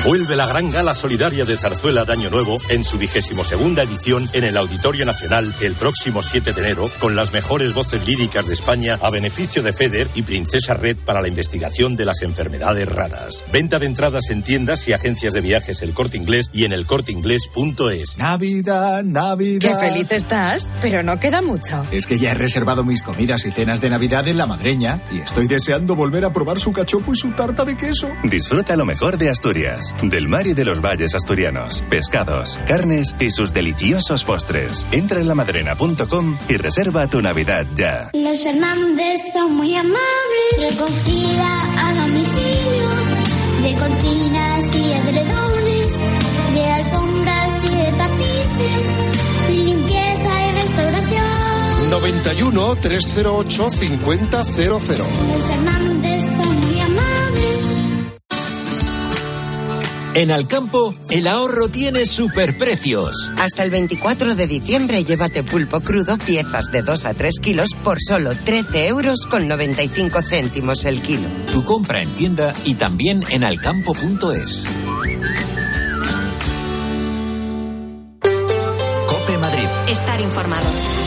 Vuelve 0.04 0.34
la 0.34 0.46
gran 0.46 0.72
gala 0.72 0.94
solidaria 0.94 1.44
de 1.44 1.56
Zarzuela 1.56 2.04
de 2.04 2.12
Año 2.12 2.28
Nuevo 2.28 2.58
en 2.70 2.82
su 2.82 2.98
vigésimo 2.98 3.44
segunda 3.44 3.84
edición 3.84 4.28
en 4.32 4.42
el 4.42 4.56
Auditorio 4.56 5.06
Nacional 5.06 5.54
el 5.60 5.74
próximo 5.74 6.24
7 6.24 6.52
de 6.52 6.60
enero 6.60 6.90
con 6.98 7.14
las 7.14 7.32
mejores 7.32 7.72
voces 7.72 8.04
líricas 8.04 8.48
de 8.48 8.54
España 8.54 8.98
a 9.00 9.10
beneficio 9.10 9.62
de 9.62 9.72
FEDER 9.72 10.08
y 10.16 10.22
Princesa 10.22 10.74
Red 10.74 10.96
para 11.04 11.22
la 11.22 11.28
investigación 11.28 11.94
de 11.94 12.04
las 12.04 12.22
enfermedades 12.22 12.88
raras. 12.88 13.44
Venta 13.52 13.78
de 13.78 13.86
entradas 13.86 14.30
en 14.30 14.42
tiendas 14.42 14.88
y 14.88 14.92
agencias 14.92 15.34
de 15.34 15.40
viajes 15.40 15.82
El 15.82 15.94
Corte 15.94 16.16
Inglés 16.16 16.50
y 16.52 16.64
en 16.64 16.72
elcorteinglés.es. 16.72 18.18
Navidad, 18.18 19.04
Navidad. 19.04 19.60
Qué 19.60 19.86
feliz 19.86 20.10
estás, 20.10 20.72
pero 20.82 21.04
no 21.04 21.20
queda 21.20 21.42
mucho. 21.42 21.86
Es 21.92 22.08
que 22.08 22.18
ya 22.18 22.32
he 22.32 22.34
reservado 22.34 22.82
mis 22.82 23.02
comidas 23.02 23.46
y 23.46 23.52
cenas 23.52 23.80
de 23.80 23.90
Navidad 23.90 24.26
en 24.26 24.36
La 24.36 24.46
Madreña 24.46 25.00
y 25.12 25.20
estoy 25.20 25.46
deseando 25.46 25.94
volver 25.94 26.24
a 26.24 26.32
probar 26.32 26.58
su 26.58 26.72
cachopo 26.72 27.12
y 27.12 27.16
su 27.16 27.30
tarta 27.30 27.64
de 27.64 27.76
queso. 27.76 28.08
Disfruta 28.24 28.74
lo 28.74 28.84
mejor 28.84 29.16
de 29.16 29.30
Asturias, 29.30 29.91
del 30.02 30.28
mar 30.28 30.46
y 30.46 30.54
de 30.54 30.64
los 30.64 30.80
valles 30.80 31.14
asturianos, 31.14 31.82
pescados, 31.88 32.58
carnes 32.66 33.14
y 33.20 33.30
sus 33.30 33.52
deliciosos 33.52 34.24
postres. 34.24 34.86
Entra 34.92 35.20
en 35.20 35.28
lamadrena.com 35.28 36.36
y 36.48 36.56
reserva 36.56 37.06
tu 37.06 37.20
Navidad 37.22 37.66
ya. 37.74 38.10
Los 38.14 38.42
Fernández 38.42 39.32
son 39.32 39.54
muy 39.54 39.74
amables. 39.74 40.00
Recogida 40.70 41.62
a 41.78 41.94
domicilio 41.94 42.88
de 43.62 43.74
cortinas 43.78 44.74
y 44.74 44.92
edredones, 44.92 45.92
de 46.54 46.64
alfombras 46.70 47.60
y 47.64 47.76
de 47.76 47.92
tapices, 47.92 48.98
limpieza 49.50 50.02
91 51.92 52.76
308 52.76 53.70
5000. 53.70 54.20
Los 54.30 55.44
Fernández 55.46 55.91
En 60.14 60.30
Alcampo, 60.30 60.92
el 61.08 61.26
ahorro 61.26 61.70
tiene 61.70 62.04
superprecios. 62.04 63.32
Hasta 63.38 63.64
el 63.64 63.70
24 63.70 64.34
de 64.34 64.46
diciembre 64.46 65.04
llévate 65.04 65.42
pulpo 65.42 65.80
crudo, 65.80 66.18
piezas 66.18 66.66
de 66.70 66.82
2 66.82 67.06
a 67.06 67.14
3 67.14 67.40
kilos 67.40 67.70
por 67.82 67.96
solo 67.98 68.34
13 68.34 68.88
euros 68.88 69.24
con 69.24 69.48
95 69.48 70.20
céntimos 70.22 70.84
el 70.84 71.00
kilo. 71.00 71.26
Tu 71.50 71.64
compra 71.64 72.02
en 72.02 72.10
tienda 72.10 72.52
y 72.64 72.74
también 72.74 73.24
en 73.30 73.42
alcampo.es. 73.42 74.66
Cope 79.06 79.38
Madrid. 79.38 79.68
Estar 79.88 80.20
informado. 80.20 81.01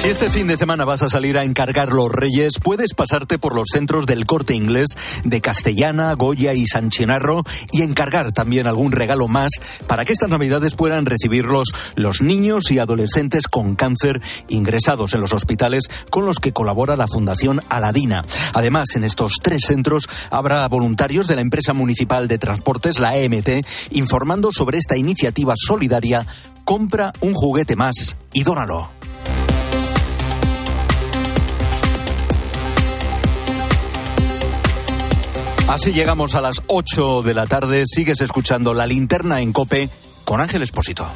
Si 0.00 0.08
este 0.08 0.30
fin 0.30 0.46
de 0.46 0.56
semana 0.56 0.86
vas 0.86 1.02
a 1.02 1.10
salir 1.10 1.36
a 1.36 1.44
encargar 1.44 1.92
los 1.92 2.10
Reyes, 2.10 2.54
puedes 2.62 2.94
pasarte 2.94 3.38
por 3.38 3.54
los 3.54 3.66
centros 3.70 4.06
del 4.06 4.24
corte 4.24 4.54
inglés 4.54 4.96
de 5.24 5.42
Castellana, 5.42 6.14
Goya 6.14 6.54
y 6.54 6.64
San 6.64 6.88
Chinarro 6.88 7.44
y 7.70 7.82
encargar 7.82 8.32
también 8.32 8.66
algún 8.66 8.92
regalo 8.92 9.28
más 9.28 9.50
para 9.86 10.06
que 10.06 10.14
estas 10.14 10.30
navidades 10.30 10.74
puedan 10.74 11.04
recibirlos 11.04 11.74
los 11.96 12.22
niños 12.22 12.70
y 12.70 12.78
adolescentes 12.78 13.46
con 13.46 13.74
cáncer 13.74 14.22
ingresados 14.48 15.12
en 15.12 15.20
los 15.20 15.34
hospitales 15.34 15.84
con 16.08 16.24
los 16.24 16.38
que 16.38 16.54
colabora 16.54 16.96
la 16.96 17.06
Fundación 17.06 17.60
Aladina. 17.68 18.24
Además, 18.54 18.96
en 18.96 19.04
estos 19.04 19.34
tres 19.42 19.64
centros 19.66 20.08
habrá 20.30 20.66
voluntarios 20.68 21.28
de 21.28 21.34
la 21.34 21.42
empresa 21.42 21.74
municipal 21.74 22.26
de 22.26 22.38
transportes, 22.38 22.98
la 23.00 23.18
EMT, 23.18 23.66
informando 23.90 24.50
sobre 24.50 24.78
esta 24.78 24.96
iniciativa 24.96 25.52
solidaria. 25.56 26.26
Compra 26.64 27.12
un 27.20 27.34
juguete 27.34 27.76
más 27.76 28.16
y 28.32 28.44
dónalo. 28.44 28.99
Así 35.70 35.92
llegamos 35.92 36.34
a 36.34 36.40
las 36.40 36.64
8 36.66 37.22
de 37.22 37.32
la 37.32 37.46
tarde. 37.46 37.84
Sigues 37.86 38.20
escuchando 38.22 38.74
la 38.74 38.88
linterna 38.88 39.40
en 39.40 39.52
Cope 39.52 39.88
con 40.24 40.40
Ángel 40.40 40.62
Espósito. 40.62 41.06